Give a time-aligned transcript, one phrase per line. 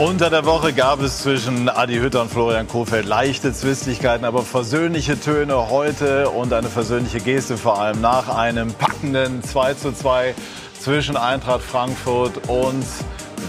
[0.00, 5.20] Unter der Woche gab es zwischen Adi Hütter und Florian Kohfeldt leichte Zwistigkeiten, aber versöhnliche
[5.20, 10.34] Töne heute und eine versöhnliche Geste vor allem nach einem packenden 2 zu 2
[10.80, 12.82] zwischen Eintracht Frankfurt und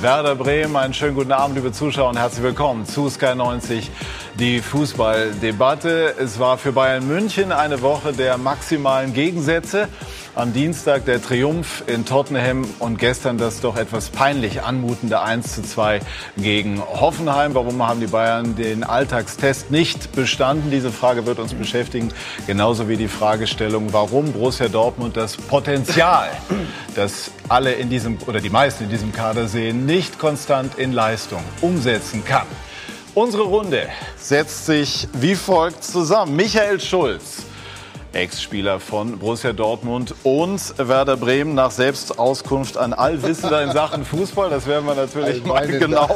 [0.01, 0.75] Werder Bremen.
[0.75, 3.89] Einen schönen guten Abend, liebe Zuschauer, und herzlich willkommen zu Sky 90,
[4.37, 6.15] die Fußballdebatte.
[6.19, 9.87] Es war für Bayern München eine Woche der maximalen Gegensätze.
[10.33, 15.61] Am Dienstag der Triumph in Tottenham und gestern das doch etwas peinlich anmutende 1 zu
[15.61, 15.99] 2
[16.37, 17.53] gegen Hoffenheim.
[17.53, 20.71] Warum haben die Bayern den Alltagstest nicht bestanden?
[20.71, 22.13] Diese Frage wird uns beschäftigen.
[22.47, 26.29] Genauso wie die Fragestellung, warum Borussia Dortmund das Potenzial,
[26.95, 31.43] das alle in diesem oder die meisten in diesem Kader sehen, nicht konstant in Leistung
[31.59, 32.47] umsetzen kann.
[33.15, 36.37] Unsere Runde setzt sich wie folgt zusammen.
[36.37, 37.43] Michael Schulz
[38.13, 44.49] Ex-Spieler von Borussia Dortmund und Werder Bremen nach Selbstauskunft ein Allwissender in Sachen Fußball.
[44.49, 46.09] Das werden wir natürlich mal genau,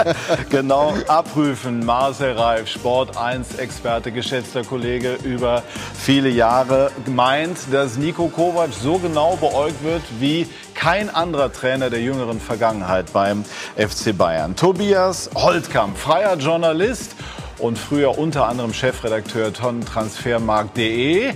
[0.50, 1.84] genau abprüfen.
[1.84, 5.62] Marcel Reif, Sport 1 Experte, geschätzter Kollege über
[5.94, 12.00] viele Jahre, meint, dass Nico Kovac so genau beäugt wird wie kein anderer Trainer der
[12.00, 13.44] jüngeren Vergangenheit beim
[13.76, 14.54] FC Bayern.
[14.54, 17.16] Tobias Holtkamp, freier Journalist
[17.58, 21.32] und früher unter anderem Chefredakteur von Transfermarkt.de.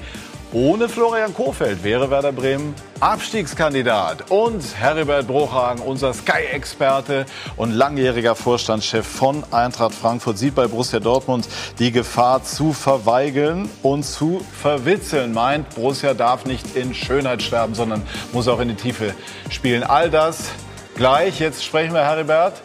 [0.54, 4.30] Ohne Florian Kofeld wäre Werder Bremen Abstiegskandidat.
[4.30, 7.24] Und Heribert Bruchhagen, unser Sky-Experte
[7.56, 11.48] und langjähriger Vorstandschef von Eintracht Frankfurt, sieht bei Borussia Dortmund
[11.78, 15.32] die Gefahr zu verweigeln und zu verwitzeln.
[15.32, 18.02] Meint, Borussia darf nicht in Schönheit sterben, sondern
[18.34, 19.14] muss auch in die Tiefe
[19.48, 19.82] spielen.
[19.82, 20.50] All das
[20.96, 21.40] gleich.
[21.40, 22.60] Jetzt sprechen wir, Heribert,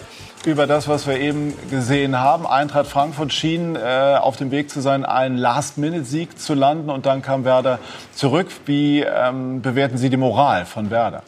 [0.48, 2.48] über das, was wir eben gesehen haben.
[2.48, 7.22] Eintracht Frankfurt schien äh, auf dem Weg zu sein, einen Last-Minute-Sieg zu landen und dann
[7.22, 7.80] kam Werder
[8.14, 8.48] zurück.
[8.66, 11.24] Wie ähm, bewerten Sie die Moral von Werder?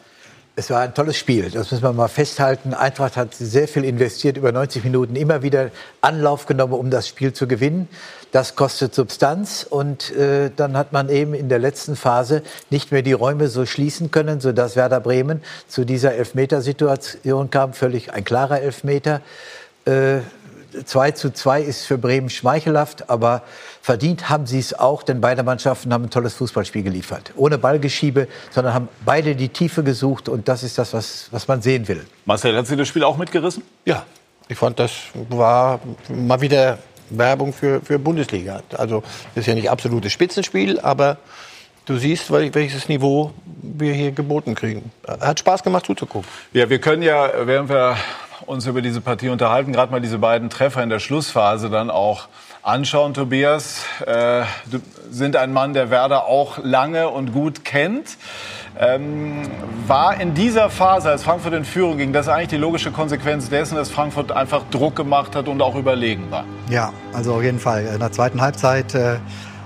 [0.56, 2.74] Es war ein tolles Spiel, das müssen wir mal festhalten.
[2.74, 7.32] Eintracht hat sehr viel investiert, über 90 Minuten immer wieder Anlauf genommen, um das Spiel
[7.32, 7.88] zu gewinnen.
[8.32, 13.02] Das kostet Substanz und äh, dann hat man eben in der letzten Phase nicht mehr
[13.02, 18.60] die Räume so schließen können, sodass Werder Bremen zu dieser Elfmetersituation kam, völlig ein klarer
[18.60, 19.20] Elfmeter.
[19.86, 20.18] Äh,
[20.84, 23.42] 2 zu 2 ist für Bremen schmeichelhaft, aber
[23.82, 27.32] verdient haben sie es auch, denn beide Mannschaften haben ein tolles Fußballspiel geliefert.
[27.36, 31.62] Ohne Ballgeschiebe, sondern haben beide die Tiefe gesucht und das ist das, was, was man
[31.62, 32.06] sehen will.
[32.24, 33.62] Marcel, hat Sie das Spiel auch mitgerissen?
[33.84, 34.04] Ja,
[34.48, 34.92] ich fand, das
[35.28, 36.78] war mal wieder
[37.10, 38.62] Werbung für, für Bundesliga.
[38.76, 39.02] Also
[39.34, 41.18] das ist ja nicht absolutes Spitzenspiel, aber
[41.86, 43.32] du siehst, welches Niveau
[43.62, 44.90] wir hier geboten kriegen.
[45.06, 46.28] Hat Spaß gemacht zuzugucken.
[46.52, 47.96] Ja, wir können ja, während wir
[48.46, 52.28] uns über diese Partie unterhalten, gerade mal diese beiden Treffer in der Schlussphase dann auch
[52.62, 53.14] anschauen.
[53.14, 54.80] Tobias, äh, du
[55.10, 58.16] sind ein Mann, der Werder auch lange und gut kennt.
[58.78, 59.42] Ähm,
[59.86, 63.74] war in dieser Phase, als Frankfurt in Führung ging, das eigentlich die logische Konsequenz dessen,
[63.74, 66.44] dass Frankfurt einfach Druck gemacht hat und auch überlegen war?
[66.68, 67.84] Ja, also auf jeden Fall.
[67.86, 69.16] In der zweiten Halbzeit äh,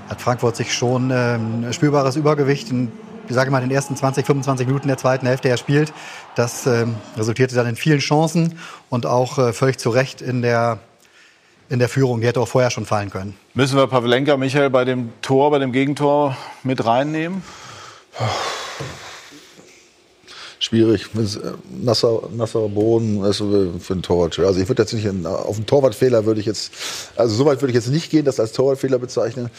[0.08, 2.90] hat Frankfurt sich schon äh, ein spürbares Übergewicht in
[3.28, 5.92] ich sage mal, in den ersten 20, 25 Minuten der zweiten Hälfte er spielt.
[6.34, 8.58] Das ähm, resultierte dann in vielen Chancen
[8.90, 10.78] und auch äh, völlig zu Recht in der,
[11.68, 12.20] in der Führung.
[12.20, 13.36] Die hätte auch vorher schon fallen können.
[13.54, 17.42] Müssen wir Pavlenka, Michael, bei dem Tor, bei dem Gegentor mit reinnehmen?
[20.64, 21.06] schwierig.
[21.14, 21.52] Äh,
[21.82, 24.38] nasser, nasser Boden also für einen Torwart.
[24.38, 26.72] Also ich würde jetzt nicht in, auf einen Torwartfehler würde ich jetzt,
[27.16, 29.50] also soweit würde ich jetzt nicht gehen, das als Torwartfehler bezeichnen.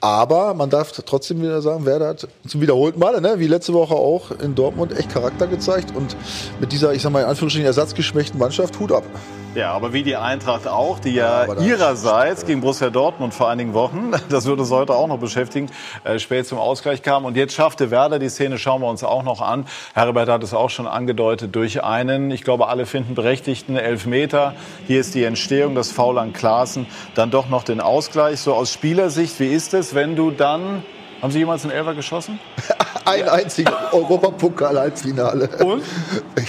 [0.00, 3.94] Aber man darf trotzdem wieder sagen, Werder hat zum wiederholten Male, ne, wie letzte Woche
[3.94, 6.16] auch in Dortmund, echt Charakter gezeigt und
[6.60, 9.02] mit dieser, ich sag mal, in Anführungsstrichen ersatzgeschwächten Mannschaft, Hut ab.
[9.58, 13.74] Ja, aber wie die Eintracht auch, die ja, ja ihrerseits gegen Borussia Dortmund vor einigen
[13.74, 15.68] Wochen, das würde uns heute auch noch beschäftigen,
[16.04, 17.24] äh, spät zum Ausgleich kam.
[17.24, 19.66] Und jetzt schaffte Werder, die Szene schauen wir uns auch noch an.
[19.94, 24.54] Herbert hat es auch schon angedeutet, durch einen, ich glaube, alle finden berechtigten Elfmeter.
[24.86, 26.86] Hier ist die Entstehung, das Foul an Klaassen,
[27.16, 28.38] dann doch noch den Ausgleich.
[28.38, 30.84] So aus Spielersicht, wie ist es, wenn du dann
[31.20, 32.38] haben Sie jemals einen Elfer geschossen?
[33.04, 33.32] Ein ja.
[33.32, 35.48] einziger Europapokal-Halbfinale.
[35.64, 35.82] Und?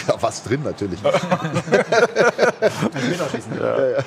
[0.07, 0.99] Ja, was drin natürlich.
[1.03, 1.13] ja,
[3.89, 4.03] ja.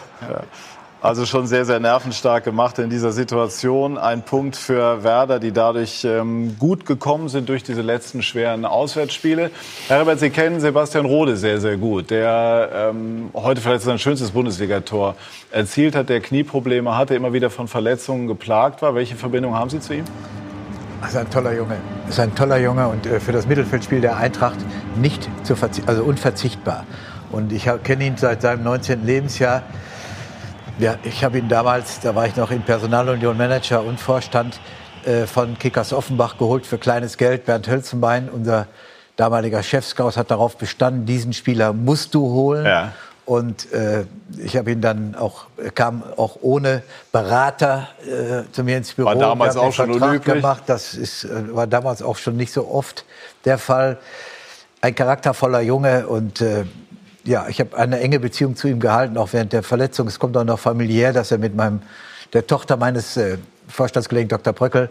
[1.03, 3.99] Also schon sehr, sehr nervenstark gemacht in dieser Situation.
[3.99, 9.51] Ein Punkt für Werder, die dadurch ähm, gut gekommen sind durch diese letzten schweren Auswärtsspiele.
[9.89, 15.17] Herbert, Sie kennen Sebastian Rode sehr, sehr gut, der ähm, heute vielleicht sein schönstes Bundesligator
[15.51, 18.95] erzielt hat, der Knieprobleme hatte, immer wieder von Verletzungen geplagt war.
[18.95, 20.05] Welche Verbindung haben Sie zu ihm?
[21.09, 21.77] Ist ein toller Junge.
[22.09, 24.59] Ist ein toller Junge und äh, für das Mittelfeldspiel der Eintracht
[24.97, 25.55] nicht zu
[25.87, 26.87] also unverzichtbar.
[27.31, 29.07] Und ich kenne ihn seit seinem 19.
[29.07, 29.63] Lebensjahr.
[30.79, 34.61] Ja, ich habe ihn damals, da war ich noch in Personalunion Manager und Vorstand
[35.05, 37.47] äh, von Kickers Offenbach geholt für kleines Geld.
[37.47, 38.67] Bernd Hölzenbein, unser
[39.17, 42.67] damaliger Chefscout, hat darauf bestanden, diesen Spieler musst du holen.
[42.67, 42.93] Ja.
[43.33, 44.05] Und äh,
[44.37, 46.83] ich habe ihn dann auch, kam auch ohne
[47.13, 49.07] Berater äh, zu mir ins Büro.
[49.07, 50.35] War damals auch schon Vertrag unüblich.
[50.35, 50.65] gemacht.
[50.67, 53.07] Das ist, äh, war damals auch schon nicht so oft
[53.47, 53.97] der Fall.
[54.83, 56.65] Ein charaktervoller Junge und äh,
[57.25, 60.09] ja, ich habe eine enge Beziehung zu ihm gehalten, auch während der Verletzung.
[60.09, 61.81] Es kommt auch noch familiär, dass er mit meinem,
[62.35, 64.53] der Tochter meines äh, Vorstandskollegen Dr.
[64.53, 64.91] Bröckel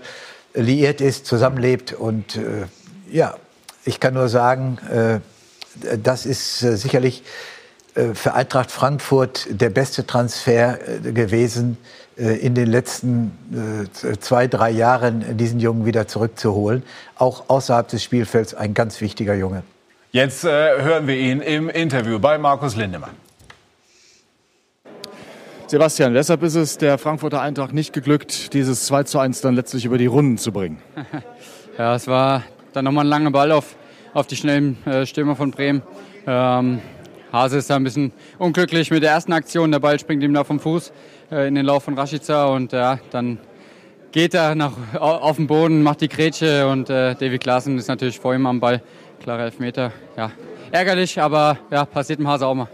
[0.53, 1.93] äh, liiert ist, zusammenlebt.
[1.93, 2.65] Und äh,
[3.07, 3.35] ja,
[3.85, 5.19] ich kann nur sagen, äh,
[5.97, 7.21] das ist äh, sicherlich
[7.93, 11.77] für Eintracht Frankfurt der beste Transfer äh, gewesen,
[12.17, 13.31] äh, in den letzten
[14.03, 16.83] äh, zwei, drei Jahren diesen Jungen wieder zurückzuholen.
[17.15, 19.63] Auch außerhalb des Spielfelds ein ganz wichtiger Junge.
[20.11, 23.11] Jetzt äh, hören wir ihn im Interview bei Markus Lindemann.
[25.67, 29.85] Sebastian, weshalb ist es der Frankfurter Eintracht nicht geglückt, dieses 2 zu 1 dann letztlich
[29.85, 30.81] über die Runden zu bringen?
[31.77, 32.43] Ja, es war
[32.73, 33.77] dann nochmal ein langer Ball auf,
[34.13, 35.81] auf die schnellen äh, Stürmer von Bremen.
[36.27, 36.81] Ähm,
[37.31, 39.71] Hase ist da ein bisschen unglücklich mit der ersten Aktion.
[39.71, 40.91] Der Ball springt ihm da vom Fuß
[41.31, 43.37] äh, in den Lauf von Rashica und ja, dann
[44.11, 47.87] geht er nach, au- auf den Boden, macht die Grätsche und äh, David Klaassen ist
[47.87, 48.81] natürlich vor ihm am Ball.
[49.21, 49.91] Klarer Elfmeter.
[50.17, 50.31] Ja,
[50.71, 52.67] ärgerlich, aber ja, passiert dem Hase auch mal.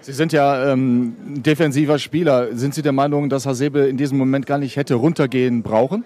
[0.00, 2.56] Sie sind ja ähm, defensiver Spieler.
[2.56, 6.04] Sind Sie der Meinung, dass Hasebe in diesem Moment gar nicht hätte runtergehen brauchen?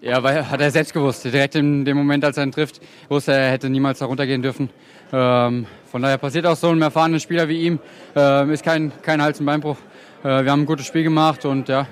[0.00, 1.24] Ja, weil hat er selbst gewusst.
[1.24, 4.40] Direkt in dem Moment, als er ihn trifft, wusste er, er hätte niemals da runtergehen
[4.40, 4.70] dürfen.
[5.12, 7.78] Ähm, von daher passiert auch so einem erfahrenen Spieler wie ihm.
[8.14, 9.76] Ähm, ist kein, kein Hals- und Beinbruch.
[10.22, 11.86] Äh, wir haben ein gutes Spiel gemacht und ja,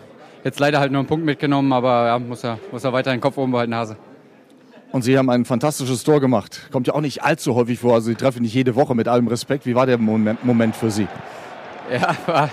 [0.45, 3.21] jetzt leider halt nur einen Punkt mitgenommen, aber ja, muss er, muss er weiter den
[3.21, 3.97] Kopf oben behalten, Hase.
[4.93, 6.69] Und Sie haben ein fantastisches Tor gemacht.
[6.73, 7.95] Kommt ja auch nicht allzu häufig vor.
[7.95, 9.67] Also Sie treffen nicht jede Woche mit allem Respekt.
[9.67, 11.09] Wie war der Moment, Moment für Sie?
[11.91, 12.51] Ja, war,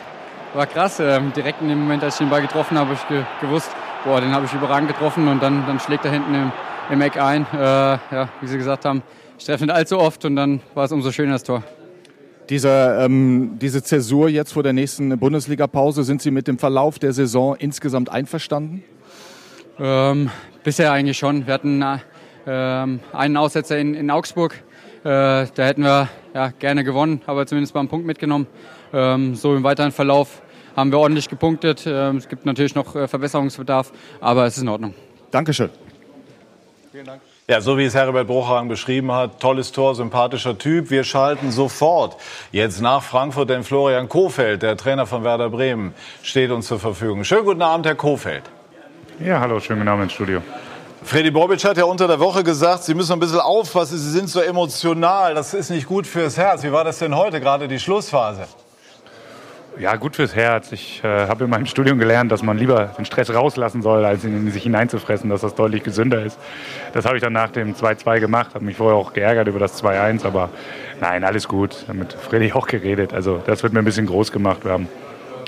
[0.54, 1.00] war krass.
[1.00, 3.70] Ähm, direkt in dem Moment, als ich den Ball getroffen habe, habe ich ge gewusst,
[4.06, 6.52] boah, den habe ich überragend getroffen und dann, dann schlägt er hinten im,
[6.90, 7.46] im Eck ein.
[7.54, 9.04] Äh, ja, wie Sie gesagt haben,
[9.38, 11.64] ich treffe nicht allzu oft und dann war es umso schöner das Tor.
[12.50, 17.14] Dieser, ähm, diese Zäsur jetzt vor der nächsten Bundesliga-Pause, sind Sie mit dem Verlauf der
[17.14, 18.84] Saison insgesamt einverstanden?
[19.80, 20.30] Ähm,
[20.64, 21.48] bisher eigentlich schon.
[21.48, 21.98] Wir hatten äh,
[22.46, 24.56] ähm, einen Aussetzer in, in Augsburg.
[25.04, 28.48] Äh, da hätten wir ja, gerne gewonnen, aber zumindest mal einen Punkt mitgenommen.
[28.94, 30.42] Ähm, so im weiteren Verlauf
[30.76, 31.84] haben wir ordentlich gepunktet.
[31.86, 34.94] Ähm, es gibt natürlich noch äh, Verbesserungsbedarf, aber es ist in Ordnung.
[35.32, 35.70] Dankeschön.
[37.46, 40.90] Ja, so wie es Herbert Bruchhagen beschrieben hat, tolles Tor, sympathischer Typ.
[40.90, 42.16] Wir schalten sofort
[42.54, 47.26] jetzt nach Frankfurt, denn Florian Kofeld, der Trainer von Werder Bremen, steht uns zur Verfügung.
[47.26, 48.44] Schönen guten Abend, Herr Kofeld.
[49.20, 50.42] Ja, hallo, schönen guten Abend ins Studio.
[51.04, 54.30] Freddy Bobic hat ja unter der Woche gesagt, Sie müssen ein bisschen aufpassen, Sie sind
[54.30, 56.64] so emotional, das ist nicht gut fürs Herz.
[56.64, 58.48] Wie war das denn heute, gerade die Schlussphase?
[59.80, 60.72] Ja, gut fürs Herz.
[60.72, 64.24] Ich äh, habe in meinem Studium gelernt, dass man lieber den Stress rauslassen soll, als
[64.24, 66.38] ihn in sich hineinzufressen, dass das deutlich gesünder ist.
[66.94, 69.84] Das habe ich dann nach dem 2-2 gemacht, habe mich vorher auch geärgert über das
[69.84, 70.50] 2-1, aber
[71.02, 71.76] nein, alles gut.
[71.82, 73.14] Ich habe mit Freddy auch geredet.
[73.14, 74.64] Also das wird mir ein bisschen groß gemacht.
[74.64, 74.88] Wir haben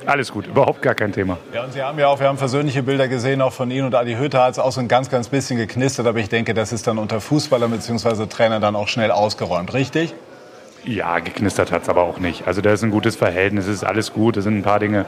[0.07, 1.38] alles gut, überhaupt gar kein Thema.
[1.54, 3.95] Ja, und Sie haben ja auch, wir haben persönliche Bilder gesehen, auch von Ihnen und
[3.95, 6.74] Adi Hütter hat es auch so ein ganz, ganz bisschen geknistert, aber ich denke, das
[6.74, 8.28] ist dann unter Fußballern bzw.
[8.28, 10.13] Trainern dann auch schnell ausgeräumt, richtig?
[10.85, 12.47] Ja, geknistert hat es aber auch nicht.
[12.47, 14.37] Also da ist ein gutes Verhältnis, es ist alles gut.
[14.37, 15.05] Es sind ein paar Dinge,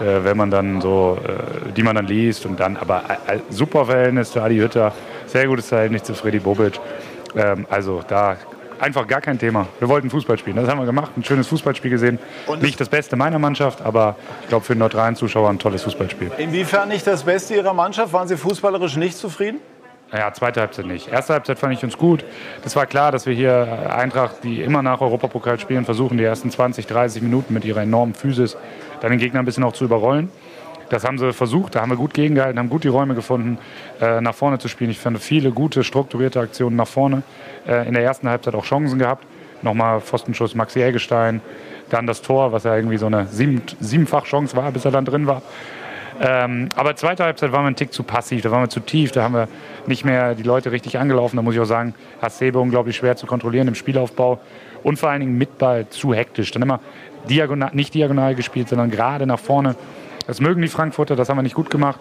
[0.00, 3.86] äh, wenn man dann so, äh, die man dann liest und dann, aber äh, super
[3.86, 4.92] Verhältnis zu Adi Hütter,
[5.26, 6.80] sehr gutes Verhältnis zu Freddy Bobic.
[7.36, 8.36] Ähm, also da
[8.80, 9.66] einfach gar kein Thema.
[9.78, 12.18] Wir wollten Fußball spielen, das haben wir gemacht, ein schönes Fußballspiel gesehen.
[12.60, 16.30] nicht das Beste meiner Mannschaft, aber ich glaube für den neutralen Zuschauer ein tolles Fußballspiel.
[16.38, 18.12] Inwiefern nicht das Beste Ihrer Mannschaft?
[18.12, 19.60] Waren Sie fußballerisch nicht zufrieden?
[20.10, 21.08] Ja, zweite Halbzeit nicht.
[21.08, 22.24] Erste Halbzeit fand ich uns gut.
[22.64, 26.50] Das war klar, dass wir hier Eintracht, die immer nach Europapokal spielen, versuchen, die ersten
[26.50, 28.56] 20, 30 Minuten mit ihrer enormen Physis
[29.02, 30.30] dann den Gegner ein bisschen auch zu überrollen.
[30.88, 33.58] Das haben sie versucht, da haben wir gut gegengehalten, haben gut die Räume gefunden,
[34.00, 34.90] äh, nach vorne zu spielen.
[34.90, 37.22] Ich fand viele gute, strukturierte Aktionen nach vorne.
[37.66, 39.26] Äh, in der ersten Halbzeit auch Chancen gehabt.
[39.60, 41.42] Nochmal Pfostenschuss Maxi Eggestein,
[41.90, 45.04] dann das Tor, was ja irgendwie so eine sieben, siebenfach Chance war, bis er dann
[45.04, 45.42] drin war.
[46.20, 49.12] Ähm, aber zweite Halbzeit waren wir ein Tick zu passiv, da waren wir zu tief,
[49.12, 49.48] da haben wir
[49.88, 51.36] nicht mehr die Leute richtig angelaufen.
[51.36, 54.38] Da muss ich auch sagen, Hasebe unglaublich schwer zu kontrollieren im Spielaufbau
[54.82, 56.50] und vor allen Dingen mit Ball zu hektisch.
[56.52, 56.80] Dann immer
[57.28, 59.74] diagonal, nicht diagonal gespielt, sondern gerade nach vorne.
[60.26, 62.00] Das mögen die Frankfurter, das haben wir nicht gut gemacht.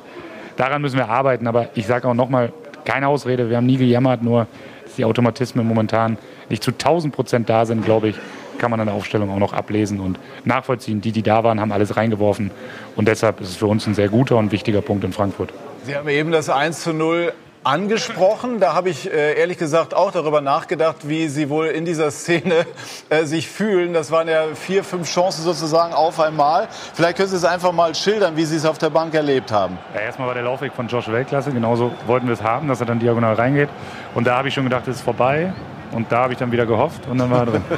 [0.58, 2.51] Daran müssen wir arbeiten, aber ich sage auch nochmal,
[2.84, 4.48] keine Ausrede, wir haben nie gejammert, nur
[4.84, 6.17] dass die Automatismen momentan
[6.50, 8.15] nicht zu 1000 Prozent da sind, glaube ich,
[8.58, 11.01] kann man an der Aufstellung auch noch ablesen und nachvollziehen.
[11.01, 12.51] Die, die da waren, haben alles reingeworfen
[12.96, 15.53] und deshalb ist es für uns ein sehr guter und wichtiger Punkt in Frankfurt.
[15.84, 17.34] Sie haben eben das 1 zu 0
[17.67, 18.59] angesprochen.
[18.59, 22.65] Da habe ich äh, ehrlich gesagt auch darüber nachgedacht, wie Sie wohl in dieser Szene
[23.09, 23.93] äh, sich fühlen.
[23.93, 26.69] Das waren ja vier, fünf Chancen sozusagen auf einmal.
[26.93, 29.77] Vielleicht können Sie es einfach mal schildern, wie Sie es auf der Bank erlebt haben.
[29.93, 31.51] Ja, erstmal war der Laufweg von Josh Weltklasse.
[31.51, 33.69] Genauso wollten wir es haben, dass er dann diagonal reingeht.
[34.15, 35.53] Und da habe ich schon gedacht, es ist vorbei.
[35.91, 37.63] Und da habe ich dann wieder gehofft und dann war er drin.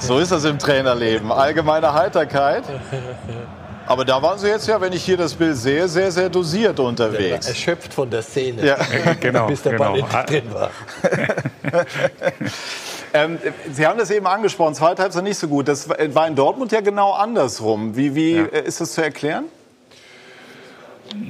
[0.00, 1.30] So ist das im Trainerleben.
[1.30, 2.64] Allgemeine Heiterkeit.
[3.86, 6.78] Aber da waren Sie jetzt ja, wenn ich hier das Bild sehe, sehr, sehr dosiert
[6.80, 7.48] unterwegs.
[7.48, 8.76] Erschöpft von der Szene, Ja.
[9.20, 10.06] Genau, bis der Ball genau.
[10.06, 10.70] endlich drin war.
[13.14, 13.38] Ähm,
[13.70, 15.68] Sie haben das eben angesprochen, zweite Halbzeit nicht so gut.
[15.68, 17.94] Das war in Dortmund ja genau andersrum.
[17.94, 18.44] Wie, wie Ja.
[18.46, 19.44] äh, ist das zu erklären?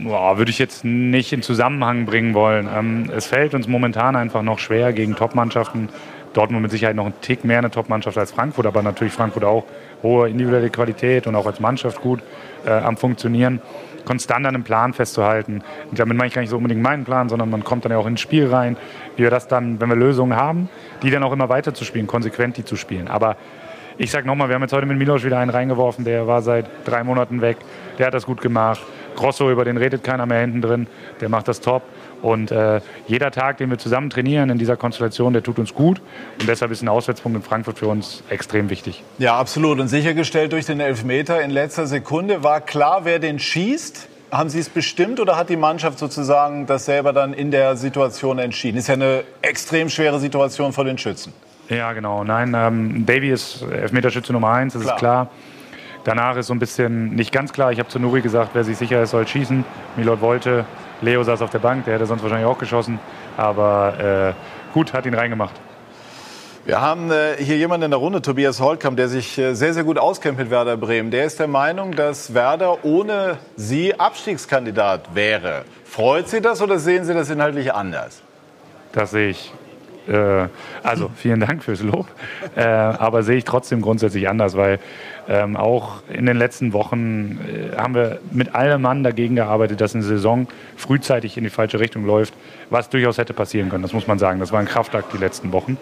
[0.04, 2.68] Boah, würde ich jetzt nicht in Zusammenhang bringen wollen.
[2.72, 5.88] Ähm, es fällt uns momentan einfach noch schwer gegen Top-Mannschaften.
[6.34, 9.64] Dortmund mit Sicherheit noch ein Tick mehr eine Top-Mannschaft als Frankfurt, aber natürlich Frankfurt auch
[10.02, 12.20] hohe individuelle Qualität und auch als Mannschaft gut
[12.64, 13.60] äh, am Funktionieren.
[14.04, 15.62] Konstant an einem Plan festzuhalten.
[15.90, 17.98] Und damit meine ich gar nicht so unbedingt meinen Plan, sondern man kommt dann ja
[17.98, 18.76] auch ins Spiel rein,
[19.16, 20.68] wie wir das dann, wenn wir Lösungen haben,
[21.02, 23.08] die dann auch immer weiter zu spielen, konsequent die zu spielen.
[23.08, 23.36] Aber
[23.98, 26.66] ich sag nochmal, wir haben jetzt heute mit Milos wieder einen reingeworfen, der war seit
[26.84, 27.58] drei Monaten weg.
[27.98, 28.80] Der hat das gut gemacht.
[29.14, 30.86] Grosso, über den redet keiner mehr hinten drin.
[31.20, 31.82] Der macht das top.
[32.22, 36.00] Und äh, jeder Tag, den wir zusammen trainieren in dieser Konstellation, der tut uns gut.
[36.40, 39.02] Und deshalb ist ein Auswärtspunkt in Frankfurt für uns extrem wichtig.
[39.18, 39.80] Ja, absolut.
[39.80, 42.44] Und sichergestellt durch den Elfmeter in letzter Sekunde.
[42.44, 44.08] War klar, wer den schießt?
[44.30, 48.38] Haben Sie es bestimmt oder hat die Mannschaft sozusagen das selber dann in der Situation
[48.38, 48.78] entschieden?
[48.78, 51.34] Ist ja eine extrem schwere Situation vor den Schützen.
[51.68, 52.24] Ja, genau.
[52.24, 54.94] Nein, ähm, Davy ist Elfmeterschütze Nummer eins, das Klar.
[54.94, 55.30] ist klar.
[56.04, 57.72] Danach ist so ein bisschen nicht ganz klar.
[57.72, 59.64] Ich habe zu Nuri gesagt, wer sich sicher ist, soll schießen.
[59.96, 60.64] Milot wollte.
[61.02, 62.98] Leo saß auf der Bank, der hätte sonst wahrscheinlich auch geschossen.
[63.36, 65.54] Aber äh, gut, hat ihn reingemacht.
[66.64, 69.82] Wir haben äh, hier jemanden in der Runde, Tobias Holtkamp, der sich äh, sehr, sehr
[69.82, 71.10] gut auskennt mit Werder Bremen.
[71.10, 75.64] Der ist der Meinung, dass Werder ohne Sie Abstiegskandidat wäre.
[75.84, 78.22] Freut Sie das oder sehen Sie das inhaltlich anders?
[78.92, 79.52] Das sehe ich.
[80.08, 80.48] Äh,
[80.82, 82.06] also vielen Dank fürs Lob.
[82.56, 84.78] Äh, aber sehe ich trotzdem grundsätzlich anders, weil
[85.28, 89.94] ähm, auch in den letzten Wochen äh, haben wir mit allem Mann dagegen gearbeitet, dass
[89.94, 92.34] eine Saison frühzeitig in die falsche Richtung läuft,
[92.70, 93.82] was durchaus hätte passieren können.
[93.82, 94.40] Das muss man sagen.
[94.40, 95.78] Das war ein Kraftakt die letzten Wochen.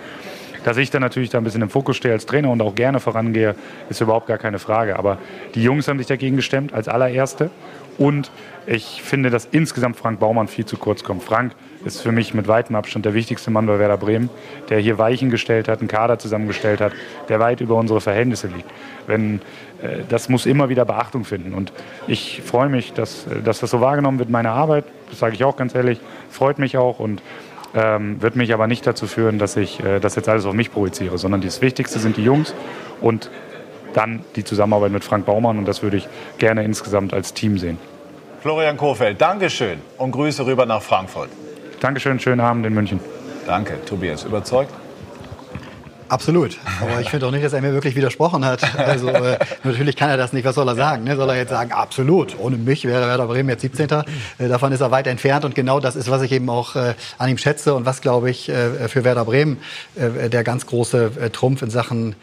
[0.64, 3.00] Dass ich dann natürlich da ein bisschen im Fokus stehe als Trainer und auch gerne
[3.00, 3.54] vorangehe,
[3.88, 4.98] ist überhaupt gar keine Frage.
[4.98, 5.18] Aber
[5.54, 7.50] die Jungs haben sich dagegen gestemmt als allererste.
[7.98, 8.30] Und
[8.66, 11.22] ich finde, dass insgesamt Frank Baumann viel zu kurz kommt.
[11.22, 11.52] Frank
[11.84, 14.30] ist für mich mit weitem Abstand der wichtigste Mann bei Werder Bremen,
[14.68, 16.92] der hier Weichen gestellt hat, einen Kader zusammengestellt hat,
[17.28, 18.70] der weit über unsere Verhältnisse liegt.
[19.06, 19.42] Wenn,
[19.82, 21.52] äh, das muss immer wieder Beachtung finden.
[21.52, 21.72] Und
[22.06, 24.84] ich freue mich, dass, äh, dass das so wahrgenommen wird, meine Arbeit.
[25.10, 26.00] Das sage ich auch ganz ehrlich.
[26.30, 27.22] Freut mich auch und
[27.74, 30.72] ähm, wird mich aber nicht dazu führen, dass ich äh, das jetzt alles auf mich
[30.72, 32.54] projiziere, sondern das Wichtigste sind die Jungs
[33.00, 33.30] und
[33.94, 36.08] dann die Zusammenarbeit mit Frank Baumann und das würde ich
[36.38, 37.78] gerne insgesamt als Team sehen.
[38.40, 41.28] Florian Kohfeldt, Dankeschön und Grüße rüber nach Frankfurt.
[41.80, 43.00] Dankeschön, schönen Abend in München.
[43.46, 44.24] Danke, Tobias.
[44.24, 44.72] Überzeugt?
[46.10, 46.58] Absolut.
[46.82, 48.62] Aber ich finde auch nicht, dass er mir wirklich widersprochen hat.
[48.76, 50.44] Also äh, natürlich kann er das nicht.
[50.44, 51.04] Was soll er sagen?
[51.04, 51.14] Ne?
[51.14, 52.36] Soll er jetzt sagen, absolut.
[52.40, 53.88] Ohne mich wäre Werder Bremen jetzt 17.
[53.88, 55.44] Äh, davon ist er weit entfernt.
[55.44, 58.28] Und genau das ist, was ich eben auch äh, an ihm schätze und was, glaube
[58.28, 59.58] ich, äh, für Werder Bremen
[59.94, 62.16] äh, der ganz große äh, Trumpf in Sachen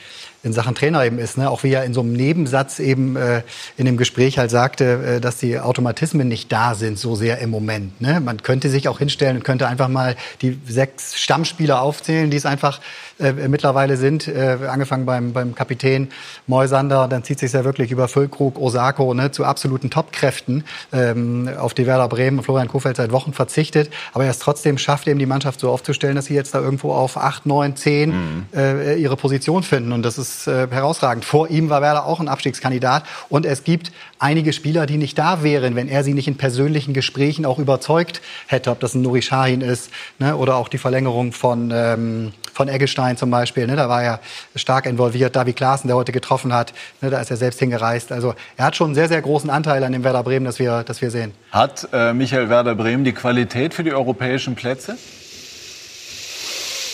[0.44, 1.38] in Sachen Trainer eben ist.
[1.38, 1.50] Ne?
[1.50, 3.42] Auch wie er in so einem Nebensatz eben äh,
[3.76, 7.50] in dem Gespräch halt sagte, äh, dass die Automatismen nicht da sind so sehr im
[7.50, 8.00] Moment.
[8.02, 8.20] Ne?
[8.20, 12.46] Man könnte sich auch hinstellen und könnte einfach mal die sechs Stammspieler aufzählen, die es
[12.46, 12.80] einfach
[13.20, 16.10] äh, mittlerweile sind, äh, angefangen beim, beim Kapitän
[16.46, 21.74] Moisander, dann zieht sich ja wirklich über Füllkrug, Osako ne, zu absoluten Topkräften, ähm, auf
[21.74, 22.40] die Werder Bremen.
[22.40, 25.72] Und Florian Kofeld seit Wochen verzichtet, aber er es trotzdem schafft, eben die Mannschaft so
[25.72, 29.92] aufzustellen, dass sie jetzt da irgendwo auf 8, 9, 10 äh, ihre Position finden.
[29.92, 31.26] Und das ist äh, herausragend.
[31.26, 33.04] Vor ihm war Werder auch ein Abstiegskandidat.
[33.30, 36.94] Und es gibt einige Spieler, die nicht da wären, wenn er sie nicht in persönlichen
[36.94, 41.32] Gesprächen auch überzeugt hätte, ob das ein Nuri Sahin ist ne, oder auch die Verlängerung
[41.32, 43.68] von, ähm, von Eggestein zum Beispiel.
[43.68, 44.20] Ne, da war er
[44.56, 45.36] stark involviert.
[45.36, 48.12] Davi Klaassen, der heute getroffen hat, ne, da ist er selbst hingereist.
[48.12, 50.84] Also er hat schon einen sehr, sehr großen Anteil an dem Werder Bremen, das wir,
[50.84, 51.34] das wir sehen.
[51.52, 54.98] Hat äh, Michael Werder Bremen die Qualität für die europäischen Plätze?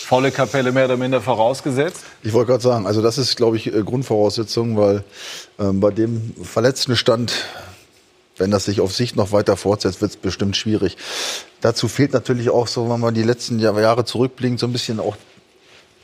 [0.06, 2.02] Volle Kapelle mehr oder minder vorausgesetzt?
[2.24, 5.04] Ich wollte gerade sagen, also das ist, glaube ich, äh, Grundvoraussetzung, weil
[5.60, 7.34] ähm, bei dem verletzten Stand,
[8.38, 10.98] wenn das sich auf Sicht noch weiter fortsetzt, wird es bestimmt schwierig.
[11.62, 15.00] Dazu fehlt natürlich auch, so wenn man die letzten Jahr- Jahre zurückblinkt, so ein bisschen
[15.00, 15.16] auch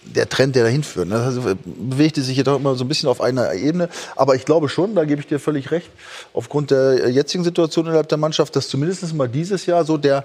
[0.03, 1.09] der Trend, der dahin führt.
[1.09, 1.15] ne?
[1.15, 3.89] Das heißt, bewegte sich jedoch immer so ein bisschen auf einer Ebene.
[4.15, 5.89] Aber ich glaube schon, da gebe ich dir völlig recht,
[6.33, 10.23] aufgrund der jetzigen Situation innerhalb der Mannschaft, dass zumindest mal dieses Jahr so der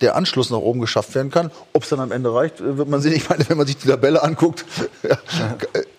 [0.00, 1.50] der Anschluss nach oben geschafft werden kann.
[1.72, 3.14] Ob es dann am Ende reicht, äh, wird man sehen.
[3.14, 4.64] Ich meine, wenn man sich die Tabelle anguckt,
[5.02, 5.18] ja,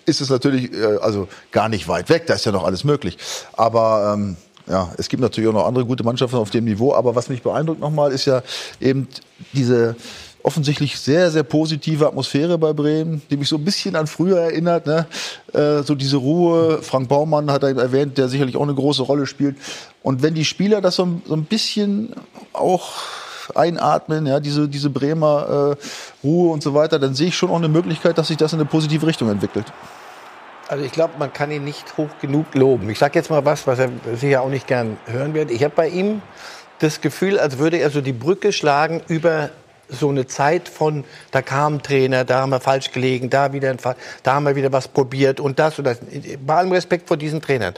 [0.06, 2.28] ist es natürlich äh, also gar nicht weit weg.
[2.28, 3.18] Da ist ja noch alles möglich.
[3.54, 4.38] Aber ähm,
[4.68, 6.94] ja, es gibt natürlich auch noch andere gute Mannschaften auf dem Niveau.
[6.94, 8.42] Aber was mich beeindruckt nochmal, ist ja
[8.80, 9.08] eben
[9.54, 9.96] diese
[10.46, 14.86] offensichtlich sehr, sehr positive Atmosphäre bei Bremen, die mich so ein bisschen an früher erinnert.
[14.86, 15.08] Ne?
[15.54, 16.84] Äh, so diese Ruhe.
[16.84, 19.58] Frank Baumann hat er erwähnt, der sicherlich auch eine große Rolle spielt.
[20.04, 22.14] Und wenn die Spieler das so, so ein bisschen
[22.54, 22.94] auch
[23.56, 27.58] einatmen, ja, diese, diese Bremer äh, Ruhe und so weiter, dann sehe ich schon auch
[27.58, 29.66] eine Möglichkeit, dass sich das in eine positive Richtung entwickelt.
[30.68, 32.90] Also ich glaube, man kann ihn nicht hoch genug loben.
[32.90, 35.52] Ich sage jetzt mal was, was er sicher auch nicht gern hören wird.
[35.52, 36.22] Ich habe bei ihm
[36.80, 39.52] das Gefühl, als würde er so die Brücke schlagen über
[39.88, 43.70] so eine Zeit von, da kam ein Trainer, da haben wir falsch gelegen, da wieder
[43.70, 46.00] ein Fall, da haben wir wieder was probiert und das und das.
[46.46, 47.76] Bei allem Respekt vor diesen Trainern.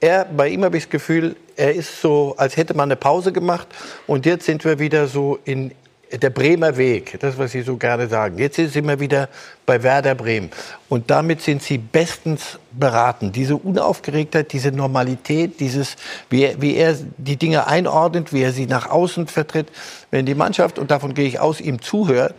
[0.00, 3.32] Er, bei ihm habe ich das Gefühl, er ist so, als hätte man eine Pause
[3.32, 3.66] gemacht
[4.06, 5.72] und jetzt sind wir wieder so in,
[6.12, 8.38] der Bremer Weg, das, was Sie so gerne sagen.
[8.38, 9.28] Jetzt sind wir wieder
[9.64, 10.50] bei Werder Bremen.
[10.88, 13.32] Und damit sind Sie bestens beraten.
[13.32, 15.96] Diese Unaufgeregtheit, diese Normalität, dieses,
[16.30, 19.68] wie, wie er die Dinge einordnet, wie er sie nach außen vertritt.
[20.10, 22.34] Wenn die Mannschaft, und davon gehe ich aus, ihm zuhört,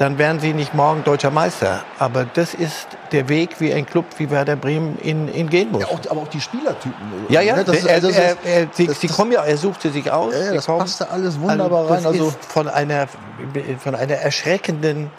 [0.00, 1.82] dann werden sie nicht morgen deutscher Meister.
[1.98, 5.82] Aber das ist der Weg, wie ein Club wie Werder Bremen in, in gehen muss.
[5.82, 6.94] Ja, auch, aber auch die Spielertypen.
[7.28, 9.44] Ja, ja, Ne, das er, also das er, er, sie, das- sie das- kommen ja,
[9.44, 10.32] er sucht sie sich aus.
[10.34, 12.06] Ja, das passte alles wunderbar also, rein.
[12.06, 13.08] Also- von einer,
[13.78, 15.10] von einer erschreckenden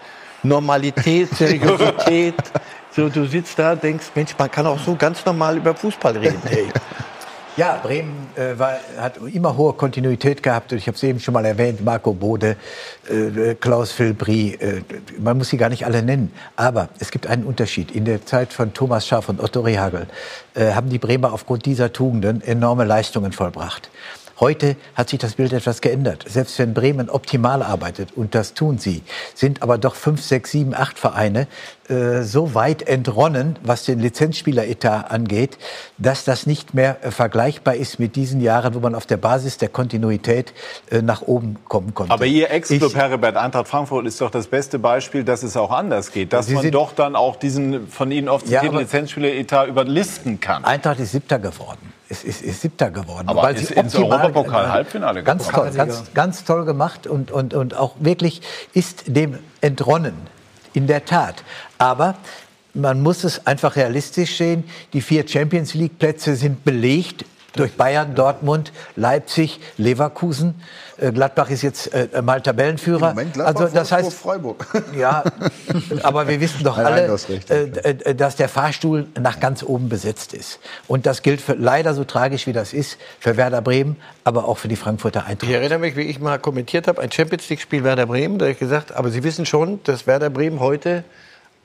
[0.42, 2.34] Normalität, Seriosität.
[2.96, 6.42] so, du sitzt da, denkst, Mensch, man kann auch so ganz normal über Fußball reden.
[6.50, 6.66] Ey.
[7.58, 10.72] Ja, Bremen äh, war, hat immer hohe Kontinuität gehabt.
[10.72, 12.55] Ich habe es eben schon mal erwähnt, Marco Bode,
[13.10, 14.81] äh, Klaus Filbri, äh,
[15.20, 16.31] man muss sie gar nicht alle nennen.
[16.55, 17.91] Aber es gibt einen Unterschied.
[17.91, 20.08] In der Zeit von Thomas Schaff und Otto Rehagel
[20.53, 23.89] äh, haben die Bremer aufgrund dieser Tugenden enorme Leistungen vollbracht.
[24.42, 26.26] Heute hat sich das Bild etwas geändert.
[26.28, 29.04] Selbst wenn Bremen optimal arbeitet, und das tun sie,
[29.36, 31.46] sind aber doch fünf, sechs, sieben, acht Vereine
[31.90, 35.60] äh, so weit entronnen, was den Lizenzspieleretat angeht,
[36.00, 39.60] dass das nicht mehr äh, vergleichbar ist mit diesen Jahren, wo man auf der Basis
[39.60, 40.54] der Kontinuität
[40.90, 42.12] äh, nach oben kommen konnte.
[42.12, 46.12] Aber Ihr Ex-Club Herbert Eintracht Frankfurt ist doch das beste Beispiel, dass es auch anders
[46.12, 46.34] geht.
[46.34, 50.66] Dass man doch dann auch diesen von Ihnen oft Ja, zitierten aber- Lizenzspieler-Etat überlisten kann.
[50.66, 51.91] Eintracht ist Siebter geworden.
[52.12, 53.30] Es ist, ist Siebter geworden.
[53.30, 57.74] Aber weil ist sie ins Europapokal-Halbfinale Ganz toll, ganz, ganz toll gemacht und, und, und
[57.74, 58.42] auch wirklich
[58.74, 60.16] ist dem entronnen.
[60.74, 61.44] In der Tat.
[61.77, 62.16] Aber
[62.74, 64.66] man muss es einfach realistisch sehen.
[64.92, 70.61] Die vier Champions League Plätze sind belegt durch Bayern, Dortmund, Leipzig, Leverkusen.
[70.98, 73.09] Äh, Gladbach ist jetzt äh, mal Tabellenführer.
[73.09, 74.68] Im Moment Gladbach, also das Wolfsburg, heißt, Freiburg.
[74.98, 75.24] ja,
[76.03, 77.50] aber wir wissen doch Nein, nein, alle, hast recht.
[77.50, 80.59] äh, äh, dass der Fahrstuhl nach ganz oben besetzt ist.
[80.87, 84.57] Und das gilt für, leider so tragisch wie das ist, für Werder Bremen, aber auch
[84.57, 85.51] für die Frankfurter Ich Eintracht.
[85.51, 88.37] erinnere mich, wie ich mal kommentiert habe, ein Champions League-Spiel Werder Bremen.
[88.37, 91.03] Da habe ich gesagt, aber Sie wissen schon, dass Werder Bremen heute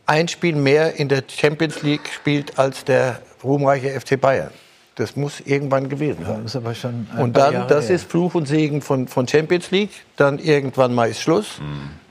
[0.07, 4.51] ein Spiel mehr in der Champions League spielt als der ruhmreiche FC Bayern.
[4.97, 6.43] Das muss irgendwann gewesen sein.
[6.43, 7.97] Das ist aber schon Und dann, Jahre das her.
[7.97, 9.91] ist Fluch und Segen von, von Champions League.
[10.17, 11.61] Dann irgendwann mal ist Schluss.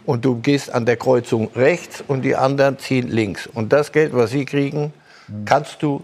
[0.06, 3.48] Und du gehst an der Kreuzung rechts und die anderen ziehen links.
[3.48, 4.94] Und das Geld, was sie kriegen,
[5.46, 6.04] kannst du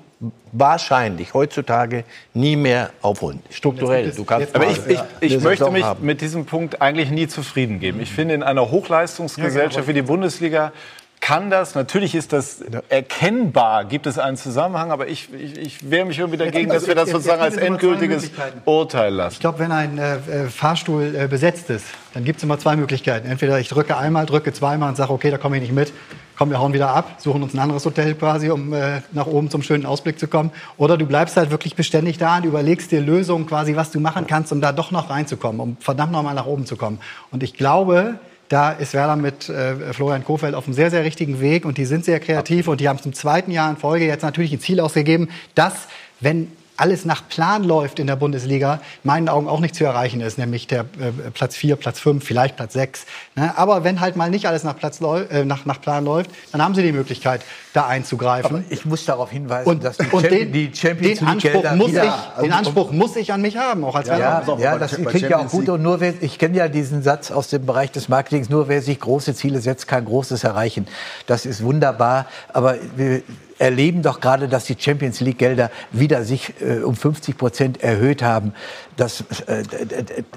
[0.51, 3.41] wahrscheinlich heutzutage nie mehr aufholen.
[3.51, 4.11] Strukturell.
[4.11, 6.05] Du kannst Aber ich, ich, ich möchte mich haben.
[6.05, 8.01] mit diesem Punkt eigentlich nie zufrieden geben.
[8.01, 10.71] Ich finde, in einer Hochleistungsgesellschaft wie die Bundesliga
[11.21, 16.05] kann das, natürlich ist das erkennbar, gibt es einen Zusammenhang, aber ich, ich, ich wehre
[16.05, 18.31] mich irgendwie dagegen, dass wir das sozusagen als endgültiges.
[18.65, 19.33] Urteil lassen.
[19.35, 22.75] Ich glaube, wenn ein äh, äh, Fahrstuhl äh, besetzt ist, dann gibt es immer zwei
[22.75, 23.29] Möglichkeiten.
[23.29, 25.93] Entweder ich drücke einmal, drücke zweimal und sage, okay, da komme ich nicht mit.
[26.37, 29.51] Komm, wir hauen wieder ab, suchen uns ein anderes Hotel quasi, um äh, nach oben
[29.51, 30.51] zum schönen Ausblick zu kommen.
[30.77, 34.25] Oder du bleibst halt wirklich beständig da und überlegst dir Lösungen quasi, was du machen
[34.25, 36.99] kannst, um da doch noch reinzukommen, um verdammt nochmal nach oben zu kommen.
[37.29, 38.15] Und ich glaube,
[38.51, 41.85] da ist Werder mit äh, Florian Kofeld auf einem sehr, sehr richtigen Weg und die
[41.85, 44.79] sind sehr kreativ und die haben zum zweiten Jahr in Folge jetzt natürlich ein Ziel
[44.79, 45.87] ausgegeben, dass,
[46.19, 50.21] wenn alles nach Plan läuft in der Bundesliga, in meinen Augen auch nicht zu erreichen
[50.21, 53.05] ist, nämlich der äh, Platz 4, Platz 5, vielleicht Platz 6.
[53.35, 53.53] Ne?
[53.57, 56.73] Aber wenn halt mal nicht alles nach, Platz äh, nach, nach Plan läuft, dann haben
[56.73, 57.41] sie die Möglichkeit,
[57.73, 58.65] da einzugreifen.
[58.69, 61.71] Ich muss darauf hinweisen, und, dass die, und Champions- den, die Champions den League Anspruch,
[61.75, 62.03] muss wieder-
[62.37, 65.11] ich, den Anspruch muss ich an mich haben, auch als Ja, ja bei- das bei
[65.11, 65.69] klingt ja auch gut.
[65.69, 68.81] Und nur wer, ich kenne ja diesen Satz aus dem Bereich des Marketings, nur wer
[68.81, 70.87] sich große Ziele setzt, kann Großes erreichen.
[71.27, 72.25] Das ist wunderbar.
[72.53, 73.21] Aber wir
[73.61, 78.23] erleben doch gerade, dass die Champions League Gelder wieder sich äh, um 50 Prozent erhöht
[78.23, 78.53] haben.
[78.97, 79.63] Das, äh,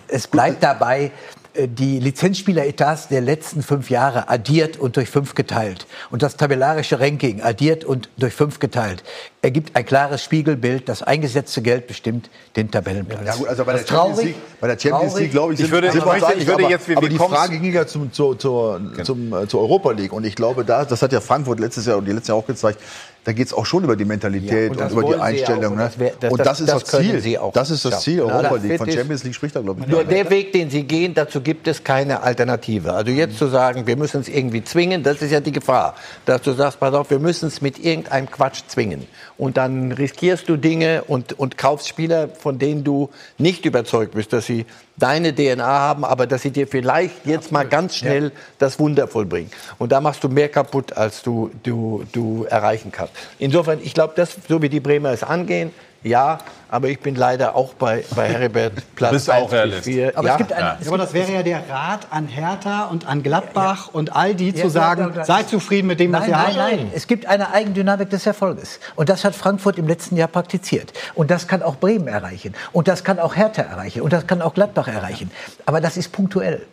[0.09, 1.11] es bleibt dabei,
[1.55, 5.87] äh, die Lizenzspieleretats der letzten fünf Jahre addiert und durch fünf geteilt.
[6.11, 9.03] Und das tabellarische Ranking addiert und durch fünf geteilt
[9.45, 10.89] ergibt ein klares Spiegelbild.
[10.89, 13.21] Das eingesetzte Geld bestimmt den Tabellenplatz.
[13.25, 15.23] Ja gut, also bei der Das Champions traurig, League, bei der Champions traurig.
[15.23, 17.09] League glaube ich, Ich sind, würde- sind ich möchte- ich würde aber, jetzt- wir- aber
[17.09, 20.65] die Frage ging ja zum, zur, zur, zum, äh, zur Europa League und ich glaube,
[20.65, 22.81] da, das hat ja Frankfurt letztes Jahr und die letzten Jahr auch gezeigt,
[23.25, 25.65] da geht es auch schon über die Mentalität Ja, und und, über die Einstellung.
[25.65, 25.71] auch.
[25.71, 25.85] Und ne?
[25.85, 27.21] das wär- das- und das- das ist das Ziel.
[27.21, 28.03] sie auch Das ist das.
[28.03, 28.79] Ziel Na, Europa das League.
[28.79, 31.67] Von Champions League spricht da glaube ich Nur der Weg, den Sie gehen, dazu gibt
[31.67, 32.93] es keine Alternative.
[32.93, 35.95] Also jetzt zu sagen, wir müssen es irgendwie zwingen, das ist ja die Gefahr.
[36.27, 39.07] Dass du sagst, pass auf, wir müssen es mit irgendeinem Quatsch zwingen.
[39.37, 44.33] Und dann riskierst du Dinge und, und kaufst Spieler, von denen du nicht überzeugt bist,
[44.33, 44.67] dass sie
[44.97, 49.51] deine DNA haben, aber dass sie dir vielleicht jetzt mal ganz schnell das Wunder vollbringen.
[49.79, 53.15] Und da machst du mehr kaputt, als du, du, du erreichen kannst.
[53.39, 54.15] Insofern, ich glaube,
[54.49, 55.73] so wie die Bremer es angehen,
[56.05, 56.39] ja,
[56.69, 59.85] aber ich bin leider auch bei, bei Heribert Platz bist auch 1 bis Realist.
[59.85, 60.13] 4.
[60.19, 60.33] Aber ja.
[60.35, 63.89] es gibt ein, Ja, aber das wäre ja der Rat an Hertha und an Gladbach
[63.93, 65.25] und all die Ja, zu sagen, ja, ja.
[65.25, 66.57] seid zufrieden mit dem, was Nein, ihr nein, habt.
[66.57, 66.91] nein.
[66.95, 68.81] Es gibt eine Eigendynamik des Erfolges.
[68.97, 70.93] Und das hat Frankfurt im letzten Jahr praktiziert.
[71.15, 72.55] Und das kann auch Bremen erreichen.
[72.73, 74.03] Und das kann auch Hertha erreichen.
[74.03, 75.31] Und das kann auch Gladbach erreichen.
[75.67, 76.67] Aber das ist punktuell.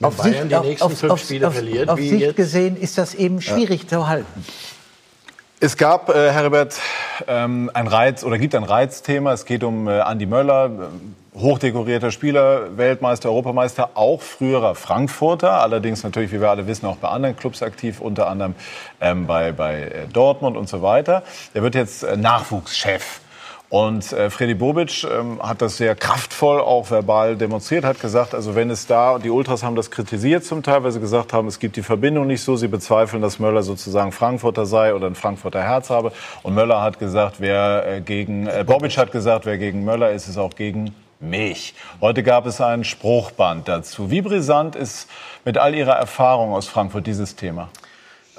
[0.00, 2.36] Auf Bayern die nächsten fünf Spiele auf, verliert, auf wie Sicht jetzt.
[2.36, 4.44] gesehen ist das eben schwierig zu halten.
[5.58, 6.78] Es gab, äh, Herbert,
[7.28, 9.32] ähm, ein Reiz oder gibt ein Reizthema.
[9.32, 15.52] Es geht um äh, Andi Möller, äh, hochdekorierter Spieler, Weltmeister, Europameister, auch früherer Frankfurter.
[15.52, 18.54] Allerdings natürlich, wie wir alle wissen, auch bei anderen Clubs aktiv, unter anderem
[19.00, 21.22] ähm, bei, bei äh, Dortmund und so weiter.
[21.54, 23.20] Der wird jetzt äh, Nachwuchschef.
[23.68, 28.54] Und äh, Freddy Bobic ähm, hat das sehr kraftvoll auch verbal demonstriert, hat gesagt, also
[28.54, 31.58] wenn es da, die Ultras haben das kritisiert zum Teil, weil sie gesagt haben, es
[31.58, 35.62] gibt die Verbindung nicht so, sie bezweifeln, dass Möller sozusagen Frankfurter sei oder ein Frankfurter
[35.62, 36.12] Herz habe.
[36.44, 40.28] Und Möller hat gesagt, wer äh, gegen, äh, Bobic hat gesagt, wer gegen Möller ist,
[40.28, 41.74] ist auch gegen mich.
[42.00, 44.12] Heute gab es ein Spruchband dazu.
[44.12, 45.08] Wie brisant ist
[45.44, 47.68] mit all Ihrer Erfahrung aus Frankfurt dieses Thema?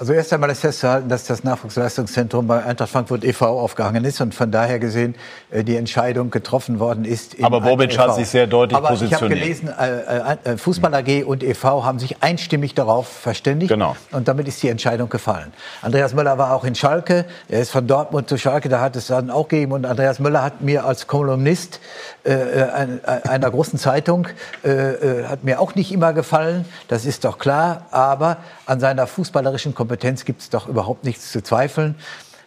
[0.00, 3.46] Also erst einmal ist festzuhalten, dass das Nachwuchsleistungszentrum bei Eintracht Frankfurt e.V.
[3.58, 5.16] aufgehangen ist und von daher gesehen
[5.50, 7.34] äh, die Entscheidung getroffen worden ist.
[7.42, 9.40] Aber Bobic hat sich sehr deutlich Aber ich habe positioniert.
[9.42, 11.84] gelesen, äh, äh, Fußball AG und e.V.
[11.84, 13.70] haben sich einstimmig darauf verständigt.
[13.72, 13.96] Genau.
[14.12, 15.52] Und damit ist die Entscheidung gefallen.
[15.82, 17.24] Andreas Möller war auch in Schalke.
[17.48, 18.68] Er ist von Dortmund zu Schalke.
[18.68, 19.72] Da hat es dann auch gegeben.
[19.72, 21.80] Und Andreas Möller hat mir als Kolumnist
[22.24, 24.28] ein- einer großen Zeitung
[24.62, 26.66] hat mir auch nicht immer gefallen.
[26.86, 27.86] Das ist doch klar.
[27.90, 29.87] Aber an seiner fußballerischen Kompetenz
[30.24, 31.94] gibt es doch überhaupt nichts zu zweifeln.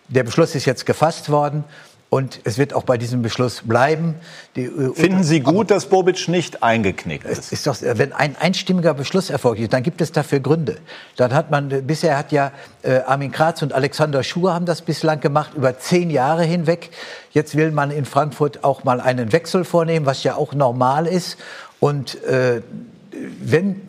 [0.07, 1.63] Der Beschluss ist jetzt gefasst worden.
[2.13, 4.15] Und es wird auch bei diesem Beschluss bleiben.
[4.57, 7.53] Die, äh, Finden Sie gut, dass Bobic nicht eingeknickt ist?
[7.53, 10.79] ist doch, wenn ein einstimmiger Beschluss erfolgt ist, dann gibt es dafür Gründe.
[11.15, 12.51] Dann hat man, äh, bisher hat ja
[12.81, 16.89] äh, Armin Kratz und Alexander Schur haben das bislang gemacht, über zehn Jahre hinweg.
[17.31, 21.37] Jetzt will man in Frankfurt auch mal einen Wechsel vornehmen, was ja auch normal ist.
[21.79, 22.61] Und äh,
[23.41, 23.81] wenn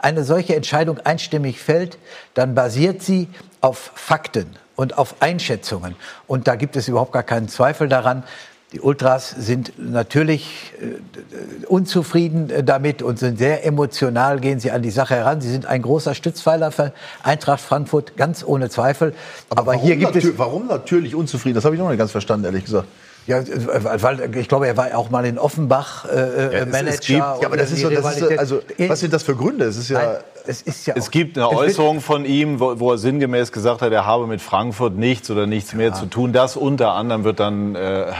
[0.00, 1.98] eine solche Entscheidung einstimmig fällt,
[2.34, 3.28] dann basiert sie
[3.60, 5.96] auf Fakten und auf Einschätzungen.
[6.26, 8.24] Und da gibt es überhaupt gar keinen Zweifel daran.
[8.72, 14.82] Die Ultras sind natürlich äh, unzufrieden äh, damit und sind sehr emotional, gehen sie an
[14.82, 15.40] die Sache heran.
[15.40, 19.14] Sie sind ein großer Stützpfeiler für Eintracht Frankfurt, ganz ohne Zweifel.
[19.48, 20.36] Aber, warum hier gibt es...
[20.36, 21.54] Warum natürlich unzufrieden?
[21.54, 22.88] Das habe ich noch nicht ganz verstanden, ehrlich gesagt.
[23.26, 26.20] Ja, äh, weil ich glaube, er war auch mal in Offenbach äh, äh,
[26.54, 26.96] es- es Manager.
[26.98, 29.64] gibt- ja, Ja, aber das ist, so, das ist also, was sind das für Gründe?
[29.64, 29.98] Es ist ja.
[30.02, 33.50] Nein, es ist ja Es gibt eine es Äußerung von ihm, wo, wo er sinngemäß
[33.50, 36.34] gesagt hat, er habe mit Frankfurt nichts oder nichts mehr zu tun.
[36.34, 38.12] Das unter anderem wird dann äh,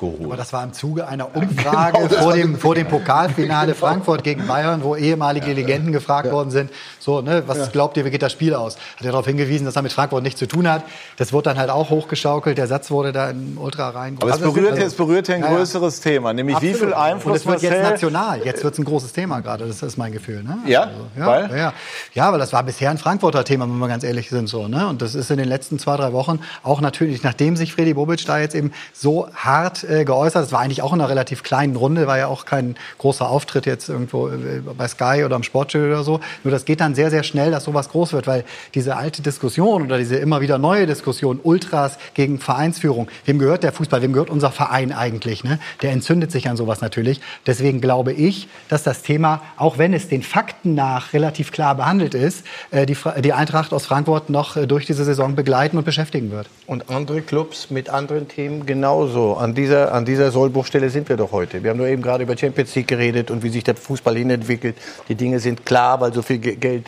[0.00, 0.24] herausgeholt.
[0.24, 4.82] Aber das war im Zuge einer Umfrage vor, dem, vor dem Pokalfinale Frankfurt gegen Bayern,
[4.82, 8.54] wo ehemalige Legenden gefragt worden sind, so, ne, was glaubt ihr, wie geht das Spiel
[8.54, 8.76] aus?
[8.96, 10.82] Hat er darauf hingewiesen, dass er mit Frankfurt nichts zu tun hat.
[11.16, 12.58] Das wurde dann halt auch hochgeschaukelt.
[12.58, 14.16] Der Satz wurde da in Ultra rein.
[14.20, 15.56] Aber es Also berührt, also- es berührt ein Ja, ja.
[15.56, 16.94] größeres Thema, nämlich wie Absolut.
[16.94, 18.44] viel Einfluss Und es wird jetzt national.
[18.44, 19.66] Jetzt wird es ein großes Thema gerade.
[19.66, 20.42] Das ist mein Gefühl.
[20.42, 20.58] Ne?
[20.66, 20.90] Ja?
[21.16, 21.50] ja, Weil?
[21.50, 21.72] ja, ja.
[22.14, 24.48] Ja, weil das war bisher ein Frankfurter Thema, wenn wir ganz ehrlich sind.
[24.48, 24.86] So, ne?
[24.88, 28.24] Und das ist in den letzten zwei, drei Wochen auch natürlich, nachdem sich Freddy Bobic
[28.26, 31.76] da jetzt eben so hart äh, geäußert, das war eigentlich auch in einer relativ kleinen
[31.76, 35.88] Runde, war ja auch kein großer Auftritt jetzt irgendwo äh, bei Sky oder am Sportstudio
[35.88, 36.20] oder so.
[36.44, 38.44] Nur das geht dann sehr, sehr schnell, dass sowas groß wird, weil
[38.74, 43.72] diese alte Diskussion oder diese immer wieder neue Diskussion, Ultras gegen Vereinsführung, wem gehört der
[43.72, 45.44] Fußball, wem gehört unser Verein eigentlich?
[45.44, 45.58] Ne?
[45.82, 47.20] Der entzündet sich an sowas natürlich.
[47.46, 52.14] Deswegen glaube ich, dass das Thema, auch wenn es den Fakten nach relativ klar behandelt
[52.14, 56.48] ist, äh, die, die Eintracht aus Frankfurt noch durch diese Saison begleiten und beschäftigen wird.
[56.66, 59.34] Und andere Clubs mit anderen Themen genauso.
[59.34, 61.62] An dieser, an dieser Sollbruchstelle sind wir doch heute.
[61.62, 64.76] Wir haben nur eben gerade über Champions League geredet und wie sich der Fußball hinentwickelt.
[65.08, 66.86] Die Dinge sind klar, weil so viel Ge- Geld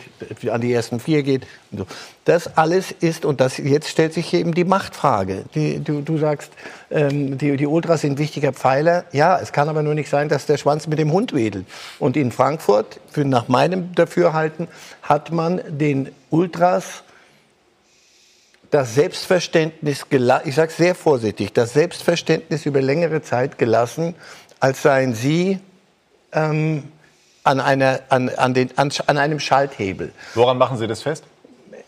[0.51, 1.47] an die ersten vier geht.
[1.75, 1.85] So.
[2.25, 5.45] Das alles ist, und das, jetzt stellt sich eben die Machtfrage.
[5.55, 6.51] Die, du, du sagst,
[6.91, 9.05] ähm, die, die Ultras sind wichtiger Pfeiler.
[9.11, 11.65] Ja, es kann aber nur nicht sein, dass der Schwanz mit dem Hund wedelt.
[11.99, 14.67] Und in Frankfurt, für, nach meinem Dafürhalten,
[15.01, 17.03] hat man den Ultras
[18.71, 20.05] das Selbstverständnis,
[20.45, 24.15] ich sage sehr vorsichtig, das Selbstverständnis über längere Zeit gelassen,
[24.59, 25.59] als seien sie
[26.31, 26.83] ähm,
[27.43, 30.11] an, einer, an, an, den, an, an einem Schalthebel.
[30.35, 31.23] Woran machen Sie das fest?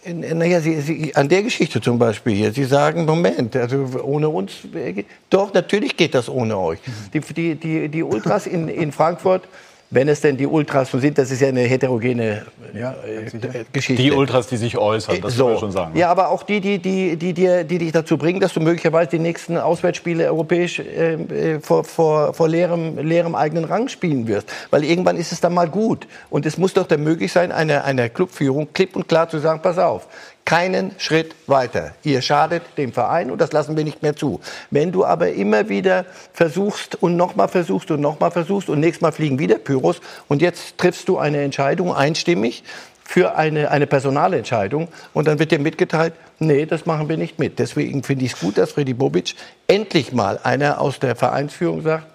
[0.04, 2.52] Naja, Sie, Sie, an der Geschichte zum Beispiel hier.
[2.52, 6.80] Sie sagen, Moment, also ohne uns, äh, doch, natürlich geht das ohne euch.
[7.13, 9.44] Die, die, die, die Ultras in, in Frankfurt
[9.91, 14.01] wenn es denn die Ultras so sind, das ist ja eine heterogene Ja, äh, Geschichte.
[14.01, 15.43] Die Ultras, die sich äußern, das so.
[15.43, 15.93] können wir schon sagen.
[15.93, 15.99] ne?
[15.99, 19.12] Ja, aber auch die, die, die, die, die, die dich dazu bringen, dass du möglicherweise
[19.12, 24.49] die nächsten Auswärtsspiele europäisch äh, äh, vor, vor, vor leerem, leerem eigenen Rang spielen wirst.
[24.69, 26.08] Weil irgendwann ist es dann mal gut.
[26.30, 29.62] Und es muss doch dann möglich sein, einer eine Clubführung klipp und klar zu sagen,
[29.62, 30.08] pass auf,
[30.45, 31.93] keinen Schritt weiter.
[32.04, 34.41] Ihr schadet dem Verein und das lassen wir nicht mehr zu.
[34.69, 39.12] Wenn du aber immer wieder versuchst und nochmal versuchst und nochmal versuchst und nächstes Mal
[39.12, 42.63] fliegen wieder Pyros und jetzt triffst du eine Entscheidung einstimmig
[43.04, 47.60] für eine, eine Personalentscheidung und dann wird dir mitgeteilt, nee, das machen wir nicht mit.
[47.60, 49.36] Deswegen finde ich es gut, dass Freddy Bobic
[49.67, 52.06] endlich mal einer aus der Vereinsführung sagt,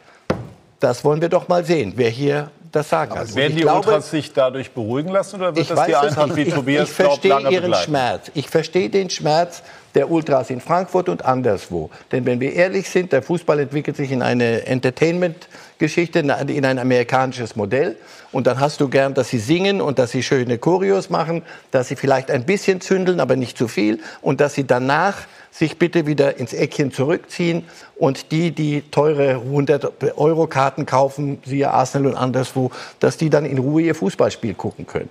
[0.80, 3.12] das wollen wir doch mal sehen, wer hier das Sagen.
[3.12, 5.86] Und Werden ich die glaube, Ultras sich dadurch beruhigen lassen oder wird ich das weiß
[5.86, 6.36] die Eintracht nicht.
[6.36, 7.84] wie Ich, Tobias ich glaubt, verstehe lange Ihren begleiten?
[7.84, 8.30] Schmerz.
[8.34, 9.62] Ich verstehe den Schmerz
[9.94, 11.90] der Ultras in Frankfurt und anderswo.
[12.12, 17.56] Denn wenn wir ehrlich sind, der Fußball entwickelt sich in eine Entertainment-Geschichte, in ein amerikanisches
[17.56, 17.96] Modell.
[18.37, 21.88] Und dann hast du gern, dass sie singen und dass sie schöne Choreos machen, dass
[21.88, 23.99] sie vielleicht ein bisschen zündeln, aber nicht zu viel.
[24.20, 27.64] Und dass sie danach sich bitte wieder ins Eckchen zurückziehen
[27.96, 32.70] und die, die teure 100-Euro-Karten kaufen, siehe Arsenal und anderswo,
[33.01, 35.09] dass die dann in Ruhe ihr Fußballspiel gucken können.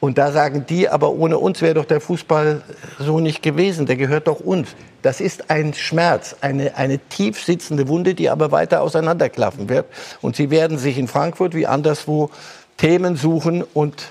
[0.00, 2.62] Und da sagen die, aber ohne uns wäre doch der Fußball
[2.98, 4.74] so nicht gewesen, der gehört doch uns.
[5.02, 9.86] Das ist ein Schmerz, eine, eine tief sitzende Wunde, die aber weiter auseinanderklaffen wird.
[10.22, 12.30] Und sie werden sich in Frankfurt wie anderswo
[12.76, 14.04] Themen suchen und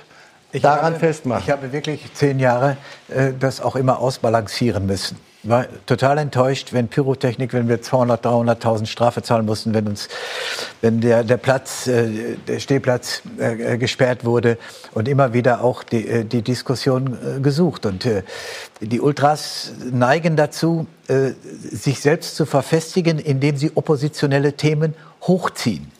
[0.62, 1.44] daran habe, festmachen.
[1.46, 2.78] Ich habe wirklich zehn Jahre
[3.10, 5.18] äh, das auch immer ausbalancieren müssen.
[5.46, 10.08] War total enttäuscht, wenn Pyrotechnik, wenn wir 200, 300.000 Strafe zahlen mussten, wenn uns,
[10.80, 14.58] wenn der, der Platz, äh, der Stehplatz äh, gesperrt wurde
[14.94, 17.86] und immer wieder auch die, äh, die Diskussion äh, gesucht.
[17.86, 18.24] Und äh,
[18.80, 25.92] die Ultras neigen dazu, äh, sich selbst zu verfestigen, indem sie oppositionelle Themen hochziehen.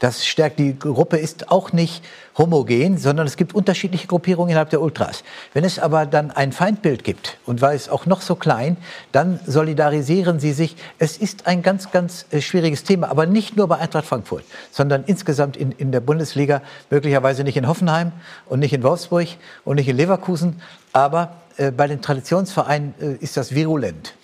[0.00, 2.02] Das stärkt die Gruppe ist auch nicht
[2.38, 5.22] homogen, sondern es gibt unterschiedliche Gruppierungen innerhalb der Ultras.
[5.52, 8.78] Wenn es aber dann ein Feindbild gibt und war es auch noch so klein,
[9.12, 10.74] dann solidarisieren sie sich.
[10.98, 15.04] Es ist ein ganz, ganz äh, schwieriges Thema, aber nicht nur bei Eintracht Frankfurt, sondern
[15.04, 18.12] insgesamt in, in der Bundesliga, möglicherweise nicht in Hoffenheim
[18.46, 19.28] und nicht in Wolfsburg
[19.66, 20.62] und nicht in Leverkusen,
[20.94, 24.14] aber äh, bei den Traditionsvereinen äh, ist das virulent.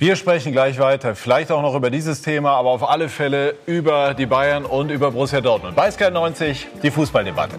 [0.00, 4.14] Wir sprechen gleich weiter, vielleicht auch noch über dieses Thema, aber auf alle Fälle über
[4.14, 5.74] die Bayern und über Borussia Dortmund.
[5.74, 7.56] Bei Sky 90 die Fußballdebatte.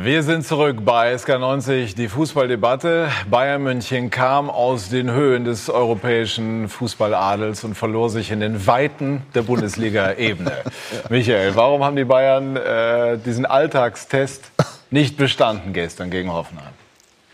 [0.00, 3.10] Wir sind zurück bei SK90, die Fußballdebatte.
[3.28, 9.22] Bayern München kam aus den Höhen des europäischen Fußballadels und verlor sich in den Weiten
[9.34, 10.52] der Bundesliga-Ebene.
[11.08, 14.52] Michael, warum haben die Bayern äh, diesen Alltagstest
[14.90, 16.74] nicht bestanden gestern gegen Hoffenheim?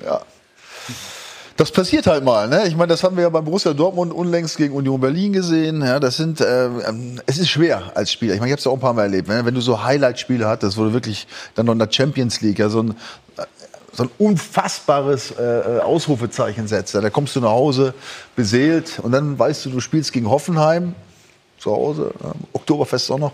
[0.03, 0.22] Ja.
[1.57, 2.49] Das passiert halt mal.
[2.49, 2.67] Ne?
[2.67, 5.83] Ich meine, das haben wir ja beim Borussia Dortmund unlängst gegen Union Berlin gesehen.
[5.83, 6.69] Ja, das sind, äh,
[7.27, 8.35] es ist schwer als Spieler.
[8.35, 9.29] Ich meine, ich habe es ja auch ein paar Mal erlebt.
[9.29, 9.45] Ne?
[9.45, 12.69] Wenn du so Highlight-Spiele hattest, wo du wirklich dann noch in der Champions League ja
[12.69, 12.97] so ein
[13.97, 16.95] so ein unfassbares äh, Ausrufezeichen setzt.
[16.95, 17.95] Ja, da kommst du nach Hause
[18.35, 20.95] beseelt und dann weißt du, du spielst gegen Hoffenheim
[21.59, 23.33] zu Hause, ja, Oktoberfest auch noch.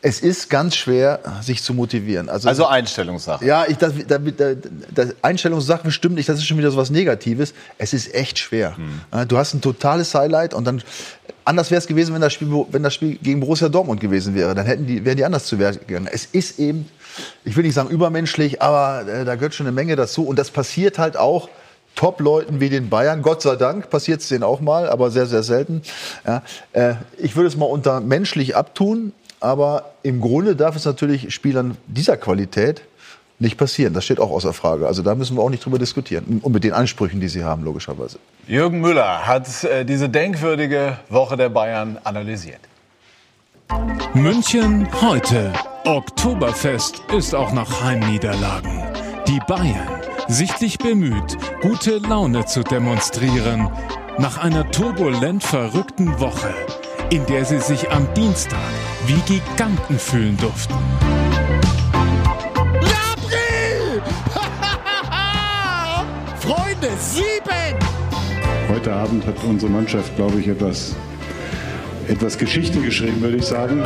[0.00, 2.28] Es ist ganz schwer, sich zu motivieren.
[2.28, 3.44] Also, Also Einstellungssache.
[3.44, 4.20] ja, ich, das, das,
[4.94, 7.52] das, Einstellungssache stimmt nicht, das ist schon wieder so was Negatives.
[7.78, 8.76] Es ist echt schwer.
[9.12, 10.82] Ja, Du hast ein totales Highlight und dann,
[11.44, 14.54] anders wäre es gewesen, wenn das, Spiel, wenn das Spiel gegen Borussia Dortmund gewesen wäre.
[14.54, 16.08] Dann hätten die, wären die anders zu Werk gegangen.
[16.10, 16.88] Es ist eben,
[17.44, 20.24] ich will nicht sagen übermenschlich, aber äh, da gehört schon eine Menge dazu.
[20.24, 21.48] Und das passiert halt auch
[21.96, 23.22] Top-Leuten wie den Bayern.
[23.22, 25.82] Gott sei Dank passiert es denen auch mal, aber sehr, sehr selten.
[26.24, 31.32] Ja, äh, ich würde es mal unter menschlich abtun, aber im Grunde darf es natürlich
[31.32, 32.82] Spielern dieser Qualität
[33.38, 33.94] nicht passieren.
[33.94, 34.86] Das steht auch außer Frage.
[34.86, 36.40] Also da müssen wir auch nicht drüber diskutieren.
[36.42, 38.18] Und mit den Ansprüchen, die sie haben, logischerweise.
[38.46, 42.60] Jürgen Müller hat äh, diese denkwürdige Woche der Bayern analysiert.
[44.14, 45.52] München heute.
[45.84, 48.82] Oktoberfest ist auch nach Heimniederlagen.
[49.26, 53.70] Die Bayern, sichtlich bemüht, gute Laune zu demonstrieren,
[54.18, 56.52] nach einer turbulent verrückten Woche,
[57.10, 58.58] in der sie sich am Dienstag
[59.06, 60.74] wie Giganten fühlen durften.
[66.40, 67.76] Freunde, sieben!
[68.68, 70.94] Heute Abend hat unsere Mannschaft, glaube ich, etwas,
[72.08, 73.82] etwas Geschichte geschrieben, würde ich sagen.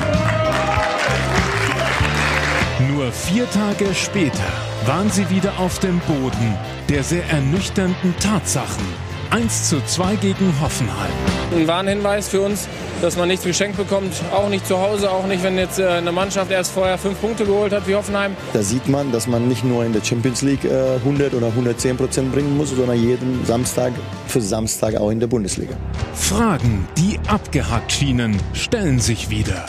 [2.91, 4.43] Nur vier Tage später
[4.87, 6.57] waren sie wieder auf dem Boden
[6.93, 8.85] der sehr ernüchternden Tatsachen.
[9.31, 11.11] 1 zu 2 gegen Hoffenheim.
[11.57, 12.69] Ein Warnhinweis für uns,
[13.03, 16.13] dass man nichts geschenkt bekommt, auch nicht zu Hause, auch nicht, wenn jetzt äh, eine
[16.13, 18.37] Mannschaft erst vorher fünf Punkte geholt hat wie Hoffenheim.
[18.53, 22.33] Da sieht man, dass man nicht nur in der Champions League 100 oder 110 Prozent
[22.33, 23.93] bringen muss, sondern jeden Samstag
[24.29, 25.75] für Samstag auch in der Bundesliga.
[26.15, 29.67] Fragen, die abgehakt schienen, stellen sich wieder.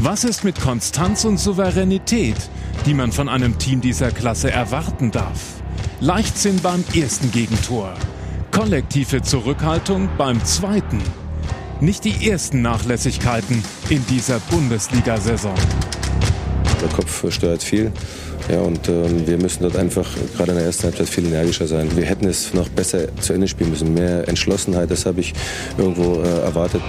[0.00, 2.36] Was ist mit Konstanz und Souveränität,
[2.84, 5.40] die man von einem Team dieser Klasse erwarten darf?
[6.00, 7.94] Leichtsinn beim ersten Gegentor.
[8.52, 11.00] Kollektive Zurückhaltung beim zweiten.
[11.80, 15.54] Nicht die ersten Nachlässigkeiten in dieser Bundesliga-Saison.
[16.80, 17.92] Der Kopf steuert viel.
[18.50, 21.94] Ja, und ähm, wir müssen dort einfach gerade in der ersten Halbzeit viel energischer sein.
[21.94, 23.92] Wir hätten es noch besser zu Ende spielen müssen.
[23.92, 25.34] Mehr Entschlossenheit, das habe ich
[25.76, 26.80] irgendwo äh, erwartet.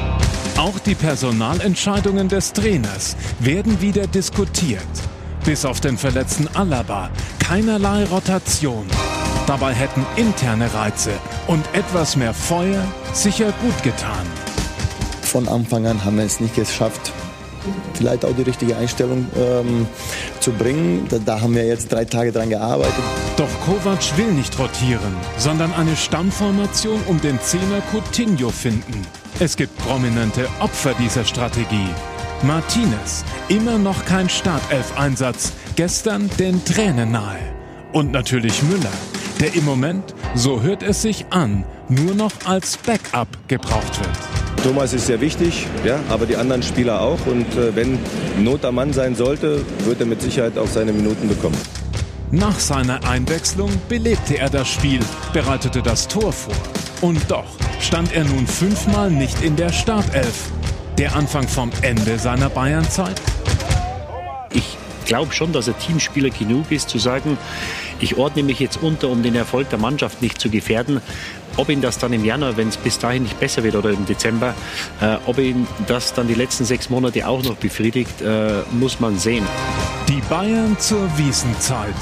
[0.55, 4.83] Auch die Personalentscheidungen des Trainers werden wieder diskutiert.
[5.45, 8.85] Bis auf den verletzten Alaba keinerlei Rotation.
[9.47, 11.11] Dabei hätten interne Reize
[11.47, 14.46] und etwas mehr Feuer sicher gut getan.
[15.27, 17.11] Von Anfang an haben wir es nicht geschafft,
[17.93, 19.85] vielleicht auch die richtige Einstellung ähm,
[20.39, 21.05] zu bringen.
[21.09, 23.03] Da, da haben wir jetzt drei Tage dran gearbeitet.
[23.35, 29.05] Doch Kovac will nicht rotieren, sondern eine Stammformation um den Zehner Coutinho finden.
[29.39, 31.89] Es gibt prominente Opfer dieser Strategie.
[32.43, 37.39] Martinez, immer noch kein Startelf-Einsatz, gestern den Tränen nahe.
[37.91, 38.93] Und natürlich Müller,
[39.41, 44.46] der im Moment, so hört es sich an, nur noch als Backup gebraucht wird.
[44.67, 47.25] Thomas ist sehr wichtig, ja, aber die anderen Spieler auch.
[47.25, 47.97] Und äh, wenn
[48.37, 51.57] Not am Mann sein sollte, wird er mit Sicherheit auch seine Minuten bekommen.
[52.31, 54.99] Nach seiner Einwechslung belebte er das Spiel,
[55.31, 56.53] bereitete das Tor vor.
[56.99, 57.45] Und doch
[57.79, 60.51] stand er nun fünfmal nicht in der Startelf.
[60.97, 63.21] Der Anfang vom Ende seiner Bayernzeit?
[64.51, 67.37] Ich glaube schon, dass er Teamspieler genug ist, zu sagen,
[67.99, 71.01] ich ordne mich jetzt unter, um den Erfolg der Mannschaft nicht zu gefährden.
[71.57, 74.05] Ob ihn das dann im Januar, wenn es bis dahin nicht besser wird oder im
[74.05, 74.53] Dezember,
[75.01, 79.17] äh, ob ihn das dann die letzten sechs Monate auch noch befriedigt, äh, muss man
[79.17, 79.45] sehen.
[80.07, 81.95] Die Bayern zur Wiesenzeit.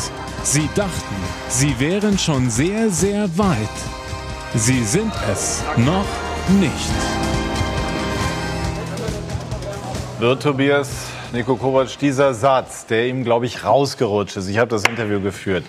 [0.43, 1.15] Sie dachten,
[1.47, 3.57] sie wären schon sehr, sehr weit.
[4.53, 6.05] Sie sind es noch
[6.59, 6.91] nicht.
[10.19, 10.89] Wird Tobias
[11.31, 15.65] Nico Kovac dieser Satz, der ihm, glaube ich, rausgerutscht ist, ich habe das Interview geführt,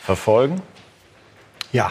[0.00, 0.62] verfolgen?
[1.72, 1.90] Ja,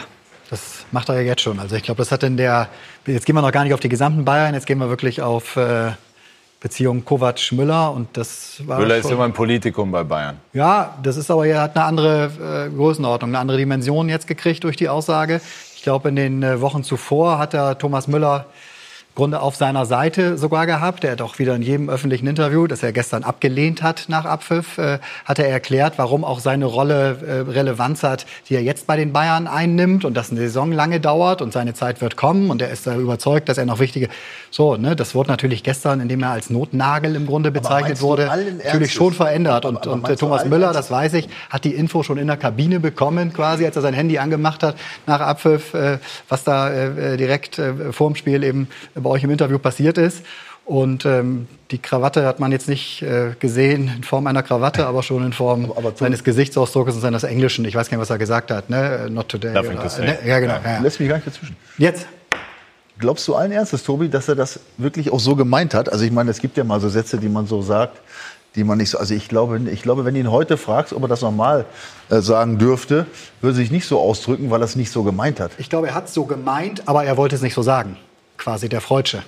[0.50, 1.58] das macht er ja jetzt schon.
[1.60, 2.68] Also ich glaube, das hat in der,
[3.06, 5.56] jetzt gehen wir noch gar nicht auf die gesamten Bayern, jetzt gehen wir wirklich auf
[5.56, 5.90] äh,
[6.60, 10.38] Beziehung Kovac-Müller und das war Müller ist schon- immer ein Politikum bei Bayern.
[10.54, 12.30] Ja, das ist aber, er hat eine andere
[12.70, 15.42] äh, Größenordnung, eine andere Dimension jetzt gekriegt durch die Aussage.
[15.76, 18.46] Ich glaube, in den äh, Wochen zuvor hat er Thomas Müller
[19.14, 21.04] Grunde auf seiner Seite sogar gehabt.
[21.04, 24.76] Er hat auch wieder in jedem öffentlichen Interview, das er gestern abgelehnt hat nach Abpfiff,
[24.78, 28.96] äh, hat er erklärt, warum auch seine Rolle äh, Relevanz hat, die er jetzt bei
[28.96, 32.50] den Bayern einnimmt und dass eine Saison lange dauert und seine Zeit wird kommen.
[32.50, 34.08] Und er ist da überzeugt, dass er noch wichtige,
[34.50, 38.26] so, ne, das wurde natürlich gestern, indem er als Notnagel im Grunde bezeichnet wurde,
[38.64, 39.64] natürlich schon verändert.
[39.64, 42.36] Und, Aber und äh, Thomas Müller, das weiß ich, hat die Info schon in der
[42.36, 44.74] Kabine bekommen, quasi, als er sein Handy angemacht hat
[45.06, 45.98] nach Abpfiff, äh,
[46.28, 48.66] was da äh, direkt äh, vor dem Spiel eben
[49.04, 50.24] bei euch im Interview passiert ist.
[50.64, 55.02] Und ähm, die Krawatte hat man jetzt nicht äh, gesehen in Form einer Krawatte, aber
[55.02, 57.66] schon in Form seines Gesichtsausdrucks und seines Englischen.
[57.66, 58.70] Ich weiß gar nicht, was er gesagt hat.
[58.70, 59.08] Ne?
[59.10, 59.52] Not today.
[59.52, 60.06] To oder, say.
[60.06, 60.18] ne?
[60.24, 60.54] Ja, genau.
[60.64, 60.78] Ja, ja.
[60.80, 61.56] Lässt mich gar nicht dazwischen.
[61.76, 62.06] Jetzt.
[62.98, 65.92] Glaubst du allen Ernstes, Tobi, dass er das wirklich auch so gemeint hat?
[65.92, 68.00] Also ich meine, es gibt ja mal so Sätze, die man so sagt,
[68.54, 68.98] die man nicht so.
[68.98, 71.66] Also ich glaube, ich glaube, wenn du ihn heute fragst, ob er das normal
[72.08, 73.06] äh, sagen dürfte,
[73.40, 75.50] würde er sich nicht so ausdrücken, weil er es nicht so gemeint hat.
[75.58, 77.96] Ich glaube, er hat es so gemeint, aber er wollte es nicht so sagen.
[78.38, 79.22] Quasi der Freudsche.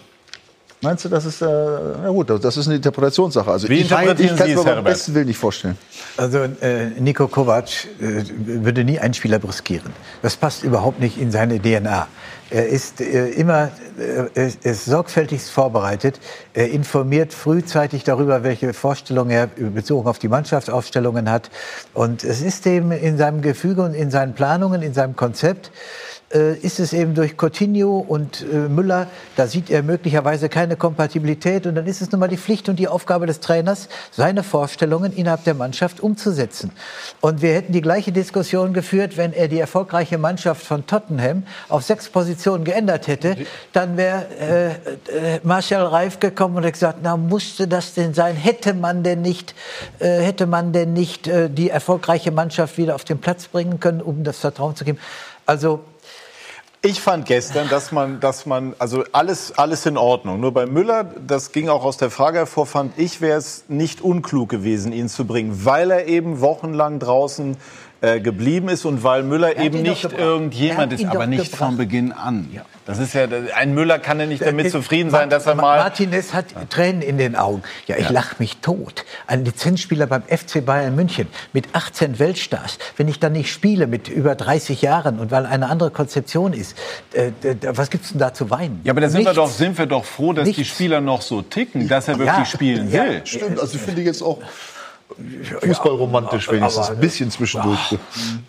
[0.83, 3.51] Meinst du, das ist, äh, na gut, das ist eine Interpretationssache.
[3.51, 5.79] Also Wie ich, ich interpretieren kann Sie es mir beim besten Willen nicht vorstellen.
[6.19, 9.91] Also äh, Nico Kovac äh, würde nie einen Spieler brüskieren.
[10.21, 12.07] Das passt überhaupt nicht in seine DNA.
[12.51, 16.21] Er ist äh, immer äh, ist- ist sorgfältigst vorbereitet.
[16.53, 21.51] Er informiert frühzeitig darüber, welche Vorstellungen er bezogen auf die Mannschaftsaufstellungen hat.
[21.95, 25.71] Und es ist eben in seinem Gefüge und in seinen Planungen, in seinem Konzept,
[26.31, 31.77] ist es eben durch Coutinho und äh, Müller, da sieht er möglicherweise keine Kompatibilität und
[31.77, 35.45] dann ist es nun mal die Pflicht und die Aufgabe des Trainers, seine Vorstellungen innerhalb
[35.45, 36.73] der Mannschaft umzusetzen.
[37.21, 41.85] Und wir hätten die gleiche Diskussion geführt, wenn er die erfolgreiche Mannschaft von Tottenham auf
[41.85, 43.37] sechs Positionen geändert hätte,
[43.73, 48.35] dann wäre äh, äh, Marshall Reif gekommen und hat gesagt, na musste das denn sein?
[48.35, 49.55] Hätte man denn nicht,
[50.01, 54.01] äh, hätte man denn nicht äh, die erfolgreiche Mannschaft wieder auf den Platz bringen können,
[54.01, 54.99] um das Vertrauen zu geben?
[55.47, 55.81] Also
[56.87, 60.39] Ich fand gestern, dass man, dass man, also alles, alles in Ordnung.
[60.39, 64.03] Nur bei Müller, das ging auch aus der Frage hervor, fand ich, wäre es nicht
[64.03, 67.57] unklug gewesen, ihn zu bringen, weil er eben wochenlang draußen
[68.03, 70.21] äh, geblieben ist und weil Müller Er eben nicht gebracht.
[70.21, 71.59] irgendjemand ist, aber nicht gebracht.
[71.69, 72.49] von Beginn an.
[72.85, 73.27] Das ist ja,
[73.57, 75.79] ein Müller kann ja nicht damit zufrieden sein, dass er mal.
[75.79, 77.63] Martinez hat Tränen in den Augen.
[77.87, 78.11] Ja, ich Ja.
[78.13, 79.05] lach mich tot.
[79.27, 82.79] Ein Lizenzspieler beim FC Bayern München mit 18 Weltstars.
[82.97, 86.77] Wenn ich dann nicht spiele mit über 30 Jahren und weil eine andere Konzeption ist,
[87.15, 87.33] äh,
[87.73, 88.81] was gibt's denn da zu weinen?
[88.85, 89.37] Ja, aber da sind wir, Nichts.
[89.37, 90.69] doch, sind wir doch froh, dass die Nichts.
[90.75, 93.05] Spieler noch so ticken, dass er wirklich Ja, spielen ja.
[93.05, 93.21] will.
[93.25, 94.39] Stimmt, also finde ich jetzt auch
[95.61, 96.91] fußballromantisch wenigstens.
[96.91, 97.97] Ein bisschen zwischendurch.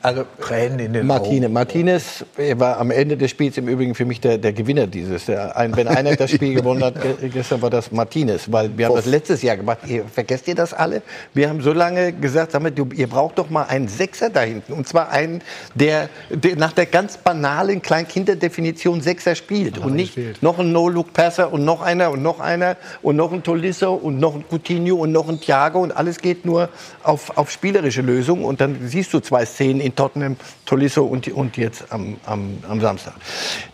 [0.02, 4.06] Also Tränen in den Martine, Martinez er war am Ende des Spiels im Übrigen für
[4.06, 5.26] mich der, der Gewinner dieses.
[5.26, 8.88] Der, ein, wenn einer das Spiel gewonnen hat, ge- gestern war das Martinez, weil wir
[8.88, 9.80] haben das letztes Jahr gemacht.
[9.88, 11.02] Ihr, vergesst ihr das alle?
[11.34, 14.42] Wir haben so lange gesagt, sag mal, du, ihr braucht doch mal einen Sechser da
[14.42, 14.74] hinten.
[14.74, 15.42] Und zwar einen,
[15.76, 19.78] der, der nach der ganz banalen Kleinkinderdefinition Sechser spielt.
[19.78, 23.94] Und nicht noch ein No-Look-Passer und noch einer und noch einer und noch ein Tolisso
[23.94, 26.70] und noch ein Coutinho und noch ein Thiago und alles geht nur
[27.04, 28.44] auf, auf spielerische Lösungen.
[28.44, 30.36] Und dann siehst du zwei Szenen in Tottenham,
[30.66, 33.14] Tolisso und, und jetzt am, am, am Samstag.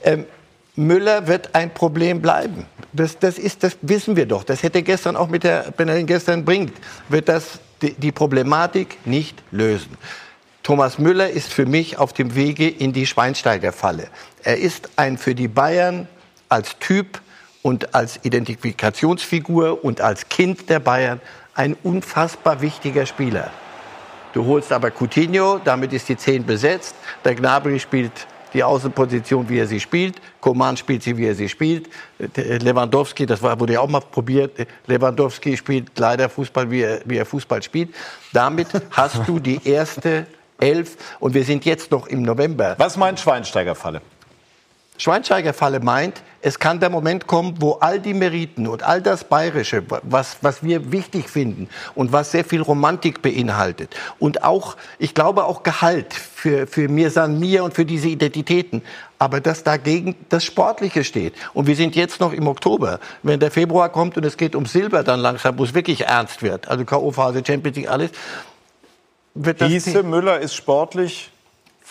[0.04, 0.26] Ähm,
[0.76, 2.66] Müller wird ein Problem bleiben.
[2.92, 4.44] Das, das, ist, das wissen wir doch.
[4.44, 6.74] Das hätte gestern auch mit der, wenn er ihn gestern bringt,
[7.10, 9.98] wird das die, die Problematik nicht lösen.
[10.64, 14.08] Thomas Müller ist für mich auf dem Wege in die Schweinsteiger-Falle.
[14.44, 16.08] Er ist ein für die Bayern
[16.50, 17.22] als Typ
[17.62, 21.20] und als Identifikationsfigur und als Kind der Bayern
[21.56, 23.52] ein unfassbar wichtiger Spieler.
[24.34, 26.96] Du holst aber Coutinho, damit ist die 10 besetzt.
[27.24, 30.16] Der Gnabry spielt die Außenposition, wie er sie spielt.
[30.42, 31.90] Coman spielt sie, wie er sie spielt.
[32.20, 34.68] Der Lewandowski, das war, wurde ja auch mal probiert.
[34.88, 37.94] Lewandowski spielt leider Fußball, wie er, wie er Fußball spielt.
[38.32, 40.26] Damit hast du die erste
[40.60, 42.76] Elf und wir sind jetzt noch im November.
[42.78, 44.02] Was meint Schweinsteiger-Falle?
[45.04, 49.84] Schweinsteiger-Falle meint, es kann der Moment kommen, wo all die Meriten und all das Bayerische,
[50.04, 55.44] was, was wir wichtig finden und was sehr viel Romantik beinhaltet und auch, ich glaube
[55.44, 58.82] auch Gehalt für, für Mir San Mir und für diese Identitäten,
[59.20, 61.34] aber dass dagegen das Sportliche steht.
[61.54, 63.02] Und wir sind jetzt noch im Oktober.
[63.24, 66.42] Wenn der Februar kommt und es geht um Silber dann langsam, wo es wirklich ernst
[66.42, 68.12] wird, also K.O.-Phase, Champions League, alles,
[69.34, 71.30] wird das Hieße, Müller ist sportlich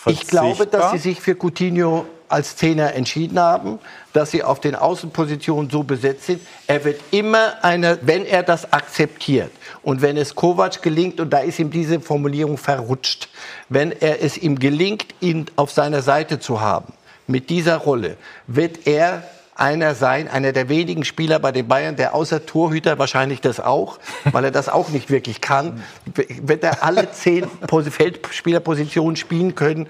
[0.05, 0.91] ich glaube, dass verzichtbar?
[0.91, 3.79] sie sich für Coutinho als Zehner entschieden haben,
[4.11, 6.41] dass sie auf den Außenpositionen so besetzt sind.
[6.65, 9.51] Er wird immer einer, wenn er das akzeptiert
[9.83, 13.29] und wenn es Kovac gelingt, und da ist ihm diese Formulierung verrutscht,
[13.69, 16.93] wenn er es ihm gelingt, ihn auf seiner Seite zu haben,
[17.27, 18.17] mit dieser Rolle,
[18.47, 19.23] wird er
[19.55, 23.99] einer sein, einer der wenigen Spieler bei den Bayern, der außer Torhüter wahrscheinlich das auch,
[24.31, 25.83] weil er das auch nicht wirklich kann,
[26.41, 29.87] wird er alle zehn Pos- Feldspielerpositionen spielen können,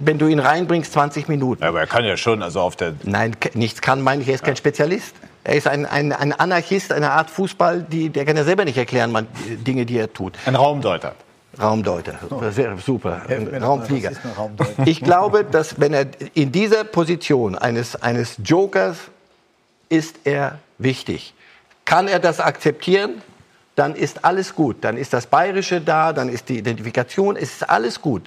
[0.00, 1.62] wenn du ihn reinbringst, 20 Minuten.
[1.62, 2.94] Ja, aber er kann ja schon, also auf der.
[3.02, 5.14] Nein, nichts kann, meine ich, er ist kein Spezialist.
[5.46, 8.78] Er ist ein, ein, ein Anarchist, eine Art Fußball, die, der kann ja selber nicht
[8.78, 9.26] erklären, man,
[9.66, 10.38] Dinge, die er tut.
[10.46, 11.14] Ein Raumdeuter.
[11.60, 13.22] Raumdeuter, wäre super.
[13.28, 14.12] Ein Raumflieger.
[14.36, 14.86] Raumdeuter?
[14.86, 18.98] Ich glaube, dass wenn er in dieser Position eines, eines Jokers
[19.88, 21.34] ist er wichtig.
[21.84, 23.22] Kann er das akzeptieren?
[23.76, 24.78] Dann ist alles gut.
[24.82, 28.22] Dann ist das Bayerische da, dann ist die Identifikation, es ist alles gut.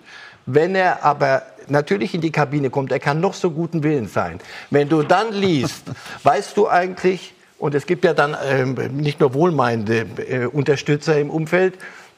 [0.45, 4.39] Wenn er aber natürlich in die Kabine kommt, er kann noch so guten Willens sein.
[4.69, 5.84] Wenn du dann liest,
[6.23, 11.30] weißt du eigentlich, und es gibt ja dann ähm, nicht nur wohlmeinende äh, Unterstützer im
[11.30, 11.78] Umfeld,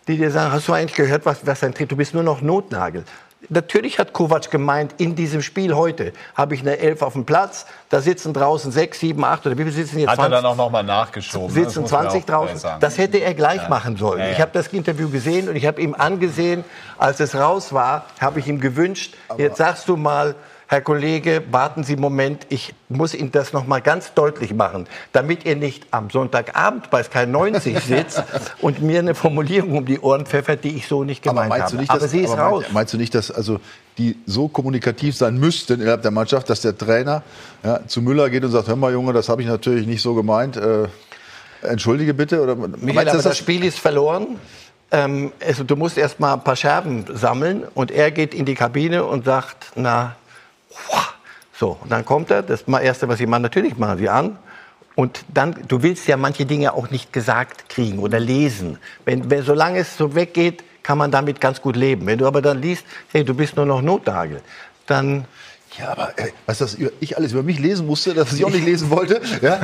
[0.09, 2.41] die dir sagen, hast du eigentlich gehört, was, was dein Tritt, du bist nur noch
[2.41, 3.03] Notnagel.
[3.47, 7.65] Natürlich hat Kovac gemeint, in diesem Spiel heute habe ich eine Elf auf dem Platz,
[7.87, 10.09] da sitzen draußen sechs, sieben, acht oder wie viel sitzen jetzt?
[10.09, 10.35] Hat er 20?
[10.43, 11.47] dann auch noch mal nachgeschoben.
[11.55, 11.63] ne?
[11.63, 12.57] Das sitzen muss man 20 auch draußen.
[12.57, 12.81] sagen.
[12.81, 13.69] Das hätte er gleich Ja.
[13.69, 14.19] machen sollen.
[14.19, 14.31] Ja, ja.
[14.33, 16.65] Ich habe das Interview gesehen und ich habe ihm angesehen,
[16.97, 20.35] als es raus war, habe ich ihm gewünscht, jetzt sagst du mal,
[20.71, 24.85] Herr Kollege, warten Sie einen Moment, ich muss Ihnen das noch mal ganz deutlich machen,
[25.11, 28.23] damit ihr nicht am Sonntagabend bei Sky 90 sitzt
[28.61, 31.73] und mir eine Formulierung um die Ohren pfeffert, die ich so nicht Aber gemeint meinst
[31.73, 31.77] habe.
[31.77, 32.65] nicht, aber dass, sie ist aber raus.
[32.71, 33.59] Meinst, du nicht, dass also
[33.97, 37.23] die so kommunikativ sein müssten innerhalb der Mannschaft, dass der Trainer
[37.63, 40.13] ja, zu Müller geht und sagt: Hör mal, Junge, das habe ich natürlich nicht so
[40.13, 40.55] gemeint.
[40.55, 40.87] Äh,
[41.63, 42.43] entschuldige bitte.
[42.43, 44.39] Oder Michael, meinst aber das Spiel ist verloren.
[44.91, 48.53] Ähm, also du musst erst mal ein paar Scherben sammeln und er geht in die
[48.53, 50.15] Kabine und sagt, na.
[51.57, 54.37] So, und dann kommt er, das Erste, was sie machen, natürlich machen sie an.
[54.95, 58.77] Und dann, du willst ja manche Dinge auch nicht gesagt kriegen oder lesen.
[59.05, 62.05] Wenn, wenn, solange es so weggeht, kann man damit ganz gut leben.
[62.05, 64.41] Wenn du aber dann liest, hey, du bist nur noch Notnagel,
[64.87, 65.25] dann
[65.77, 68.43] Ja, aber ey, weißt du, was über- ich alles über mich lesen musste, dass ich
[68.43, 69.21] auch nicht lesen wollte?
[69.41, 69.59] Ja?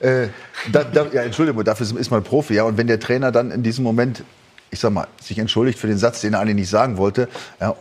[0.00, 0.28] äh,
[0.72, 2.54] da, da, ja, Entschuldigung, dafür ist man Profi.
[2.54, 2.62] Ja?
[2.64, 4.22] Und wenn der Trainer dann in diesem Moment,
[4.70, 7.28] ich sag mal, sich entschuldigt für den Satz, den er eigentlich nicht sagen wollte,
[7.60, 7.74] ja,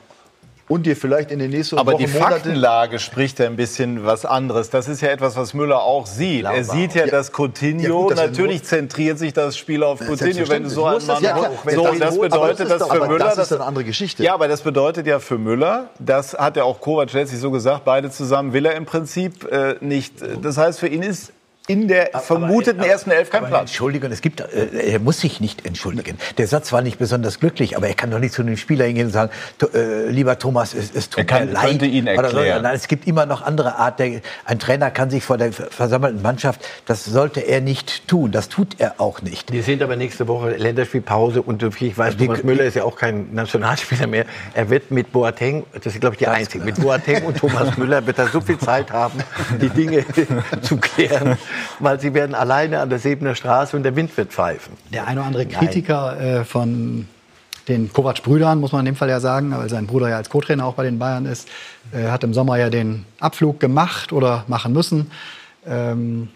[0.73, 4.05] und dir vielleicht in den nächsten Aber Wochen, die Monate Faktenlage spricht ja ein bisschen
[4.05, 4.71] was anderes.
[4.71, 6.45] Das ist ja etwas, was Müller auch sieht.
[6.45, 10.49] Er sieht ja, dass Ja, Coutinho, gut, das natürlich zentriert sich das Spiel auf Coutinho,
[10.49, 11.35] wenn du so einen das Mann ja
[11.75, 13.25] So, das das bedeutet, das ist dass doch- für Müller...
[13.25, 14.23] das ist eine andere Geschichte.
[14.23, 17.85] Ja, aber das bedeutet ja für Müller, das hat ja auch Kovac letztlich so gesagt,
[17.85, 20.15] beide zusammen will er im Prinzip äh, nicht.
[20.41, 21.33] Das heißt, für ihn ist
[21.67, 23.61] in der vermuteten ersten Elf kein Aber Platz.
[23.69, 26.17] Entschuldigung, es gibt, äh, er muss sich nicht entschuldigen.
[26.37, 29.05] Der Satz war nicht besonders glücklich, aber er kann doch nicht zu dem Spieler hingehen
[29.07, 31.63] und sagen, "To- äh, lieber Thomas, es, es tut Er kann- mir leid.
[31.65, 32.37] könnte ihn Oder so.
[32.37, 32.63] erklären.
[32.63, 33.97] Nein, es gibt immer noch andere Art.
[33.99, 38.31] Der, ein Trainer kann sich vor der versammelten Mannschaft, das sollte er nicht tun.
[38.33, 39.51] Das tut er auch nicht.
[39.53, 43.33] Wir sind aber nächste Woche Länderspielpause und ich weiß, Thomas Müller ist ja auch kein
[43.33, 44.25] Nationalspieler mehr.
[44.53, 48.05] Er wird mit Boateng, das ist glaube ich die Einzige, mit Boateng und Thomas Müller
[48.05, 49.19] wird er so viel Zeit haben,
[49.61, 50.03] die Dinge
[50.61, 51.37] zu klären,
[51.79, 54.73] weil sie werden alleine an der Sebener Straße und der Wind wird pfeifen.
[54.91, 57.07] Der eine oder andere Kritiker äh, von
[57.67, 60.65] den Kovac-Brüdern, muss man in dem Fall ja sagen, weil sein Bruder ja als Co-Trainer
[60.65, 61.47] auch bei den Bayern ist,
[61.91, 65.11] äh, hat im Sommer ja den Abflug gemacht oder machen müssen.
[65.65, 66.29] Ähm,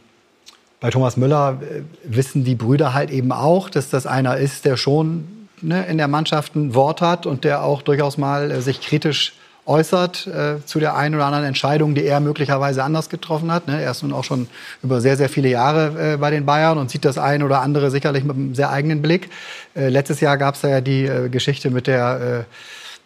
[0.80, 4.78] bei Thomas Müller äh, wissen die Brüder halt eben auch, dass das einer ist, der
[4.78, 8.82] schon ne, in der Mannschaft ein Wort hat und der auch durchaus mal äh, sich
[8.82, 9.34] kritisch
[9.68, 13.68] äußert äh, zu der einen oder anderen Entscheidung, die er möglicherweise anders getroffen hat.
[13.68, 13.82] Ne?
[13.82, 14.48] Er ist nun auch schon
[14.82, 17.92] über sehr, sehr viele Jahre äh, bei den Bayern und sieht das ein oder andere
[17.92, 19.30] sicherlich mit einem sehr eigenen Blick.
[19.76, 22.46] Äh, letztes Jahr gab es ja die äh, Geschichte mit der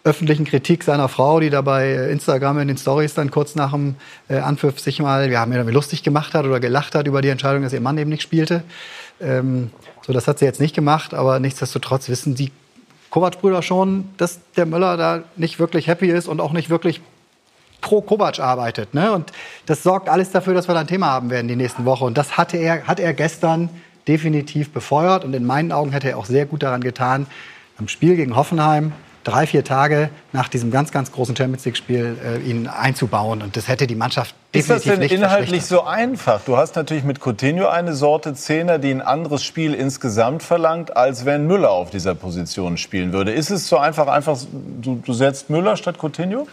[0.03, 3.55] äh, öffentlichen Kritik seiner Frau, die da bei äh, Instagram in den Stories dann kurz
[3.55, 3.95] nach dem
[4.30, 7.30] Anpfiff sich mal ja, mehr oder weniger lustig gemacht hat oder gelacht hat über die
[7.30, 8.64] Entscheidung, dass ihr Mann eben nicht spielte.
[9.20, 9.72] Ähm,
[10.05, 12.51] so, das hat sie jetzt nicht gemacht, aber nichtsdestotrotz wissen die
[13.12, 17.01] Kovac-Brüder schon, dass der Müller da nicht wirklich happy ist und auch nicht wirklich
[17.82, 18.93] pro Kovac arbeitet.
[18.93, 19.12] Ne?
[19.12, 19.32] Und
[19.66, 22.05] das sorgt alles dafür, dass wir da ein Thema haben werden die nächsten Woche.
[22.05, 23.70] Und das hatte er, hat er gestern
[24.07, 25.26] definitiv befeuert.
[25.26, 27.28] Und in meinen Augen hätte er auch sehr gut daran getan,
[27.78, 28.93] am Spiel gegen Hoffenheim
[29.24, 33.42] drei, vier Tage nach diesem ganz, ganz großen Champions League-Spiel äh, ihn einzubauen.
[33.42, 36.42] Und das hätte die Mannschaft Ist das definitiv denn nicht inhaltlich so einfach?
[36.46, 41.26] Du hast natürlich mit Coutinho eine Sorte Zehner, die ein anderes Spiel insgesamt verlangt, als
[41.26, 43.32] wenn Müller auf dieser Position spielen würde.
[43.32, 44.38] Ist es so einfach, einfach
[44.82, 46.48] du, du setzt Müller statt Coutinho?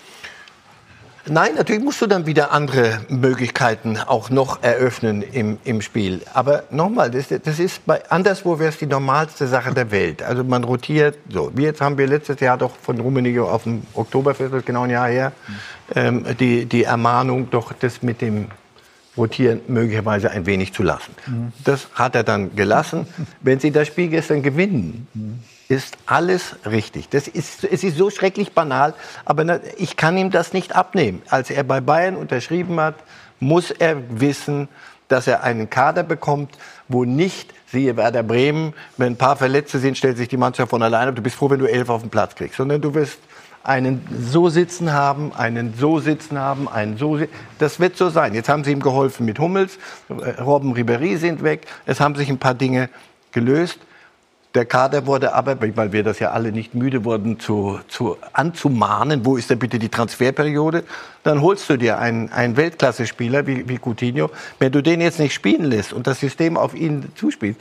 [1.30, 6.22] Nein, natürlich musst du dann wieder andere Möglichkeiten auch noch eröffnen im, im Spiel.
[6.32, 10.22] Aber nochmal, das, das ist bei anderswo wäre es die normalste Sache der Welt.
[10.22, 11.50] Also man rotiert so.
[11.54, 14.82] Wie jetzt haben wir letztes Jahr doch von Rummenigge auf dem Oktoberfest, das ist genau
[14.82, 15.32] ein Jahr her,
[15.94, 18.46] ähm, die, die Ermahnung, doch das mit dem
[19.16, 21.12] Rotieren möglicherweise ein wenig zu lassen.
[21.64, 23.06] Das hat er dann gelassen.
[23.40, 25.08] Wenn Sie das Spiel gestern gewinnen,
[25.68, 27.10] ist alles richtig.
[27.10, 28.94] Das ist, es ist so schrecklich banal,
[29.24, 31.22] aber ich kann ihm das nicht abnehmen.
[31.28, 32.94] Als er bei Bayern unterschrieben hat,
[33.38, 34.68] muss er wissen,
[35.08, 36.56] dass er einen Kader bekommt,
[36.88, 40.82] wo nicht, siehe Werder Bremen, wenn ein paar Verletzte sind, stellt sich die Mannschaft von
[40.82, 41.12] alleine.
[41.12, 43.18] Du bist froh, wenn du elf auf den Platz kriegst, sondern du wirst
[43.62, 47.18] einen so sitzen haben, einen so sitzen haben, einen so
[47.58, 48.34] Das wird so sein.
[48.34, 52.30] Jetzt haben sie ihm geholfen mit Hummels, äh, Robben Ribéry sind weg, es haben sich
[52.30, 52.88] ein paar Dinge
[53.32, 53.78] gelöst.
[54.54, 59.26] Der Kader wurde aber, weil wir das ja alle nicht müde wurden zu, zu anzumahnen,
[59.26, 60.84] wo ist denn bitte die Transferperiode?
[61.22, 64.30] Dann holst du dir einen, einen Weltklasse-Spieler wie, wie Coutinho.
[64.58, 67.56] Wenn du den jetzt nicht spielen lässt und das System auf ihn zuspielt,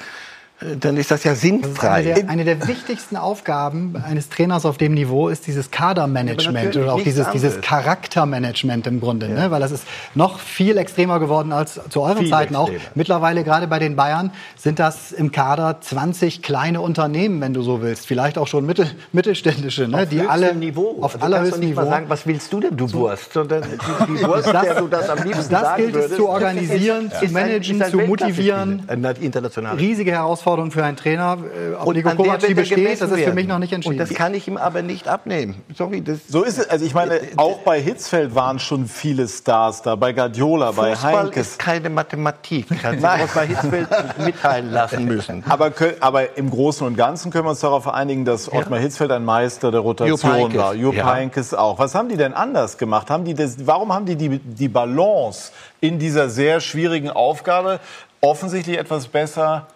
[0.80, 1.90] dann ist das ja sinnfrei.
[1.90, 6.94] Eine der, eine der wichtigsten Aufgaben eines Trainers auf dem Niveau ist dieses Kadermanagement oder
[6.96, 7.62] auch dieses, dieses.
[7.62, 9.30] Charaktermanagement im Grunde.
[9.30, 9.52] Ne?
[9.52, 9.84] Weil das ist
[10.16, 12.70] noch viel extremer geworden als zu euren Viel Zeiten auch.
[12.70, 12.92] extremer.
[12.96, 17.84] Mittlerweile gerade bei den Bayern sind das im Kader 20 kleine Unternehmen, wenn du so
[17.84, 18.08] willst.
[18.08, 20.04] Vielleicht auch schon mittel, mittelständische, ne?
[20.04, 20.98] Auf die alle Niveau.
[21.02, 21.82] auf Also allerhöchstem Niveau.
[21.82, 23.32] mal sagen, was willst du denn, du Wurst?
[23.34, 27.26] Sondern die, Wurst, der du das am liebsten das gilt es zu organisieren, ist- zu
[27.26, 28.84] ein- managen, ist ein zu motivieren.
[28.88, 29.78] Ein internationaler.
[29.80, 31.38] Riesige Herausforderung für einen Trainer.
[31.42, 33.74] Äh, Ob Und Nico an der Kovac die besteht, das ist für mich noch nicht
[33.74, 34.00] entschieden.
[34.00, 35.56] Und das kann ich ihm aber nicht abnehmen.
[35.76, 36.70] Sorry, das So ist es.
[36.70, 41.24] Also ich meine, auch bei Hitzfeld waren schon viele Stars da, bei Guardiola, bei Fußball
[41.24, 41.48] Heinkes.
[41.50, 42.68] ist keine Mathematik.
[42.84, 43.22] Hat sich Nein.
[43.24, 43.88] Ottmar Hitzfeld
[44.24, 45.44] mitteilen lassen müssen.
[45.50, 49.26] Aber, aber im Großen und Ganzen können wir uns darauf einigen, dass Ottmar Hitzfeld ein
[49.26, 50.74] Meister der Rotation war.
[50.74, 51.14] Jupp Ja.
[51.14, 51.78] Heynckes auch.
[51.80, 53.10] Was haben die denn anders gemacht?
[53.10, 57.80] Haben die das, warum haben die, die die Balance in dieser sehr schwierigen Aufgabe
[58.22, 59.68] offensichtlich etwas besser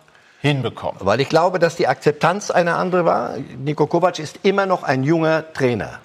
[0.42, 0.98] hinbekommen?
[1.00, 3.36] Weil ich glaube, dass die Akzeptanz eine andere war.
[3.64, 6.00] Niko Kovac ist immer noch ein junger Trainer.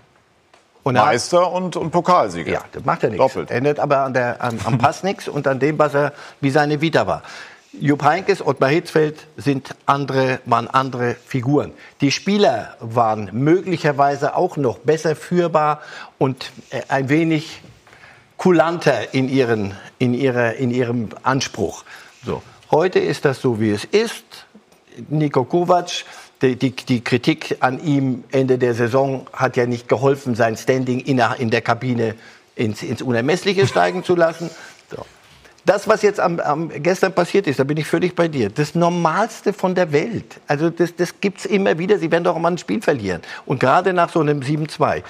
[0.82, 2.52] Und er Meister und, und Pokalsieger.
[2.52, 3.20] Ja, das macht ja nichts.
[3.20, 3.50] Doppelt.
[3.50, 6.80] Ändert aber an der, am, am Pass nichts und an dem, was er, wie seine
[6.80, 7.22] Vita war.
[7.72, 11.72] Jupp Heynckes, Ottmar Hitzfeld sind andere, waren andere Figuren.
[12.00, 15.80] Die Spieler waren möglicherweise auch noch besser führbar
[16.18, 17.62] und äh, ein wenig
[18.36, 21.84] kulanter in, ihren, in, ihrer, in ihrem Anspruch.
[22.24, 22.42] So.
[22.70, 24.24] Heute ist das so, wie es ist.
[25.08, 26.04] Niko Kovac
[26.42, 31.00] die, die, die, Kritik an ihm Ende der Saison hat ja nicht geholfen, sein Standing
[31.00, 32.14] in der, in der Kabine
[32.54, 34.50] ins, ins Unermessliche steigen zu lassen.
[34.88, 35.04] So.
[35.64, 38.50] Das, was jetzt am, am, gestern passiert ist, da bin ich völlig bei dir.
[38.50, 40.36] Das Normalste von der Welt.
[40.46, 41.98] Also das, das gibt es immer wieder.
[41.98, 43.20] Sie werden doch mal ein Spiel verlieren.
[43.46, 45.02] Und gerade nach so einem 7-2.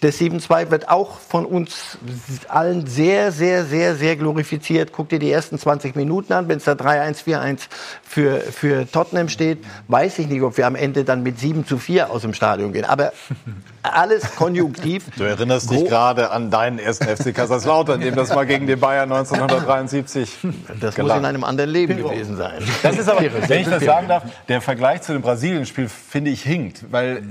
[0.00, 1.98] Das 7-2 wird auch von uns
[2.46, 4.92] allen sehr, sehr, sehr, sehr glorifiziert.
[4.92, 6.46] Guck dir die ersten 20 Minuten an.
[6.48, 7.60] Wenn es da 3-1, 4-1
[8.04, 11.78] für, für Tottenham steht, weiß ich nicht, ob wir am Ende dann mit 7 zu
[11.78, 12.84] 4 aus dem Stadion gehen.
[12.84, 13.12] Aber
[13.82, 15.06] alles konjunktiv.
[15.16, 19.10] Du erinnerst dich gerade an deinen ersten FC Kaiserslautern, dem das mal gegen den Bayern
[19.10, 20.36] 1973
[20.80, 21.08] Das gelang.
[21.08, 22.62] muss in einem anderen Leben gewesen sein.
[22.84, 26.42] Das ist aber, wenn ich das sagen darf, der Vergleich zu dem Brasilien-Spiel, finde ich,
[26.42, 26.84] hinkt.
[26.92, 27.24] Weil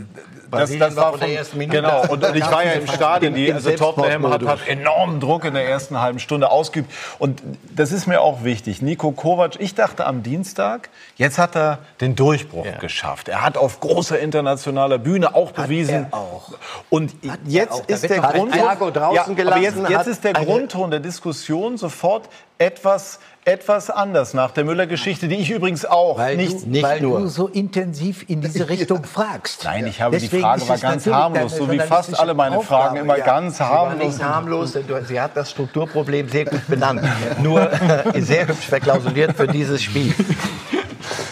[0.52, 1.78] das, das war von der ersten Minute.
[1.78, 3.34] Genau, und, und ich war ja im Stadion.
[3.34, 6.92] Die, also Tottenham hat, hat enormen Druck in der ersten halben Stunde ausgeübt.
[7.20, 7.42] Und
[7.76, 8.82] das ist mir auch wichtig.
[8.82, 12.78] Nico Kovac, ich dachte am Dienstag, jetzt hat er den Durchbruch ja.
[12.78, 13.28] geschafft.
[13.28, 16.06] Er hat auf großer internationaler Bühne auch bewiesen.
[16.06, 16.52] Hat er auch.
[16.90, 22.30] Und hat jetzt ist der Grundton, ja, jetzt, jetzt ist der Grundton der Diskussion sofort
[22.58, 27.00] etwas etwas anders nach der Müller-Geschichte, die ich übrigens auch weil nicht, du, nicht weil
[27.00, 27.22] nur.
[27.22, 29.64] du so intensiv in diese Richtung fragst.
[29.64, 32.84] Nein, ich habe Deswegen die Frage war ganz harmlos, so wie fast alle meine Aufgabe,
[32.84, 33.26] Fragen immer ja.
[33.26, 34.02] ganz harmlos.
[34.02, 34.78] Sie nicht harmlos,
[35.08, 37.02] sie hat das Strukturproblem sehr gut benannt,
[37.42, 37.72] nur
[38.16, 40.14] sehr hübsch verklausuliert für dieses Spiel.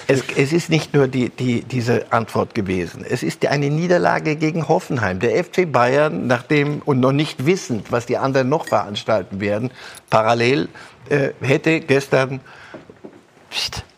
[0.07, 3.03] Es, es, ist nicht nur die, die, diese Antwort gewesen.
[3.07, 5.19] Es ist eine Niederlage gegen Hoffenheim.
[5.19, 9.71] Der FC Bayern, nachdem und noch nicht wissend, was die anderen noch veranstalten werden,
[10.09, 10.69] parallel
[11.09, 12.39] äh, hätte gestern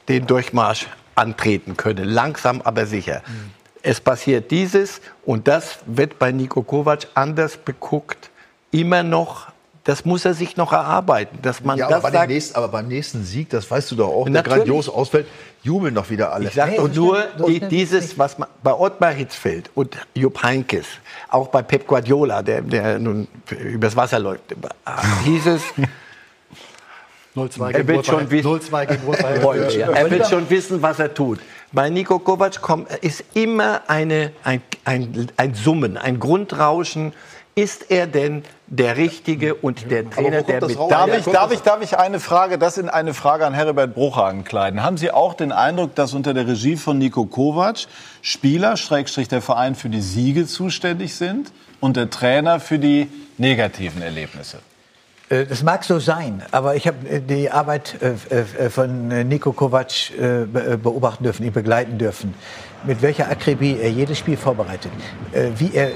[0.07, 2.05] den Durchmarsch antreten können.
[2.05, 3.21] Langsam, aber sicher.
[3.27, 3.51] Mhm.
[3.81, 8.29] Es passiert dieses und das wird bei Nico Kovac anders beguckt.
[8.71, 9.47] Immer noch
[9.87, 11.39] das muss er sich noch erarbeiten.
[11.41, 14.09] Dass man ja, das aber, sagt, nächsten, aber, beim nächsten Sieg, das weißt du doch
[14.09, 15.27] auch, der grandios ausfällt,
[15.63, 16.49] jubeln doch wieder alle.
[16.49, 20.85] Ich sage und nur die, dieses, was man, bei Ottmar Hitzfeld und Jupp Heynckes,
[21.29, 24.43] auch bei Pep Guardiola, der, der nun übers Wasser läuft,
[25.23, 25.61] hieß es,
[27.33, 28.61] 0-2 er wird schon wissen,
[29.95, 31.39] Er wird schon wissen, was er tut.
[31.71, 37.13] Bei Nico Kovac kommt, ist immer eine, ein, ein, ein Summen, ein Grundrauschen.
[37.57, 41.81] Ist er denn der Richtige und der Trainer, der mit darf ich, darf, ich, darf
[41.81, 44.83] ich eine Frage, das in eine Frage an Herbert Bruchhagen kleiden?
[44.83, 47.87] Haben Sie auch den Eindruck, dass unter der Regie von Nico Kovac
[48.21, 54.03] Spieler, Schrägstrich der Verein für die Siege zuständig sind und der Trainer für die negativen
[54.03, 54.59] Erlebnisse?
[55.29, 60.11] Äh, das mag so sein, aber ich habe äh, die Arbeit äh, von Nico Kovac
[60.83, 62.35] beobachten dürfen, ihn begleiten dürfen.
[62.87, 64.91] Mit welcher Akribie er jedes Spiel vorbereitet,
[65.57, 65.91] wie er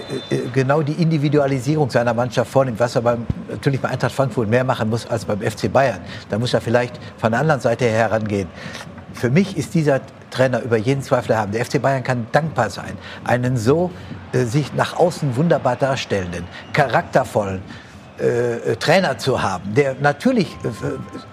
[0.53, 4.89] genau die Individualisierung seiner Mannschaft vornimmt, was er beim, natürlich bei Eintracht Frankfurt mehr machen
[4.89, 6.01] muss als beim FC Bayern.
[6.29, 8.49] Da muss er vielleicht von der anderen Seite her herangehen.
[9.13, 11.53] Für mich ist dieser Trainer über jeden Zweifel haben.
[11.53, 13.89] Der FC Bayern kann dankbar sein, einen so
[14.33, 17.61] sich nach außen wunderbar darstellenden, charaktervollen,
[18.21, 20.67] äh, Trainer zu haben, der natürlich äh,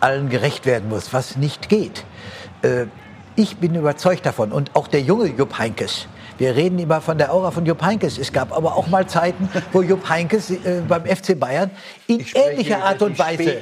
[0.01, 2.05] allen gerecht werden muss, was nicht geht.
[2.63, 2.87] Äh,
[3.39, 6.09] ich bin überzeugt davon und auch der junge Jupp Heinkes,
[6.39, 8.16] wir reden immer von der Aura von Jupp Heynckes.
[8.16, 11.70] Es gab aber auch mal Zeiten, wo Jupp Heynckes äh, beim FC Bayern
[12.07, 13.59] in ähnlicher Art und Weise.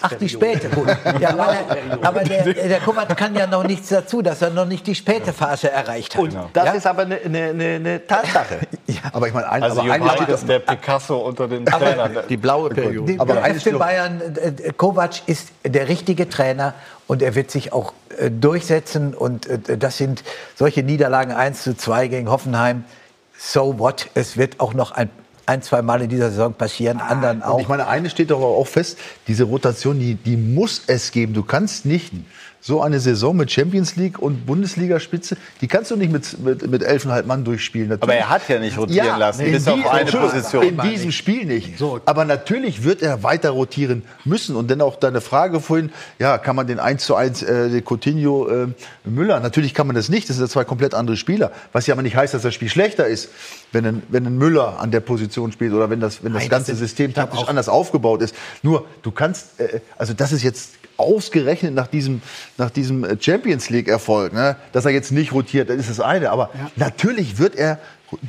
[0.00, 0.88] Ach, die späte, gut.
[1.20, 4.86] Ja, er, aber der, der Kuppert kann ja noch nichts dazu, dass er noch nicht
[4.86, 6.22] die späte Phase erreicht hat.
[6.22, 6.72] Und das ja?
[6.72, 8.60] ist aber eine, eine, eine Tatsache.
[8.86, 8.96] ja.
[9.12, 12.20] Aber ich meine, ein, also aber Jupp ist der Picasso unter den Trainern.
[12.26, 13.12] Die blaue Periode.
[13.12, 16.72] Die, aber der FC Bayern, äh, Kovac ist der richtige Trainer
[17.06, 19.14] und er wird sich auch äh, durchsetzen.
[19.14, 20.24] Und äh, das sind
[20.54, 22.84] solche Niederlagen 1 zu 2 gegen Hoffenheim.
[23.36, 24.08] So what?
[24.14, 25.10] Es wird auch noch ein
[25.46, 27.60] ein, zwei Mal in dieser Saison passieren, anderen auch.
[27.60, 31.34] Ich meine, eine steht doch auch fest, diese Rotation, die, die muss es geben.
[31.34, 32.14] Du kannst nicht
[32.66, 36.82] so eine Saison mit Champions League und Bundesligaspitze, die kannst du nicht mit, mit, mit
[36.82, 37.90] 11,5 Mann durchspielen.
[37.90, 38.02] Natürlich.
[38.02, 40.62] Aber er hat ja nicht rotieren ja, lassen, bis auf eine Position.
[40.62, 41.78] In diesem Spiel nicht.
[41.78, 42.00] So.
[42.06, 44.56] Aber natürlich wird er weiter rotieren müssen.
[44.56, 48.48] Und dann auch deine Frage vorhin, ja, kann man den 1 zu 1 äh, Coutinho
[48.48, 48.68] äh,
[49.04, 51.52] Müller, natürlich kann man das nicht, das sind ja zwei komplett andere Spieler.
[51.72, 53.28] Was ja aber nicht heißt, dass das Spiel schlechter ist,
[53.72, 56.48] wenn ein, wenn ein Müller an der Position spielt oder wenn das, wenn das Nein,
[56.48, 58.34] ganze das System taktisch anders aufgebaut ist.
[58.62, 62.22] Nur, du kannst, äh, also das ist jetzt ausgerechnet nach diesem,
[62.58, 66.30] nach diesem Champions League-Erfolg, ne, dass er jetzt nicht rotiert, das ist das eine.
[66.30, 66.70] Aber ja.
[66.76, 67.78] natürlich wird er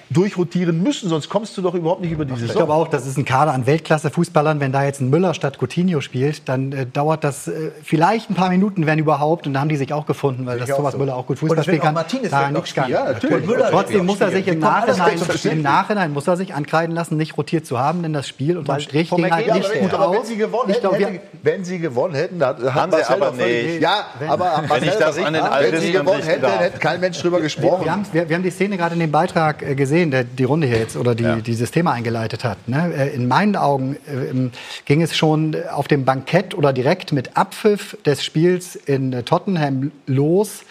[0.10, 2.56] durchrotieren müssen, sonst kommst du doch überhaupt nicht über die Ich Saison.
[2.56, 4.60] glaube auch, das ist ein Kader an Weltklasse-Fußballern.
[4.60, 8.36] Wenn da jetzt ein Müller statt Coutinho spielt, dann äh, dauert das äh, vielleicht ein
[8.36, 9.46] paar Minuten, wenn überhaupt.
[9.48, 10.98] Und da haben die sich auch gefunden, weil das ich Thomas so.
[11.00, 11.94] Müller auch gut Fußball spielen auch kann.
[11.94, 12.86] Martinez Da noch nichts kann.
[12.86, 13.00] spielen.
[13.00, 13.36] Ja, natürlich.
[13.36, 15.18] Und Müller Trotzdem muss er sich im Nachhinein,
[15.52, 18.80] im Nachhinein muss er sich ankreiden lassen, nicht rotiert zu haben, denn das Spiel unterm
[18.80, 20.28] Strich ging halt nicht gut aber wenn aus.
[20.28, 23.04] sie gewonnen Ich hätten, glaube, wir- hätte, wenn sie gewonnen hätten, da hat Haben sie
[23.10, 23.82] aber nicht.
[23.82, 27.42] Ja, aber Wenn ich das an den wenn sie gewonnen hätten, hätte kein Mensch drüber
[27.42, 27.84] gesprochen.
[27.86, 30.68] Wir haben, wir, wir haben die Szene gerade in dem Beitrag gesehen, der die Runde
[30.68, 32.68] hier jetzt oder die dieses Thema eingeleitet hat.
[32.68, 32.94] Ne?
[32.96, 34.50] Äh, In meinen Augen äh,
[34.86, 39.92] ging es schon auf dem Bankett oder direkt mit Abpfiff des Spiels in äh, Tottenham
[40.06, 40.66] los äh,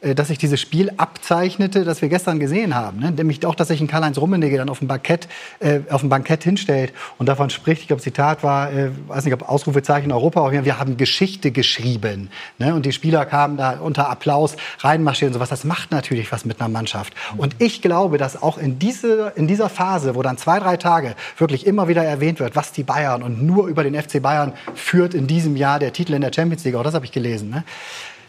[0.00, 3.00] dass sich dieses Spiel abzeichnete, das wir gestern gesehen haben.
[3.00, 3.10] Ne?
[3.10, 5.28] Nämlich auch, dass sich ein Karl-Heinz Rummenigge dann auf dem Bankett,
[5.58, 9.34] äh, auf dem Bankett hinstellt und davon spricht, ich glaube, Zitat war, äh, weiß nicht,
[9.34, 12.30] ob Ausrufezeichen Europa, aber wir haben Geschichte geschrieben.
[12.58, 12.74] Ne?
[12.74, 15.50] Und die Spieler kamen da unter Applaus reinmarschieren und sowas.
[15.50, 17.12] Das macht natürlich was mit einer Mannschaft.
[17.36, 21.14] Und ich glaube, dass auch in, diese, in dieser Phase, wo dann zwei, drei Tage
[21.36, 25.12] wirklich immer wieder erwähnt wird, was die Bayern und nur über den FC Bayern führt
[25.12, 27.64] in diesem Jahr der Titel in der Champions League, auch das habe ich gelesen, ne?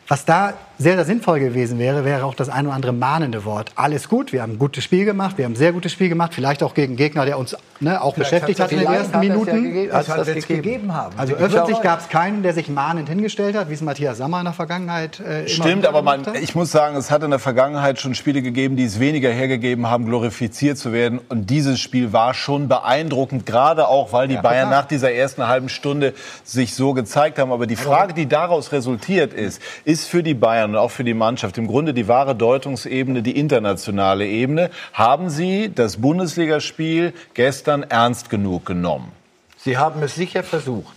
[0.07, 3.71] Was da sehr, sehr sinnvoll gewesen wäre, wäre auch das ein oder andere mahnende Wort.
[3.75, 6.33] Alles gut, wir haben ein gutes Spiel gemacht, wir haben ein sehr gutes Spiel gemacht,
[6.33, 9.89] vielleicht auch gegen Gegner, der uns ne, auch beschäftigt hat in den ersten Minuten.
[9.89, 11.13] Das hat es gegeben haben.
[11.17, 14.39] Also Ich öffentlich gab es keinen, der sich mahnend hingestellt hat, wie es Matthias Sammer
[14.39, 16.37] in der Vergangenheit äh, Stimmt, aber man, hat.
[16.39, 19.87] ich muss sagen, es hat in der Vergangenheit schon Spiele gegeben, die es weniger hergegeben
[19.87, 21.19] haben, glorifiziert zu werden.
[21.29, 24.81] Und dieses Spiel war schon beeindruckend, gerade auch, weil die Bayern total.
[24.81, 26.13] nach dieser ersten halben Stunde
[26.43, 27.51] sich so gezeigt haben.
[27.51, 31.13] Aber die Frage, die daraus resultiert ist, ist für die Bayern und auch für die
[31.13, 34.69] Mannschaft im Grunde die wahre Deutungsebene, die internationale Ebene.
[34.93, 39.11] Haben sie das Bundesligaspiel gestern ernst genug genommen?
[39.57, 40.95] Sie haben es sicher versucht.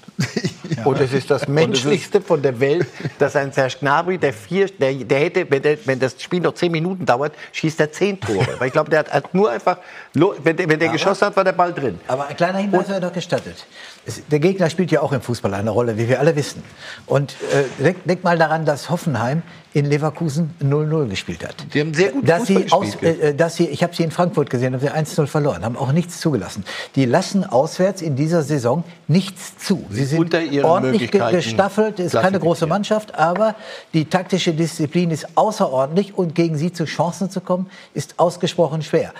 [0.84, 2.86] Und es ist das Menschlichste von der Welt,
[3.18, 6.54] dass ein Serge Gnabry, der, vier, der, der hätte, wenn, der, wenn das Spiel noch
[6.54, 8.46] zehn Minuten dauert, schießt er zehn Tore.
[8.58, 9.78] Weil ich glaube, der hat, hat nur einfach,
[10.14, 11.98] wenn der, wenn der Aber- geschossen hat, war der Ball drin.
[12.06, 13.66] Aber ein kleiner Hinweis wäre noch gestattet.
[14.06, 16.62] Es, der Gegner spielt ja auch im Fußball eine Rolle, wie wir alle wissen.
[17.06, 19.42] Und äh, denk, denk mal daran, dass Hoffenheim
[19.72, 21.56] in Leverkusen 0-0 gespielt hat.
[21.74, 24.04] Die haben sehr gut dass Fußball sie aus, gespielt, äh, dass sie, Ich habe sie
[24.04, 26.64] in Frankfurt gesehen, haben sie 1-0 verloren, haben auch nichts zugelassen.
[26.94, 29.84] Die lassen auswärts in dieser Saison nichts zu.
[29.90, 33.54] Sie sind unter ihren ordentlich gestaffelt, ist keine große Mannschaft, aber
[33.92, 39.12] die taktische Disziplin ist außerordentlich und gegen sie zu Chancen zu kommen, ist ausgesprochen schwer.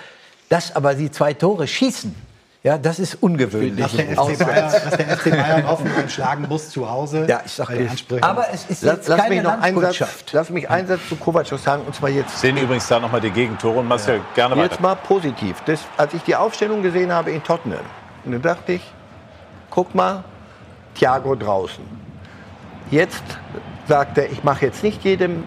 [0.49, 2.13] Dass aber sie zwei Tore schießen,
[2.63, 3.77] ja, das ist ungewöhnlich.
[3.85, 4.39] Dass der FC.
[4.39, 7.27] Bayern, dass der FC Bayern Hoffenheim schlagen muss zu Hause.
[7.29, 7.87] Ja, ich sag dir.
[7.91, 10.87] Ansprüche- Aber es ist Lass, jetzt lass keine mich noch einen Satz, lass mich einen
[10.87, 12.39] Satz zu Kovac noch sagen, und zwar jetzt.
[12.39, 14.71] Sehen übrigens da nochmal die Gegentore und Marcel, gerne weiter.
[14.71, 15.57] Jetzt mal positiv.
[15.67, 17.81] Das, als ich die Aufstellung gesehen habe in Tottenham,
[18.25, 18.81] und dann dachte ich,
[19.69, 20.23] guck mal,
[20.95, 21.83] Thiago draußen.
[22.91, 23.23] Jetzt
[23.87, 25.43] sagt er, ich mache jetzt nicht jedem,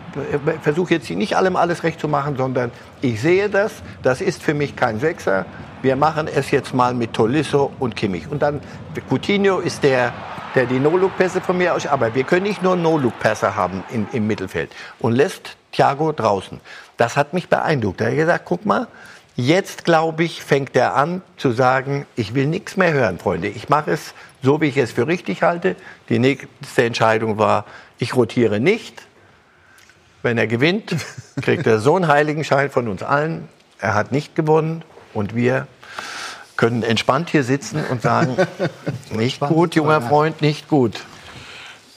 [0.63, 2.71] versuche jetzt nicht allem alles recht zu machen, sondern
[3.01, 3.73] ich sehe das,
[4.03, 5.47] das ist für mich kein Sechser.
[5.83, 8.29] Wir machen es jetzt mal mit Tolisso und Kimmich.
[8.31, 8.61] Und dann,
[9.09, 10.13] Coutinho ist der,
[10.55, 14.27] der die No-Look-Pässe von mir aus, aber wir können nicht nur No-Look-Pässe haben im, im
[14.27, 14.71] Mittelfeld.
[14.99, 16.61] Und lässt Thiago draußen.
[16.97, 18.01] Das hat mich beeindruckt.
[18.01, 18.89] Er hat gesagt, guck mal,
[19.41, 23.47] Jetzt, glaube ich, fängt er an zu sagen, ich will nichts mehr hören, Freunde.
[23.47, 24.13] Ich mache es
[24.43, 25.77] so, wie ich es für richtig halte.
[26.09, 27.65] Die nächste Entscheidung war,
[27.99, 29.03] ich rotiere nicht.
[30.23, 30.95] Wenn er gewinnt,
[31.43, 33.49] kriegt er so einen Heiligenschein von uns allen.
[33.81, 34.83] Er hat nicht gewonnen
[35.15, 35.67] und wir
[36.57, 38.37] können entspannt hier sitzen und sagen,
[39.13, 41.01] nicht gut, junger Freund, nicht gut.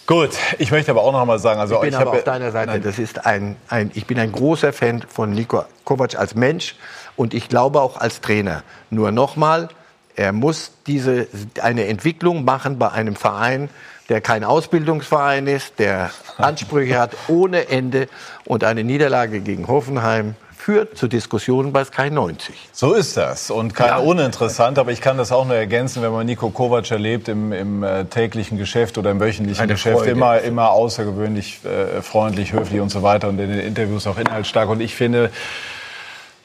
[0.06, 2.52] Gut, ich möchte aber auch noch mal sagen, also ich bin aber habe- auf deiner
[2.52, 2.72] Seite.
[2.72, 2.84] Nein.
[2.84, 6.76] Das ist ein, ein, ich bin ein großer Fan von Niko Kovac als Mensch
[7.16, 8.64] und ich glaube auch als Trainer.
[8.90, 9.70] Nur nochmal,
[10.22, 11.28] er muss diese,
[11.62, 13.70] eine Entwicklung machen bei einem Verein,
[14.08, 18.08] der kein Ausbildungsverein ist, der Ansprüche hat ohne Ende
[18.46, 22.54] und eine Niederlage gegen Hoffenheim führt zu Diskussionen bei Sky 90.
[22.72, 26.28] So ist das und keine uninteressant, aber ich kann das auch nur ergänzen, wenn man
[26.28, 30.12] Nico Kovac erlebt im, im äh, täglichen Geschäft oder im wöchentlichen Eine Geschäft, Freude.
[30.12, 34.70] immer, immer außergewöhnlich äh, freundlich, höflich und so weiter und in den Interviews auch inhaltsstark
[34.70, 35.32] und ich finde,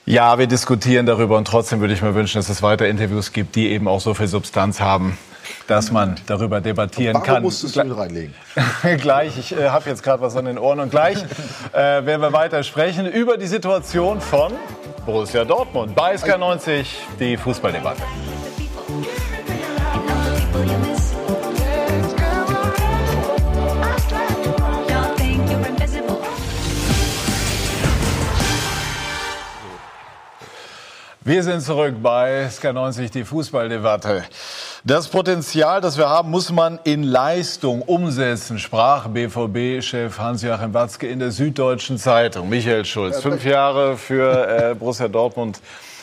[0.07, 3.57] ja, wir diskutieren darüber und trotzdem würde ich mir wünschen, dass es weiter Interviews gibt,
[3.57, 5.19] die eben auch so viel Substanz haben,
[5.67, 7.43] dass man darüber debattieren Warum kann.
[7.43, 8.35] musstest du ihn reinlegen?
[8.99, 11.19] gleich, ich äh, habe jetzt gerade was an den Ohren und gleich
[11.73, 14.53] äh, werden wir weiter sprechen über die Situation von
[15.05, 16.87] Borussia Dortmund bei SK90,
[17.19, 18.03] die Fußballdebatte.
[31.27, 34.23] Wir sind zurück bei SK90, die Fußballdebatte.
[34.85, 41.19] Das Potenzial, das wir haben, muss man in Leistung umsetzen, sprach BVB-Chef Hans-Joachim Watzke in
[41.19, 42.49] der Süddeutschen Zeitung.
[42.49, 45.59] Michael Schulz, fünf Jahre für äh, Borussia Dortmund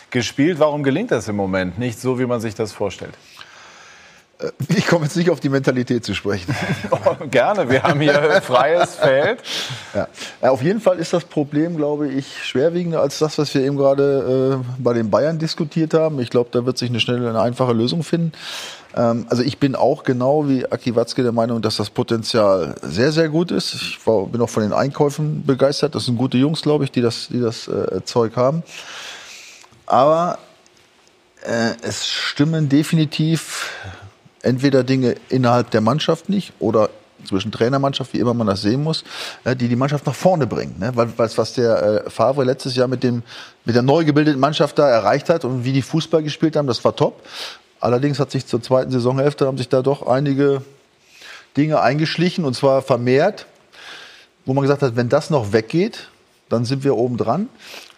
[0.10, 0.60] gespielt.
[0.60, 3.14] Warum gelingt das im Moment nicht so, wie man sich das vorstellt?
[4.44, 6.56] Äh, ich komme jetzt nicht auf die Mentalität zu sprechen.
[6.92, 8.14] oh, gerne, wir haben hier
[8.44, 9.42] freies Feld.
[9.94, 10.08] Ja.
[10.42, 14.62] Auf jeden Fall ist das Problem, glaube ich, schwerwiegender als das, was wir eben gerade
[14.62, 16.20] äh, bei den Bayern diskutiert haben.
[16.20, 18.34] Ich glaube, da wird sich eine schnelle, eine einfache Lösung finden.
[18.96, 23.12] Ähm, also ich bin auch genau wie Aki Watzke der Meinung, dass das Potenzial sehr,
[23.12, 23.74] sehr gut ist.
[23.74, 25.96] Ich war, bin auch von den Einkäufen begeistert.
[25.96, 28.64] Das sind gute Jungs, glaube ich, die das, die das äh, Zeug haben.
[29.86, 30.38] Aber
[31.44, 33.70] äh, es stimmen definitiv
[34.44, 36.90] entweder Dinge innerhalb der Mannschaft nicht oder
[37.26, 39.04] zwischen Trainermannschaft, wie immer man das sehen muss,
[39.44, 40.76] äh, die die Mannschaft nach vorne bringen.
[40.80, 40.92] Ne?
[40.94, 43.24] Weil, was der äh, Favre letztes Jahr mit, dem,
[43.66, 46.84] mit der neu gebildeten Mannschaft da erreicht hat und wie die Fußball gespielt haben, das
[46.84, 47.22] war top.
[47.80, 50.62] Allerdings hat sich zur zweiten Saisonhälfte haben sich da doch einige
[51.58, 53.46] Dinge eingeschlichen und zwar vermehrt,
[54.46, 56.10] wo man gesagt hat, wenn das noch weggeht,
[56.50, 57.50] dann sind wir oben dran.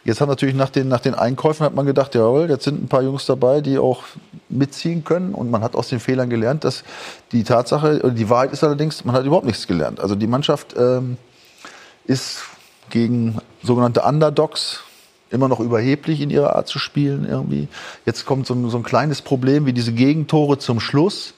[0.05, 2.87] Jetzt hat natürlich nach den, nach den Einkäufen hat man gedacht, jawohl, jetzt sind ein
[2.87, 4.03] paar Jungs dabei, die auch
[4.49, 5.33] mitziehen können.
[5.33, 6.83] Und man hat aus den Fehlern gelernt, dass
[7.31, 9.99] die Tatsache, oder die Wahrheit ist allerdings, man hat überhaupt nichts gelernt.
[9.99, 11.17] Also die Mannschaft ähm,
[12.05, 12.43] ist
[12.91, 14.81] gegen sogenannte Underdogs
[15.31, 17.67] immer noch überheblich in ihrer Art zu spielen irgendwie.
[18.05, 21.33] Jetzt kommt so ein, so ein kleines Problem wie diese Gegentore zum Schluss.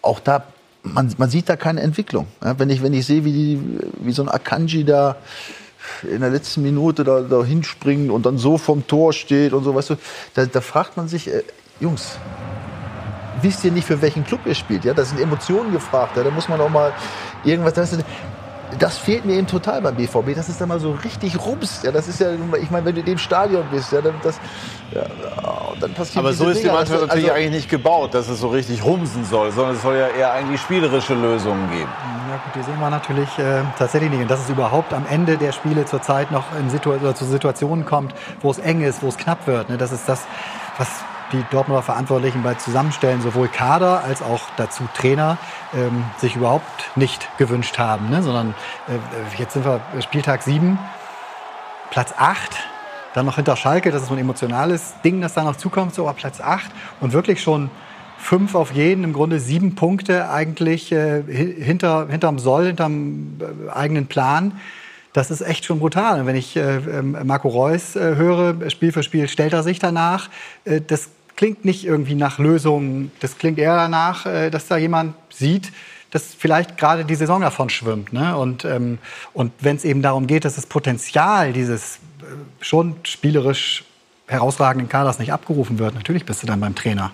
[0.00, 0.44] Auch da,
[0.84, 2.28] man, man sieht da keine Entwicklung.
[2.42, 3.60] Ja, wenn, ich, wenn ich sehe, wie, die,
[4.00, 5.16] wie so ein Akanji da
[6.02, 9.74] in der letzten Minute da, da hinspringt und dann so vom Tor steht und so,
[9.74, 9.96] weißt du,
[10.34, 11.42] da, da fragt man sich, äh,
[11.80, 12.18] Jungs,
[13.40, 14.84] wisst ihr nicht, für welchen Club ihr spielt?
[14.84, 16.16] Ja, da sind Emotionen gefragt.
[16.16, 16.92] Ja, da muss man auch mal
[17.44, 17.74] irgendwas.
[17.74, 17.96] Das,
[18.78, 20.34] das fehlt mir eben total beim BVB.
[20.34, 21.82] Das ist dann mal so richtig rums.
[21.82, 22.28] Ja, das ist ja,
[22.60, 24.38] ich meine, wenn du in dem Stadion bist, ja, dann, das,
[24.94, 25.02] ja,
[25.80, 26.66] dann passiert Aber so ist die.
[26.68, 29.82] Mannschaft Das- natürlich also- eigentlich nicht gebaut, dass es so richtig rumsen soll, sondern es
[29.82, 31.88] soll ja eher eigentlich spielerische Lösungen geben.
[32.32, 34.22] Ja gut, die sehen wir natürlich äh, tatsächlich nicht.
[34.22, 38.14] Und dass es überhaupt am Ende der Spiele zurzeit noch in Situ zu Situationen kommt,
[38.40, 39.68] wo es eng ist, wo es knapp wird.
[39.68, 39.76] Ne?
[39.76, 40.24] Das ist das,
[40.78, 40.88] was
[41.32, 45.36] die Dortmunder Verantwortlichen bei Zusammenstellen, sowohl Kader als auch dazu Trainer,
[45.74, 48.08] ähm, sich überhaupt nicht gewünscht haben.
[48.08, 48.22] Ne?
[48.22, 48.54] Sondern
[48.88, 50.78] äh, jetzt sind wir Spieltag 7,
[51.90, 52.50] Platz 8,
[53.12, 56.08] dann noch hinter Schalke, das ist so ein emotionales Ding, das da noch zukommt, so
[56.08, 56.64] aber Platz 8
[57.02, 57.70] und wirklich schon
[58.22, 63.70] fünf auf jeden, im Grunde sieben Punkte eigentlich äh, hi- hinter, hinterm Soll, hinterm äh,
[63.70, 64.60] eigenen Plan.
[65.12, 66.20] Das ist echt schon brutal.
[66.20, 69.78] Und wenn ich äh, ähm, Marco Reus äh, höre, Spiel für Spiel stellt er sich
[69.78, 70.30] danach,
[70.64, 73.10] äh, das klingt nicht irgendwie nach Lösungen.
[73.20, 75.72] Das klingt eher danach, äh, dass da jemand sieht,
[76.12, 78.12] dass vielleicht gerade die Saison davon schwimmt.
[78.12, 78.36] Ne?
[78.36, 78.98] Und, ähm,
[79.32, 81.98] und wenn es eben darum geht, dass das Potenzial dieses
[82.60, 83.84] schon spielerisch
[84.28, 87.10] herausragenden Kaders nicht abgerufen wird, natürlich bist du dann beim Trainer.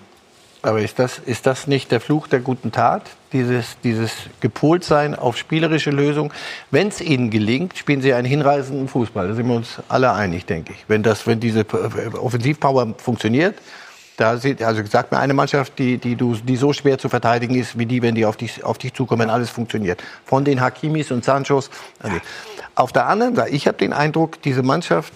[0.61, 3.03] Aber ist das, ist das nicht der Fluch der guten Tat?
[3.31, 6.31] Dieses, dieses Gepoltsein auf spielerische Lösungen.
[6.69, 9.29] Wenn es ihnen gelingt, spielen sie einen hinreißenden Fußball.
[9.29, 10.83] Da sind wir uns alle einig, denke ich.
[10.87, 13.55] Wenn, das, wenn diese äh, Offensivpower funktioniert,
[14.17, 17.55] da sieht, also sagt mir eine Mannschaft, die, die, du, die so schwer zu verteidigen
[17.55, 20.03] ist, wie die, wenn die auf dich, auf dich zukommen, wenn alles funktioniert.
[20.25, 21.69] Von den Hakimis und Sanchos.
[22.01, 22.17] Also,
[22.75, 25.13] Auf der anderen Seite, ich habe den Eindruck, diese Mannschaft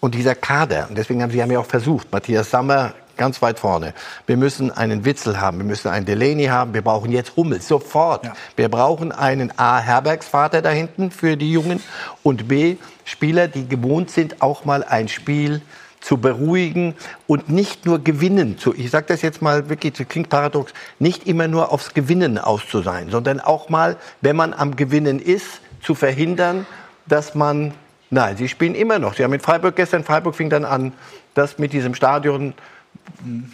[0.00, 3.60] und dieser Kader, und deswegen haben sie haben ja auch versucht, Matthias Sammer ganz weit
[3.60, 3.94] vorne.
[4.26, 8.28] Wir müssen einen Witzel haben, wir müssen einen Delaney haben, wir brauchen jetzt Hummel, sofort.
[8.56, 9.78] Wir brauchen einen A.
[9.78, 11.80] Herbergsvater da hinten für die Jungen
[12.24, 12.78] und B.
[13.04, 15.62] Spieler, die gewohnt sind, auch mal ein Spiel
[16.00, 16.96] zu beruhigen
[17.28, 18.58] und nicht nur gewinnen.
[18.58, 22.38] Zu, ich sage das jetzt mal wirklich, das klingt paradox, nicht immer nur aufs Gewinnen
[22.38, 26.66] aus zu sein, sondern auch mal, wenn man am Gewinnen ist, zu verhindern,
[27.06, 27.72] dass man,
[28.10, 29.14] nein, sie spielen immer noch.
[29.14, 30.92] Sie haben in Freiburg gestern, Freiburg fing dann an,
[31.34, 32.54] das mit diesem Stadion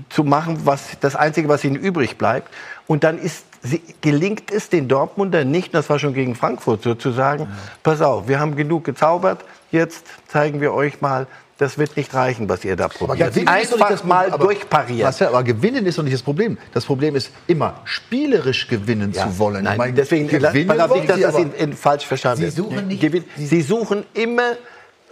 [0.09, 2.49] zu machen, was das Einzige, was ihnen übrig bleibt.
[2.87, 6.95] Und dann ist, sie, gelingt es den Dortmunder nicht, das war schon gegen Frankfurt so,
[6.95, 7.49] zu sagen,
[7.83, 11.27] pass auf, wir haben genug gezaubert, jetzt zeigen wir euch mal,
[11.59, 13.31] das wird nicht reichen, was ihr da probiert.
[13.31, 15.03] doch nicht das Einfach mal aber- durchparieren.
[15.03, 16.57] Marcel, aber gewinnen ist doch nicht das Problem.
[16.73, 19.65] Das Problem ist immer spielerisch gewinnen Ja, zu wollen.
[19.65, 22.87] Nein, Ich meine, deswegen gewinnen nicht, dass das sie, in, in falsch verstanden Sie suchen
[22.87, 24.53] nicht- Gewinn- Sie suchen immer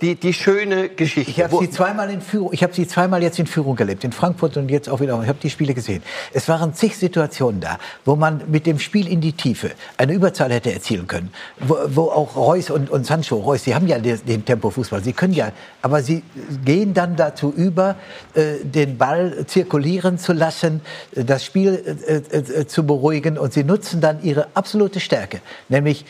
[0.01, 1.30] die, die schöne Geschichte.
[1.30, 4.12] Ich habe sie zweimal in Führung, ich habe sie zweimal jetzt in Führung erlebt, in
[4.12, 5.20] Frankfurt und jetzt auch wieder.
[5.22, 6.03] Ich habe die Spiele gesehen.
[6.32, 10.53] Es waren zig Situationen da, wo man mit dem Spiel in die Tiefe eine Überzahl
[10.53, 11.30] hätte erzielen können,
[11.61, 15.12] wo, wo auch Reus und, und Sancho, Reus, sie haben ja den, den Tempofußball, sie
[15.12, 16.22] können ja, aber sie
[16.64, 17.97] gehen dann dazu über,
[18.34, 20.82] äh, den Ball zirkulieren zu lassen,
[21.14, 25.40] äh, das Spiel äh, äh, äh, zu beruhigen und sie nutzen dann ihre absolute Stärke,
[25.68, 26.05] nämlich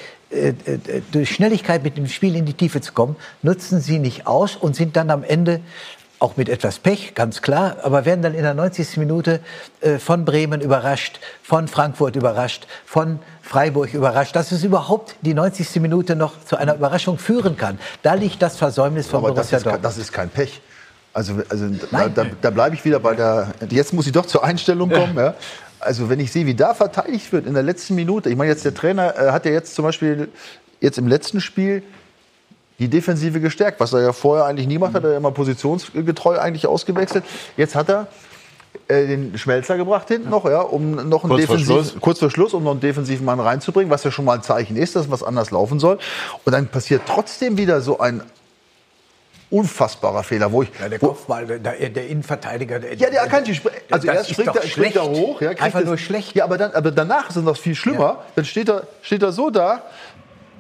[1.13, 4.75] durch Schnelligkeit mit dem Spiel in die Tiefe zu kommen, nutzen sie nicht aus und
[4.77, 5.61] sind dann am Ende
[6.19, 8.97] auch mit etwas Pech, ganz klar, aber werden dann in der 90.
[8.97, 9.41] Minute
[9.83, 15.77] äh, von Bremen überrascht, von Frankfurt überrascht, von Freiburg überrascht, dass es überhaupt die 90.
[15.83, 17.79] Minute noch zu einer Überraschung führen kann.
[18.03, 19.85] Da liegt das Versäumnis von aber das Borussia ist, kein- Dortmund.
[19.85, 20.63] das ist kein Pech.
[21.13, 23.49] Also, also da, da, da bleibe ich wieder bei der.
[23.71, 25.17] Jetzt muss ich doch zur Einstellung kommen.
[25.17, 25.35] Ja.
[25.81, 28.31] Also wenn ich sehe, wie da verteidigt wird in der letzten Minute.
[28.31, 30.29] Ich meine, jetzt der Trainer äh, hat ja jetzt zum Beispiel
[30.81, 31.83] jetzt im letzten Spiel
[32.79, 35.03] die Defensive gestärkt, was er ja vorher eigentlich nie gemacht hat.
[35.03, 37.25] Er hat ja immer positionsgetreu eigentlich ausgewechselt.
[37.57, 38.09] Jetzt hat er
[38.89, 41.97] äh, den Schmelzer gebracht hinten noch, ja, um noch einen Kurz vor Defensiv, Schluss.
[42.01, 44.77] kurz vor Schluss, um noch einen defensiven Mann reinzubringen, was ja schon mal ein Zeichen
[44.77, 45.99] ist, dass was anders laufen soll.
[46.45, 48.23] Und dann passiert trotzdem wieder so ein
[49.51, 51.59] unfassbarer Fehler, wo ich Ja, der Kopfball, der,
[51.91, 52.79] der Innenverteidiger.
[52.81, 55.99] Der, ja, der Akanji, also erst springt, er, springt er hoch, ja, Einfach das- nur
[55.99, 56.35] schlecht.
[56.35, 58.25] Ja, aber, dann, aber danach ist es noch viel schlimmer.
[58.35, 59.83] Dann steht er, steht er so da,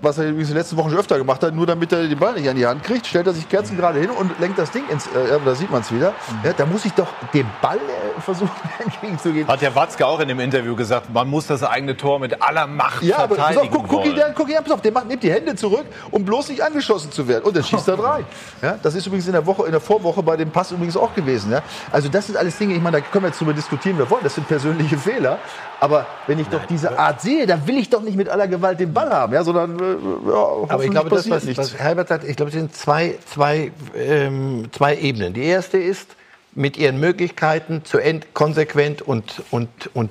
[0.03, 2.18] was er übrigens in den letzten Wochen schon öfter gemacht hat, nur damit er den
[2.18, 4.82] Ball nicht an die Hand kriegt, stellt er sich kerzengerade hin und lenkt das Ding
[4.90, 6.12] ins, äh, da sieht man es wieder.
[6.44, 9.49] Ja, da muss ich doch den Ball äh, versuchen entgegenzugeben.
[9.49, 12.66] Hat der Watzke auch in dem Interview gesagt, man muss das eigene Tor mit aller
[12.66, 15.09] Macht Ja, aber verteidigen guck, guck ihn an, guck ihn an, pass auf, der macht,
[15.09, 17.44] nimmt die Hände zurück, um bloß nicht angeschossen zu werden.
[17.44, 18.24] Und dann schießt er rein.
[18.62, 21.14] Ja, das ist übrigens in der Woche, in der Vorwoche bei dem Pass übrigens auch
[21.14, 21.53] gewesen.
[21.53, 21.62] Ja.
[21.90, 24.24] Also das sind alles Dinge, ich meine, da können wir jetzt drüber diskutieren, wir wollen,
[24.24, 25.38] das sind persönliche Fehler.
[25.80, 28.80] Aber wenn ich doch diese Art sehe, dann will ich doch nicht mit aller Gewalt
[28.80, 29.86] den Ball haben, ja, sondern äh,
[30.26, 30.34] ja,
[30.68, 31.59] Aber ich glaube, das, was, nichts.
[31.59, 35.34] was Herbert sagt, ich glaube, es sind zwei, zwei, ähm, zwei Ebenen.
[35.34, 36.16] Die erste ist,
[36.55, 40.11] mit ihren Möglichkeiten zu end konsequent und, und, und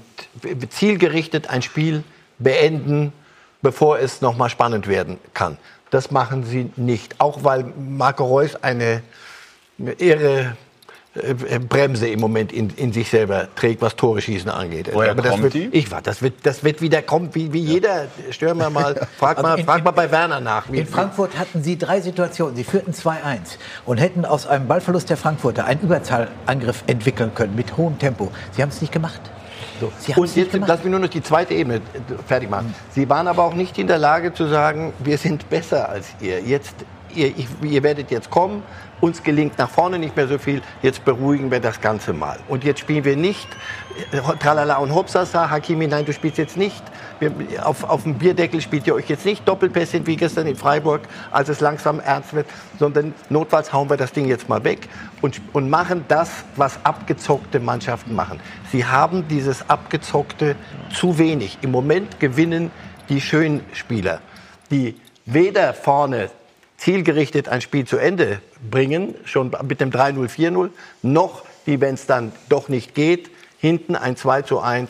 [0.70, 2.04] zielgerichtet ein Spiel
[2.38, 3.12] beenden,
[3.62, 5.58] bevor es noch mal spannend werden kann.
[5.90, 7.20] Das machen sie nicht.
[7.20, 9.02] Auch weil Marco Reus eine,
[9.78, 10.46] irre äh,
[11.70, 14.90] Bremse im Moment in, in sich selber trägt, was Tore schießen angeht.
[14.94, 15.70] Woher Aber das kommt wird, die?
[15.72, 19.08] Ich war, das wird, das wird wieder kommen, wie, wie jeder Stürmer mal.
[19.18, 20.70] Frag mal, Also in- frag mal bei Werner nach.
[20.70, 22.56] In Frankfurt hatten sie drei Situationen.
[22.56, 23.16] Sie führten 2-1
[23.86, 28.32] und hätten aus einem Ballverlust der Frankfurter einen Überzahlangriff entwickeln können mit hohem Tempo.
[28.52, 29.22] Sie haben es nicht gemacht.
[29.80, 30.70] So, Und jetzt gemacht.
[30.70, 31.80] lass mich nur noch die zweite Ebene äh,
[32.28, 32.74] fertig machen.
[32.92, 36.40] Sie waren aber auch nicht in der Lage zu sagen, wir sind besser als ihr.
[36.42, 36.76] Jetzt,
[37.16, 38.64] ihr, ihr werdet jetzt kommen,
[39.02, 42.40] uns gelingt nach vorne nicht mehr so viel, jetzt beruhigen wir das Ganze mal.
[42.48, 43.48] Und jetzt spielen wir nicht
[44.12, 46.82] äh, Tralala und Hopsasa, Hakimi, nein, du spielst jetzt nicht.
[47.20, 47.32] Wir,
[47.64, 51.02] auf, auf dem Bierdeckel spielt ihr euch jetzt nicht Doppelpässe wie gestern in Freiburg,
[51.32, 52.48] als es langsam ernst wird,
[52.80, 54.90] sondern notfalls hauen wir das Ding jetzt mal weg
[55.22, 58.40] und, und machen das, was abgezockte Mannschaften machen.
[58.72, 60.56] Sie haben dieses abgezockte
[60.94, 61.58] zu wenig.
[61.62, 62.72] Im Moment gewinnen
[63.10, 64.20] die schönen Spieler,
[64.72, 66.30] die weder vorne
[66.78, 70.70] zielgerichtet ein Spiel zu Ende bringen, schon mit dem 3-0, 4-0,
[71.02, 74.90] noch die, wenn es dann doch nicht geht, hinten ein 2 zu 1.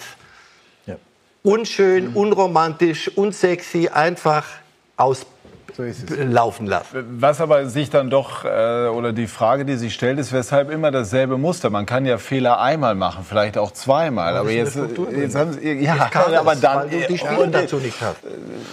[1.43, 4.47] Unschön, unromantisch, unsexy, einfach
[5.79, 7.05] auslaufen lassen.
[7.19, 10.91] Was aber sich dann doch, äh, oder die Frage, die sich stellt, ist, weshalb immer
[10.91, 11.69] dasselbe Muster?
[11.69, 14.37] Man kann ja Fehler einmal machen, vielleicht auch zweimal.
[14.37, 14.77] Aber jetzt,
[15.15, 17.99] jetzt haben Sie, ja, Des Kaders, aber dann, weil du die Spieler und, dazu nicht
[18.01, 18.17] hast.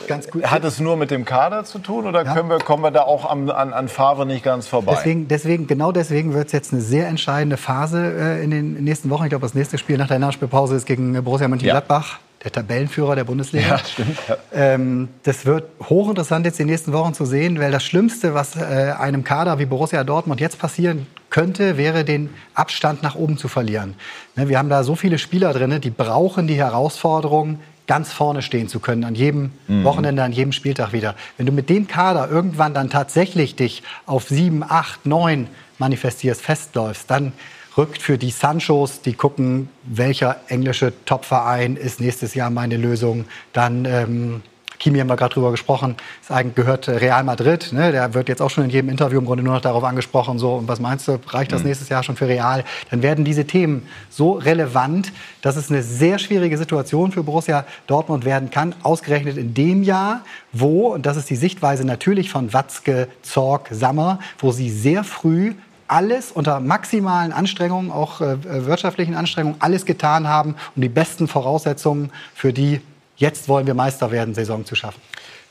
[0.07, 0.44] Ganz gut.
[0.44, 3.28] hat es nur mit dem Kader zu tun oder können wir, kommen wir da auch
[3.28, 4.94] am, an, an Favre nicht ganz vorbei?
[4.96, 9.11] Deswegen, deswegen, genau deswegen wird es jetzt eine sehr entscheidende Phase äh, in den nächsten
[9.11, 9.24] Wochen.
[9.24, 13.24] Ich glaube, das nächste Spiel nach der Nachspielpause ist gegen Borussia Mönchengladbach, der Tabellenführer der
[13.24, 13.68] Bundesliga.
[13.68, 14.18] Ja, stimmt.
[14.28, 14.36] Ja.
[14.53, 18.95] Ähm, das wird hochinteressant jetzt die nächsten Wochen zu sehen, weil das Schlimmste, was äh,
[18.99, 23.95] einem Kader wie Borussia Dortmund jetzt passieren könnte, wäre den Abstand nach oben zu verlieren.
[24.36, 28.68] Ne, wir haben da so viele Spieler drin, die brauchen die Herausforderung, ganz vorne stehen
[28.68, 31.14] zu können, an jedem Wochenende, an jedem Spieltag wieder.
[31.36, 37.11] Wenn du mit dem Kader irgendwann dann tatsächlich dich auf sieben, acht, neun manifestierst, festläufst,
[37.11, 37.32] dann
[37.77, 43.85] rückt für die Sanchos, die gucken, welcher englische Topverein ist nächstes Jahr meine Lösung, dann
[43.85, 44.43] ähm,
[44.83, 47.93] Kimi haben wir gerade drüber gesprochen, ist eigentlich gehört Real Madrid, ne?
[47.93, 50.55] der wird jetzt auch schon in jedem Interview im Grunde nur noch darauf angesprochen, so,
[50.55, 52.64] und was meinst du, reicht das nächstes Jahr schon für Real?
[52.91, 58.25] Dann werden diese Themen so relevant, dass es eine sehr schwierige Situation für Borussia Dortmund
[58.25, 63.07] werden kann, ausgerechnet in dem Jahr, wo, und das ist die Sichtweise natürlich von Watzke,
[63.23, 65.55] Zorg, Sammer, wo sie sehr früh
[65.93, 68.36] alles unter maximalen Anstrengungen, auch äh,
[68.66, 72.80] wirtschaftlichen Anstrengungen, alles getan haben, um die besten Voraussetzungen für die
[73.16, 75.01] Jetzt wollen wir Meister werden, Saison zu schaffen.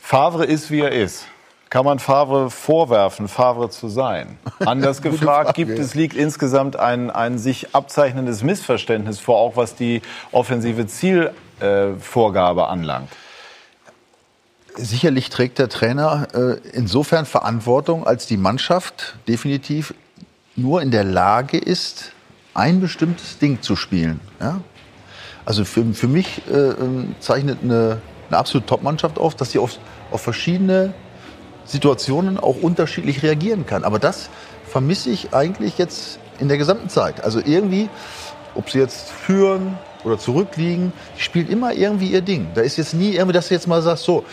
[0.01, 1.25] Favre ist, wie er ist.
[1.69, 4.37] Kann man Favre vorwerfen, Favre zu sein?
[4.59, 10.01] Anders gefragt, gibt es, liegt insgesamt ein, ein sich abzeichnendes Missverständnis vor, auch was die
[10.33, 13.09] offensive Zielvorgabe anlangt?
[14.75, 19.93] Sicherlich trägt der Trainer äh, insofern Verantwortung, als die Mannschaft definitiv
[20.61, 22.11] nur in der Lage ist,
[22.53, 24.19] ein bestimmtes Ding zu spielen.
[24.39, 24.61] Ja?
[25.45, 29.77] Also für, für mich äh, ähm, zeichnet eine, eine absolute Top-Mannschaft auf, dass sie auf,
[30.11, 30.93] auf verschiedene
[31.65, 33.83] Situationen auch unterschiedlich reagieren kann.
[33.83, 34.29] Aber das
[34.67, 37.23] vermisse ich eigentlich jetzt in der gesamten Zeit.
[37.23, 37.89] Also irgendwie,
[38.55, 42.47] ob sie jetzt führen oder zurückliegen, die spielen immer irgendwie ihr Ding.
[42.55, 44.25] Da ist jetzt nie irgendwie, dass du jetzt mal sagst, so,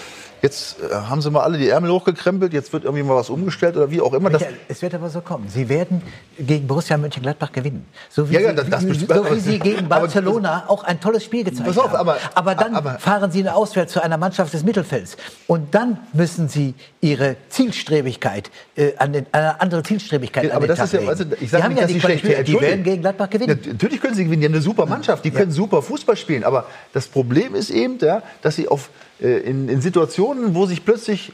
[0.42, 3.76] jetzt äh, haben sie mal alle die Ärmel hochgekrempelt, jetzt wird irgendwie mal was umgestellt
[3.76, 4.30] oder wie auch immer.
[4.30, 5.48] Michael, es wird aber so kommen.
[5.48, 6.02] Sie werden
[6.38, 7.86] gegen Borussia Mönchengladbach gewinnen.
[8.10, 9.12] So wie, Ja, ja, sie, das- das bestimmt.
[9.12, 12.10] so wie Sie gegen Aber- Barcelona auch ein tolles Spiel gezeigt auf, haben.
[12.34, 15.16] aber- dann aber- fahren Sie auswärts zu einer Mannschaft des Mittelfelds.
[15.46, 20.66] Und dann müssen Sie Ihre Zielstrebigkeit, äh, an den, eine andere Zielstrebigkeit Ja, an aber
[20.66, 22.48] den das Tag ist ja, also ich Sie sage nicht, ja dass sie schlecht.
[22.48, 23.58] Die werden gegen Gladbach gewinnen.
[23.66, 26.44] Natürlich können sie gewinnen, die haben eine super Mannschaft, die können super Fußball spielen.
[26.44, 30.84] Aber das Problem ist eben, ja, dass sie auf, äh, in, in Situationen, wo sich
[30.84, 31.32] plötzlich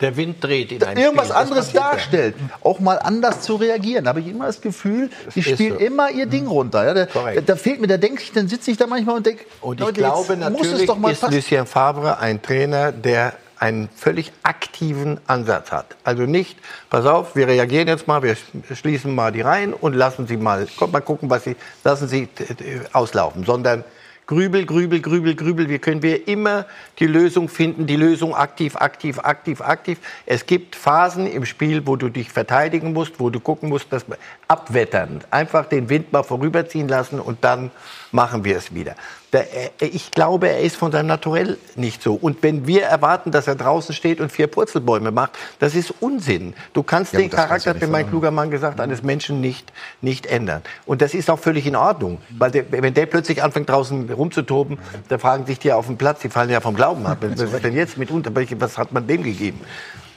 [0.00, 1.34] der Wind dreht in ein irgendwas Spiel.
[1.34, 1.90] Das anderes passiert ja.
[1.92, 4.04] darstellt, auch mal anders zu reagieren.
[4.04, 5.84] Da habe ich immer das Gefühl, die ist spielen so.
[5.84, 6.84] immer ihr Ding runter.
[6.84, 9.44] Ja, da, da fehlt mir, da denke ich, dann sitze ich da manchmal und denke,
[9.60, 11.34] Und ich Leute, glaube natürlich es doch mal ist passen.
[11.34, 15.94] Lucien Favre ein Trainer, der einen völlig aktiven Ansatz hat.
[16.02, 16.58] Also nicht,
[16.90, 18.36] pass auf, wir reagieren jetzt mal, wir
[18.74, 21.54] schließen mal die Reihen und lassen sie mal, kommt mal gucken, was sie,
[21.84, 23.84] lassen sie äh, auslaufen, sondern
[24.26, 25.68] Grübel, Grübel, Grübel, Grübel.
[25.68, 26.66] Wie können wir immer
[27.00, 27.86] die Lösung finden?
[27.86, 29.98] Die Lösung aktiv, aktiv, aktiv, aktiv.
[30.26, 34.06] Es gibt Phasen im Spiel, wo du dich verteidigen musst, wo du gucken musst, dass
[34.52, 35.22] abwettern.
[35.30, 37.70] Einfach den Wind mal vorüberziehen lassen und dann
[38.12, 38.94] machen wir es wieder.
[39.32, 39.46] Der,
[39.80, 42.12] äh, ich glaube, er ist von seinem Naturell nicht so.
[42.14, 46.52] Und wenn wir erwarten, dass er draußen steht und vier Purzelbäume macht, das ist Unsinn.
[46.74, 49.72] Du kannst Ja, den Charakter, hat mir mein kluger Mann gesagt, eines Menschen nicht,
[50.02, 50.60] nicht ändern.
[50.84, 52.18] Und das ist auch völlig in Ordnung.
[52.38, 54.78] Weil der, wenn der plötzlich anfängt, draußen rumzutoben,
[55.08, 57.18] da fragen sich die auf dem Platz, die fallen ja vom Glauben ab.
[57.22, 58.34] Was denn jetzt mitunter?
[58.34, 59.60] Welche- Was hat man dem gegeben?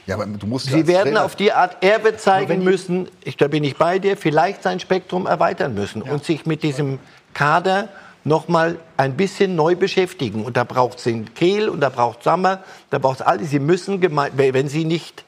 [0.06, 3.36] Ja, aber du musst ja Sie werden Trainer- auf die Art Erbe zeigen müssen, ich,
[3.36, 6.98] da bin ich bei dir, vielleicht sein Spektrum erweitern müssen und sich mit diesem
[7.34, 7.88] Kader
[8.26, 10.44] noch mal ein bisschen neu beschäftigen.
[10.44, 13.44] Und da braucht es den Kehl und da braucht Sammer, da braucht es alle.
[13.44, 15.24] Sie müssen, wenn sie nicht,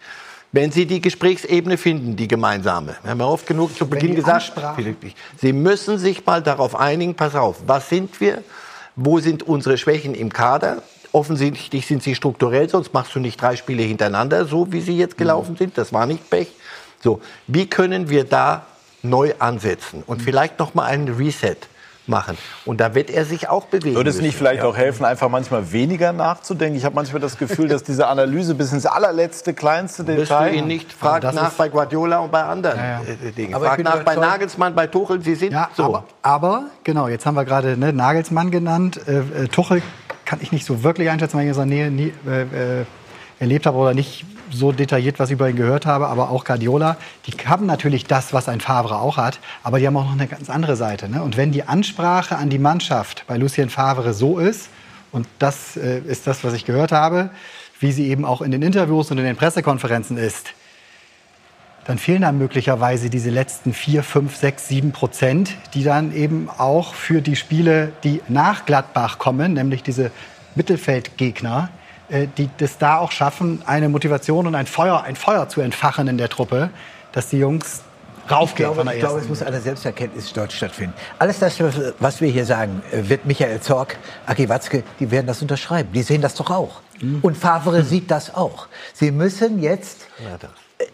[0.53, 2.97] wenn sie die Gesprächsebene finden, die gemeinsame.
[3.03, 4.53] Wir haben ja oft genug zu Beginn gesagt,
[5.37, 8.43] Sie müssen sich mal darauf einigen, pass auf, was sind wir?
[8.97, 10.83] Wo sind unsere Schwächen im Kader?
[11.18, 15.18] Offensichtlich sind sie strukturell, sonst machst du nicht drei Spiele hintereinander, so wie sie jetzt
[15.18, 15.76] gelaufen sind.
[15.76, 16.46] Das war nicht Pech.
[17.02, 18.66] So, wie können wir da
[19.02, 21.56] neu ansetzen und vielleicht noch mal einen Reset
[22.06, 22.38] machen?
[22.64, 23.96] Und da wird er sich auch bewegen.
[23.96, 24.68] Würde es nicht vielleicht Ja.
[24.68, 26.76] auch helfen, einfach manchmal weniger nachzudenken?
[26.78, 30.54] Ich habe manchmal das Gefühl, dass diese Analyse bis ins allerletzte, kleinste Wirst du Detail...
[30.54, 33.28] ihn nicht frag das nach bei Guardiola und bei anderen Ja, ja.
[33.28, 33.54] äh, Dingen.
[33.54, 35.20] Aber Frag nach bei Nagelsmann, bei Tuchel.
[35.20, 35.82] Sie sind Ja, so.
[35.82, 39.00] aber, aber, genau, jetzt haben wir gerade ne, Nagelsmann genannt.
[39.08, 39.82] Äh, äh, Tuchel
[40.29, 42.85] kann ich nicht so wirklich einschätzen, weil ich in seiner Nähe nie äh, äh,
[43.41, 46.09] erlebt habe oder nicht so detailliert was über ihn gehört habe.
[46.09, 49.97] Aber auch Guardiola, die haben natürlich das, was ein Favre auch hat, aber die haben
[49.97, 51.09] auch noch eine ganz andere Seite.
[51.09, 51.22] Ne?
[51.22, 54.68] Und wenn die Ansprache an die Mannschaft bei Lucien Favre so ist,
[55.12, 57.31] und das äh, ist das, was ich gehört habe,
[57.81, 60.49] wie sie eben auch in den Interviews und in den Pressekonferenzen ist,
[61.89, 66.93] dann fehlen dann möglicherweise diese letzten 4, 5, 6, 7 Prozent, die dann eben auch
[66.93, 70.11] für die Spiele, die nach Gladbach kommen, nämlich diese
[70.55, 71.70] Mittelfeldgegner,
[72.11, 76.09] äh, die das da auch schaffen, eine Motivation und ein Feuer, ein Feuer zu entfachen
[76.09, 76.68] in der Truppe,
[77.12, 77.80] dass die Jungs
[78.26, 80.93] Ich raufgehen glaube, von der ich glaube, es muss eine Selbsterkenntnis dort stattfinden.
[81.18, 81.59] Alles das,
[82.01, 85.91] was wir hier sagen, äh, wird Michael Zorg, Aki Watzke, die werden das unterschreiben.
[85.95, 86.82] Die sehen das doch auch.
[87.01, 87.20] Mhm.
[87.22, 88.66] Und Favre sieht das auch.
[88.93, 90.07] Sie müssen jetzt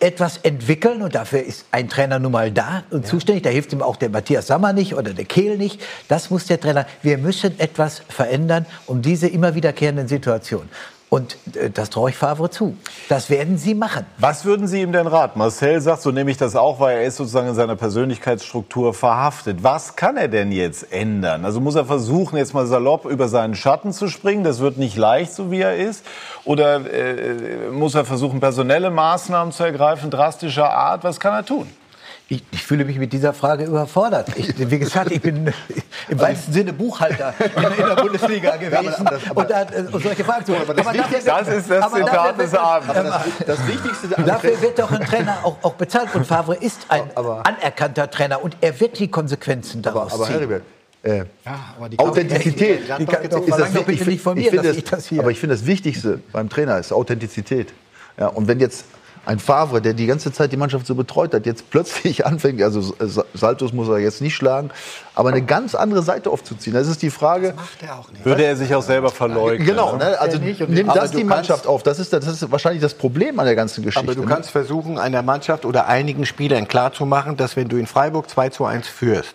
[0.01, 3.43] etwas entwickeln und dafür ist ein Trainer nun mal da und zuständig.
[3.43, 5.81] Da hilft ihm auch der Matthias Sammer nicht oder der Kehl nicht.
[6.09, 6.87] Das muss der Trainer.
[7.03, 10.71] Wir müssen etwas verändern, um diese immer wiederkehrenden Situationen.
[11.15, 12.77] Und äh, das traue ich Favre zu.
[13.09, 14.05] Das werden sie machen.
[14.19, 15.39] Was würden Sie ihm denn raten?
[15.39, 19.63] Marcel sagt, so nehme ich das auch, weil er ist sozusagen in seiner Persönlichkeitsstruktur verhaftet.
[19.63, 21.45] Was kann er denn jetzt ändern?
[21.45, 24.43] Also muss er versuchen, jetzt mal salopp über seinen Schatten zu springen?
[24.43, 26.05] Das wird nicht leicht, so wie er ist.
[26.45, 31.05] Oder äh, muss er versuchen, personelle Maßnahmen zu ergreifen, drastischer Art?
[31.05, 31.69] Was kann er tun?
[32.29, 34.29] Ich, ich fühle mich mit dieser Frage überfordert.
[34.37, 35.53] Ich, wie gesagt, ich bin
[36.09, 40.47] im weitesten Sinne Buchhalter in, in der Bundesliga gewesen und da äh, und solche Fragen
[40.47, 40.53] zu.
[40.55, 42.89] das Wichtigste- das ist das aber Zitat dafür des Abends.
[42.91, 46.87] aber Das- das Wichtigste Dafür wird doch ein Trainer auch, auch bezahlt und Favre ist
[46.89, 50.33] ein anerkannter Trainer und er wird die Konsequenzen daraus Aber ziehen.
[50.37, 50.63] Heribert,
[51.03, 51.25] äh, Ja,
[51.77, 52.89] aber die Authentizität.
[52.89, 57.75] Das ich finde das- das hier- Aber ich finde das Wichtigste beim Trainer ist Authentizität.
[58.19, 58.87] Ja, und wenn jetzt
[59.27, 62.81] ein Favre, der die ganze Zeit die Mannschaft so betreut hat, jetzt plötzlich anfängt, also
[62.81, 64.71] Sa- Saltos muss er jetzt nicht schlagen,
[65.15, 66.75] aber eine ganz andere Seite aufzuziehen.
[66.75, 67.55] Das ist die Frage.
[67.57, 68.25] macht er auch nicht.
[68.25, 69.67] Würde er sich auch selber verleugnen?
[69.67, 70.19] Genau, ne?
[70.21, 71.83] also nicht und nimmt das die Mannschaft auf.
[71.83, 74.07] Das ist, das ist wahrscheinlich das Problem an der ganzen Geschichte.
[74.07, 74.29] Aber du ne?
[74.29, 78.65] kannst versuchen, einer Mannschaft oder einigen Spielern klarzumachen, dass wenn du in Freiburg 2 zu
[78.65, 79.35] 1 führst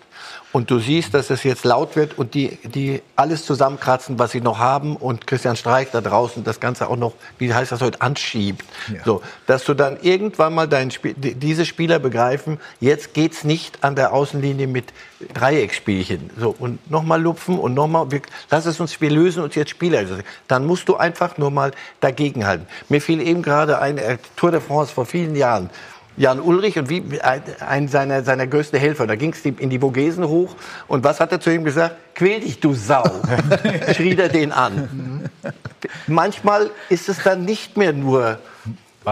[0.52, 4.42] Und du siehst, dass es jetzt laut wird und die, die alles zusammenkratzen, was sie
[4.42, 8.02] noch haben und Christian Streich da draußen das Ganze auch noch, wie heißt das heute,
[8.02, 8.66] anschiebt.
[8.92, 9.04] Ja.
[9.06, 13.84] So, dass du dann irgendwann mal dein Spiel, die- diese Spieler begreifen, jetzt geht's nicht
[13.84, 14.92] an der Außenlinie mit
[15.36, 16.32] Dreiecksspielchen.
[16.40, 18.08] So, und nochmal lupfen und nochmal,
[18.50, 20.04] lass es uns, wir lösen uns jetzt Spieler.
[20.48, 21.72] Dann musst du einfach nur mal
[22.02, 22.66] dagegenhalten.
[22.90, 25.70] Mir fiel eben gerade ein äh, Tour de France vor vielen Jahren.
[26.20, 29.08] Jan Ulrich und wie ein, ein seiner, seiner größten Helfer.
[29.08, 30.54] Da ging es in die Vogesen hoch.
[30.90, 31.96] Und was hat er zu ihm gesagt?
[32.14, 33.04] Quäl dich, du Sau.
[33.96, 35.30] Schrie er den an.
[36.08, 38.38] Manchmal ist es dann nicht mehr nur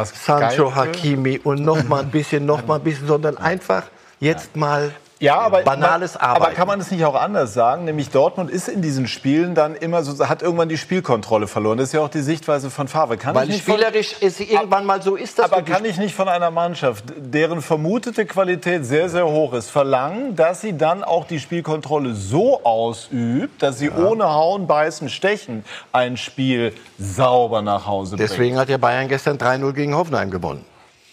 [0.03, 3.83] Sancho Hakimi und noch mal ein bisschen, noch mal ein bisschen, sondern einfach
[4.19, 6.55] jetzt mal Ja, aber banales aber Arbeiten.
[6.55, 7.85] kann man es nicht auch anders sagen?
[7.85, 11.79] Nämlich Dortmund ist in diesen Spielen dann immer so, hat irgendwann die Spielkontrolle verloren.
[11.79, 13.17] Das ist ja auch die Sichtweise von Favre.
[13.17, 15.51] Kann Weil ich nicht von- spielerisch ist irgendwann mal so ist das.
[15.51, 20.35] aber kann ich nicht von einer Mannschaft, deren vermutete Qualität sehr, sehr hoch ist, verlangen,
[20.35, 26.17] dass sie dann auch die Spielkontrolle so ausübt, dass sie ohne Hauen, Beißen, Stechen ein
[26.17, 28.29] Spiel sauber nach Hause bringt?
[28.29, 30.63] Deswegen hat ja Bayern gestern 3-0 gegen Hoffenheim gewonnen.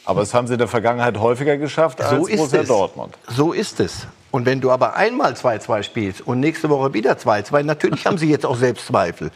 [0.06, 2.68] Aber das haben sie in der Vergangenheit häufiger geschafft als So ist Borussia es.
[2.68, 3.14] Dortmund.
[3.28, 4.06] So ist es.
[4.30, 8.28] Und wenn du aber einmal 2-2 spielst und nächste Woche wieder 2-2, natürlich haben sie
[8.28, 9.30] jetzt auch Selbstzweifel.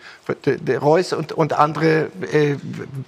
[0.44, 2.56] Der Reus und, und andere äh,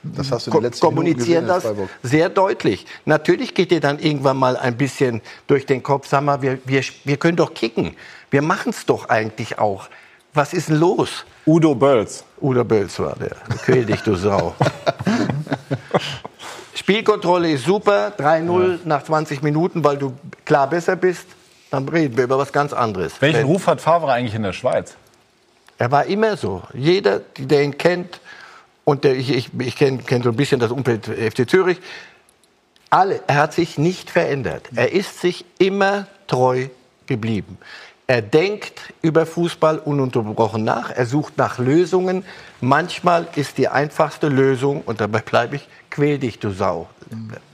[0.05, 1.67] Das hast du ko- kommunizieren das
[2.05, 2.87] sehr deutlich.
[3.07, 6.83] Natürlich geht dir dann irgendwann mal ein bisschen durch den Kopf, sag mal, wir, wir,
[7.05, 7.97] wir können doch kicken.
[8.31, 9.89] Wir machen es doch eigentlich auch.
[10.33, 11.25] Was ist denn los?
[11.45, 12.23] Udo Bölz.
[12.41, 13.35] Udo Bölz war der.
[13.65, 14.55] Quäl dich, du Sau.
[16.75, 20.13] Spielkontrolle ist super, 3-0 nach 20 Minuten, weil du
[20.45, 21.27] klar besser bist.
[21.71, 23.21] Dann reden wir über was ganz anderes.
[23.21, 24.97] Welchen Wenn- Ruf hat Favre eigentlich in der Schweiz?
[25.79, 26.63] Er war immer so.
[26.75, 28.21] Jeder, der ihn kennt,
[28.85, 31.79] und der, ich, ich, ich kenne kenn so ein bisschen das Umfeld FC Zürich,
[32.91, 34.69] alle, er hat sich nicht verändert.
[34.75, 36.67] Er ist sich immer treu
[37.07, 37.57] geblieben.
[38.11, 40.91] Er denkt über Fußball ununterbrochen nach.
[40.91, 42.25] Er sucht nach Lösungen.
[42.61, 46.89] Manchmal ist die einfachste Lösung, und dabei bleibe ich, quäl dich, du Sau.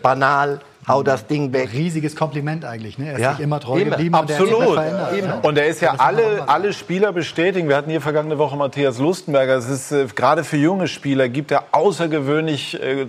[0.01, 1.71] Banal, hau das Ding weg.
[1.73, 2.97] Riesiges Kompliment eigentlich.
[2.99, 3.09] Ne?
[3.09, 3.91] Er ist Ja, sich immer treu immer.
[3.91, 4.77] geblieben und er hat sich Absolut.
[4.77, 5.39] Ja.
[5.43, 7.69] Und er ist ja alle, alle Spieler bestätigen.
[7.69, 9.57] Wir hatten hier vergangene Woche Matthias Lustenberger.
[9.57, 13.07] Es ist äh, gerade für junge Spieler gibt er außergewöhnlich äh,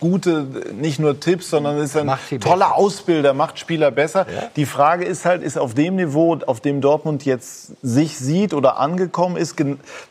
[0.00, 0.46] gute,
[0.80, 2.10] nicht nur Tipps, sondern ist ein
[2.40, 4.26] toller Ausbilder, macht Spieler besser.
[4.56, 8.78] Die Frage ist halt, ist auf dem Niveau, auf dem Dortmund jetzt sich sieht oder
[8.78, 9.56] angekommen ist,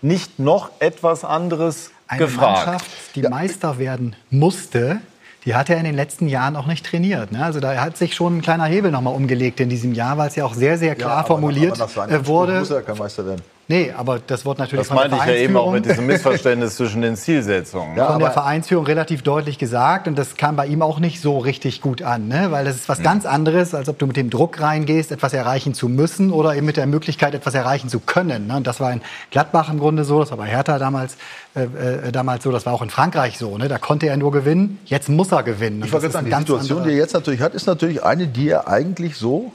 [0.02, 2.66] nicht noch etwas anderes Eine gefragt?
[2.68, 2.86] Mannschaft,
[3.16, 5.02] die Meister werden musste,
[5.46, 7.32] die hat er in den letzten Jahren auch nicht trainiert.
[7.32, 7.44] Ne?
[7.44, 10.36] Also da hat sich schon ein kleiner Hebel nochmal umgelegt in diesem Jahr, weil es
[10.36, 12.60] ja auch sehr, sehr klar aber- formuliert aber seinen äh, Ansprüchen wurde.
[12.60, 13.42] muss er kein Meister werden.
[13.70, 16.06] Nee, aber das wird natürlich Das von der meinte ich ja eben auch mit diesem
[16.06, 17.96] Missverständnis zwischen den Zielsetzungen.
[17.96, 21.80] von der Vereinsführung relativ deutlich gesagt und das kam bei ihm auch nicht so richtig
[21.82, 22.48] gut an, ne?
[22.52, 25.74] weil das ist was ganz anderes, als ob du mit dem Druck reingehst, etwas erreichen
[25.74, 28.48] zu müssen oder eben mit der Möglichkeit, etwas erreichen zu können.
[28.48, 28.58] Ne?
[28.58, 31.16] Und das war in Gladbach im Grunde so, das war bei Hertha damals,
[31.56, 31.64] äh,
[32.08, 33.58] äh, damals so, das war auch in Frankreich so.
[33.58, 33.70] Ne?
[33.70, 35.78] Da konnte er nur gewinnen, jetzt muss er gewinnen.
[35.82, 37.66] Und Ich wollte sagen, ein die ganz Situation, anderer- die er jetzt natürlich hat, ist
[37.66, 39.54] natürlich eine, die er eigentlich so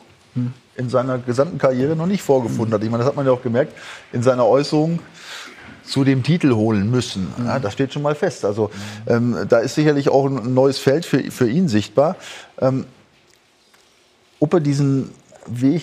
[0.79, 2.83] in seiner gesamten Karriere noch nicht vorgefunden hat.
[2.83, 3.75] Ich meine, das hat man ja auch gemerkt
[4.13, 5.01] in seiner Äußerung
[5.83, 7.33] zu dem Titel holen müssen.
[7.45, 8.45] Ja, das steht schon mal fest.
[8.45, 8.71] Also
[9.07, 12.17] ähm, da ist sicherlich auch ein neues Feld für, für ihn sichtbar.
[12.61, 12.87] Ähm,
[14.39, 15.11] ob er diesen
[15.47, 15.83] Weg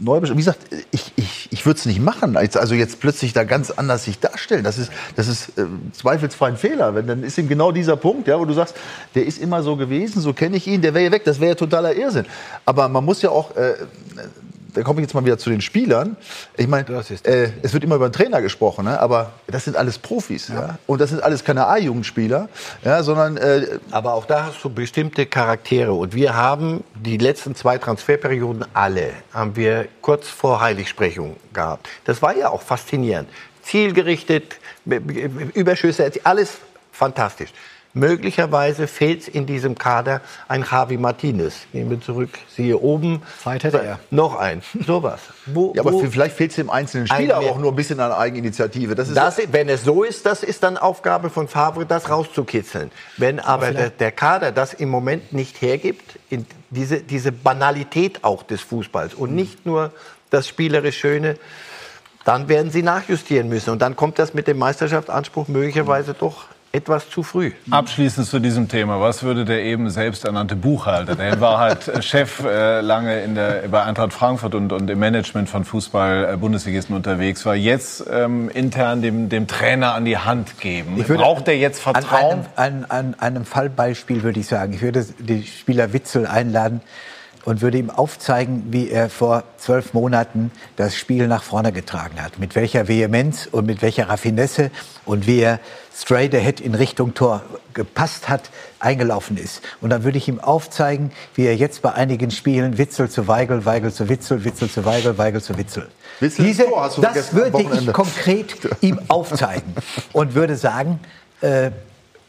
[0.00, 0.20] neu.
[0.22, 0.58] Wie gesagt,
[0.90, 2.36] ich, ich, ich würde es nicht machen.
[2.36, 4.64] Als- Also jetzt plötzlich da ganz anders sich darstellen.
[4.64, 6.94] Das ist, das ist äh, zweifelsfrei ein Fehler.
[6.94, 8.74] Wenn, dann ist ihm genau dieser Punkt, ja, wo du sagst,
[9.14, 11.24] der ist immer so gewesen, so kenne ich ihn, der wäre ja weg.
[11.24, 12.26] Das wäre ja totaler Irrsinn.
[12.64, 13.74] Aber man muss ja auch, äh,
[14.74, 16.16] da komme ich jetzt mal wieder zu den Spielern.
[16.56, 19.00] Ich meine, äh, es wird immer über den Trainer gesprochen, ne?
[19.00, 20.48] aber das sind alles Profis.
[20.48, 20.78] Ja.
[20.86, 22.48] Und das sind alles keine A-Jugendspieler,
[22.84, 25.92] ja, sondern äh, Aber auch da hast du bestimmte Charaktere.
[25.92, 31.88] Und wir haben die letzten zwei Transferperioden alle, haben wir kurz vor Heiligsprechung gehabt.
[32.04, 33.28] Das war ja auch faszinierend.
[33.62, 34.56] Zielgerichtet,
[35.54, 36.58] Überschüsse, alles
[36.92, 37.50] fantastisch.
[37.92, 41.54] Möglicherweise fehlt in diesem Kader ein Javi Martinez.
[41.72, 43.22] Gehen wir zurück, siehe oben.
[43.42, 43.98] Zeit hätte er.
[44.10, 45.20] Noch ein, sowas.
[45.46, 47.76] Wo, ja, aber wo- vielleicht fehlt es dem einzelnen Ein Spieler mehr- auch nur ein
[47.76, 48.94] bisschen an Eigeninitiative.
[48.94, 52.92] Das ist Das, wenn es so ist, das ist dann Aufgabe von Favre, das rauszukitzeln.
[53.16, 58.44] Wenn aber der, der Kader das im Moment nicht hergibt, in diese, diese Banalität auch
[58.44, 59.92] des Fußballs und nicht nur
[60.30, 61.36] das spielerisch Schöne,
[62.24, 63.70] dann werden sie nachjustieren müssen.
[63.70, 67.50] Und dann kommt das mit dem Meisterschaftsanspruch möglicherweise doch etwas zu früh.
[67.70, 69.00] Abschließend zu diesem Thema.
[69.00, 73.64] Was würde der eben selbsternannte Buchhalter, der war halt äh, Chef äh, lange in der,
[73.68, 79.28] bei Eintracht Frankfurt und, und im Management von Fußball-Bundesligisten unterwegs war, jetzt ähm, intern dem,
[79.28, 80.94] dem Trainer an die Hand geben?
[80.96, 82.46] Ich würde Braucht der jetzt An Vertrauen?
[82.54, 86.82] einem, an, an einem Fallbeispiel würde ich sagen, ich würde die Spieler Witzel einladen.
[87.44, 92.38] Und würde ihm aufzeigen, wie er vor zwölf Monaten das Spiel nach vorne getragen hat.
[92.38, 94.70] Mit welcher Vehemenz und mit welcher Raffinesse
[95.04, 95.60] und wie er
[95.94, 97.42] straight ahead in Richtung Tor
[97.74, 99.62] gepasst hat, eingelaufen ist.
[99.80, 103.64] Und dann würde ich ihm aufzeigen, wie er jetzt bei einigen Spielen Witzel zu Weigel,
[103.64, 105.88] Weigel zu Witzel, Witzel zu Weigel, Weigel zu Witzel.
[106.20, 106.66] Witzel Diese,
[107.00, 109.74] das würde ich konkret ihm aufzeigen
[110.12, 111.00] und würde sagen,
[111.40, 111.70] äh,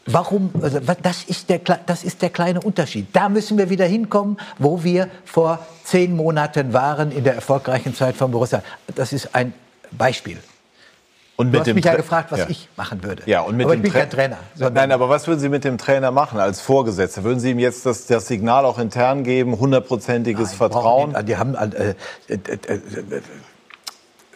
[0.06, 0.50] Warum?
[0.60, 3.06] Also, das, ist der, das ist der kleine Unterschied.
[3.12, 8.16] Da müssen wir wieder hinkommen, wo wir vor zehn Monaten waren in der erfolgreichen Zeit
[8.16, 8.62] von Borussia.
[8.94, 9.54] Das ist ein
[9.92, 10.38] Beispiel.
[11.36, 12.46] Und Du mit hast dem mich ja gefragt, was Ja.
[12.50, 13.22] ich machen würde.
[13.26, 14.38] Ja, und mit aber dem ich bin Tra- kein Trainer.
[14.72, 17.24] Nein, aber was würden Sie mit dem Trainer machen als Vorgesetzter?
[17.24, 21.16] Würden Sie ihm jetzt das, das Signal auch intern geben, hundertprozentiges Vertrauen?
[21.26, 21.94] Die haben äh,
[22.28, 22.80] äh, äh, äh,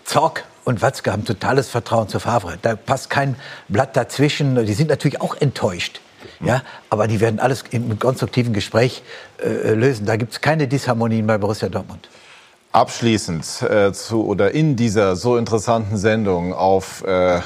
[0.04, 2.58] Zorg und Watzke haben totales Vertrauen zu Favre.
[2.60, 3.36] Da passt kein
[3.68, 4.66] Blatt dazwischen.
[4.66, 6.00] Die sind natürlich auch enttäuscht.
[6.40, 9.02] Ja, aber die werden alles im konstruktiven Gespräch
[9.42, 10.06] äh, lösen.
[10.06, 12.08] Da gibt es keine Disharmonien bei Borussia Dortmund.
[12.72, 17.40] Abschließend äh, zu oder in dieser so interessanten Sendung auf äh,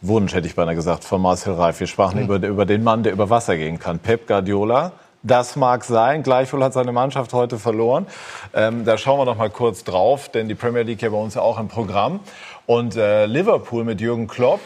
[0.00, 1.78] Wunsch, hätte ich beinahe gesagt, von Marcel Reif.
[1.78, 2.24] Wir sprachen Mhm.
[2.24, 3.98] über, über den Mann, der über Wasser gehen kann.
[3.98, 4.92] Pep Guardiola.
[5.24, 6.24] Das mag sein.
[6.24, 8.08] Gleichwohl hat seine Mannschaft heute verloren.
[8.54, 11.36] Ähm, da schauen wir noch mal kurz drauf, denn die Premier League ja bei uns
[11.36, 12.18] auch im Programm.
[12.66, 14.60] Und äh, Liverpool mit Jürgen Klopp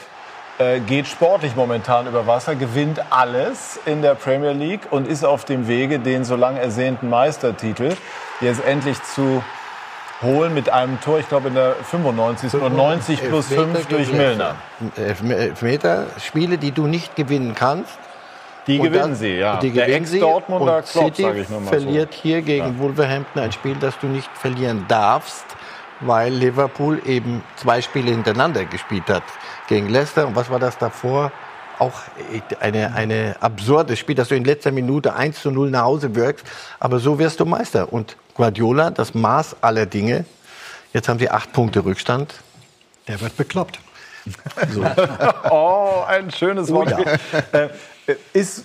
[0.59, 5.44] äh, geht sportlich momentan über Wasser, gewinnt alles in der Premier League und ist auf
[5.44, 7.94] dem Wege, den so lang ersehnten Meistertitel
[8.40, 9.43] jetzt endlich zu
[10.23, 12.55] holen mit einem Tor, ich glaube in der 95.
[12.55, 14.55] und 90 plus 5 durch Milner.
[14.97, 17.98] Elfme- Elfmeter, Spiele, die du nicht gewinnen kannst.
[18.66, 19.56] Die Und gewinnen sie, ja.
[19.59, 20.16] Die Der gewinnen sie.
[20.16, 21.60] Ex-Dortmunder Und Klopp, City mal so.
[21.68, 25.44] verliert hier gegen Wolverhampton ein Spiel, das du nicht verlieren darfst,
[26.01, 29.23] weil Liverpool eben zwei Spiele hintereinander gespielt hat
[29.68, 30.27] gegen Leicester.
[30.27, 31.32] Und was war das davor?
[31.78, 31.93] Auch
[32.60, 36.47] eine, eine absurdes Spiel, dass du in letzter Minute 1 zu 0 nach Hause wirkst.
[36.81, 37.93] Aber so wirst du Meister.
[37.93, 40.24] Und Guardiola, das Maß aller Dinge.
[40.93, 42.35] Jetzt haben sie acht Punkte Rückstand.
[43.09, 43.78] Der wird bekloppt.
[45.51, 46.90] oh, ein schönes Oh Wort.
[46.90, 47.60] ja.
[47.60, 47.68] Äh,
[48.32, 48.64] ist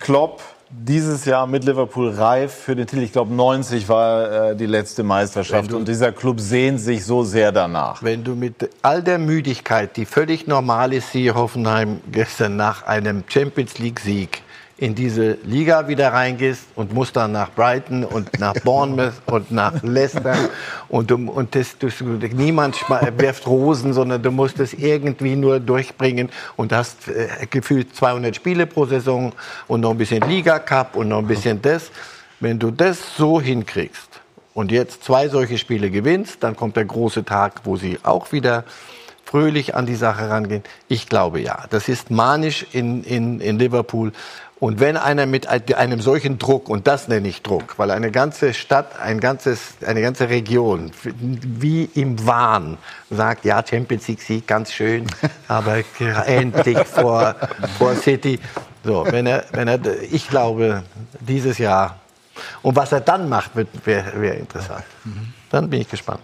[0.00, 3.02] Klopp dieses Jahr mit Liverpool reif für den Titel?
[3.02, 7.52] Ich glaube, 90 war äh, die letzte Meisterschaft und dieser Club sehnt sich so sehr
[7.52, 8.02] danach.
[8.02, 13.24] Wenn du mit all der Müdigkeit, die völlig normal ist, hier Hoffenheim gestern nach einem
[13.28, 14.42] Champions League Sieg
[14.78, 19.82] in diese Liga wieder reingehst und musst dann nach Brighton und nach Bournemouth und nach
[19.82, 20.36] Leicester
[20.88, 22.76] und, du, und das, das, niemand
[23.16, 28.66] wirft Rosen, sondern du musst es irgendwie nur durchbringen und hast äh, gefühlt 200 Spiele
[28.66, 29.32] pro Saison
[29.66, 31.90] und noch ein bisschen Liga Cup und noch ein bisschen das.
[32.38, 34.20] Wenn du das so hinkriegst
[34.54, 38.64] und jetzt zwei solche Spiele gewinnst, dann kommt der große Tag, wo sie auch wieder
[39.28, 40.62] fröhlich an die Sache rangehen.
[40.88, 41.64] Ich glaube ja.
[41.68, 44.12] Das ist manisch in, in, in Liverpool.
[44.60, 48.54] Und wenn einer mit einem solchen Druck, und das nenne ich Druck, weil eine ganze
[48.54, 52.76] Stadt, ein ganzes, eine ganze Region, wie im Wahn,
[53.08, 55.06] sagt, ja, Champions League Sieg, ganz schön,
[55.48, 55.82] aber
[56.26, 57.36] endlich vor,
[57.78, 58.40] vor City.
[58.82, 59.80] So, wenn er, wenn er,
[60.10, 60.82] ich glaube,
[61.20, 61.96] dieses Jahr,
[62.62, 63.52] und was er dann macht,
[63.84, 64.84] wäre wär interessant.
[65.50, 66.22] Dann bin ich gespannt.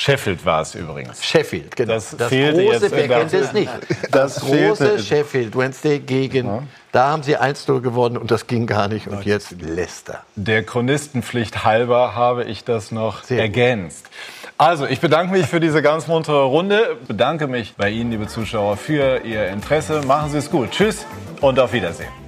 [0.00, 1.24] Sheffield war es übrigens.
[1.24, 1.94] Sheffield, genau.
[1.94, 3.72] Das, Das fehlte große, jetzt wer kennt es nicht?
[4.12, 5.02] Das, Das große fehlte.
[5.02, 9.08] Sheffield Wednesday gegen, da haben sie 1-0 gewonnen und das ging gar nicht.
[9.08, 10.22] Und jetzt Leicester.
[10.36, 14.08] Der Chronistenpflicht halber habe ich das noch ergänzt.
[14.56, 16.96] Also, ich bedanke mich für diese ganz muntere Runde.
[17.08, 20.02] Bedanke mich bei Ihnen, liebe Zuschauer, für Ihr Interesse.
[20.02, 20.70] Machen Sie es gut.
[20.70, 21.06] Tschüss
[21.40, 22.27] und auf Wiedersehen.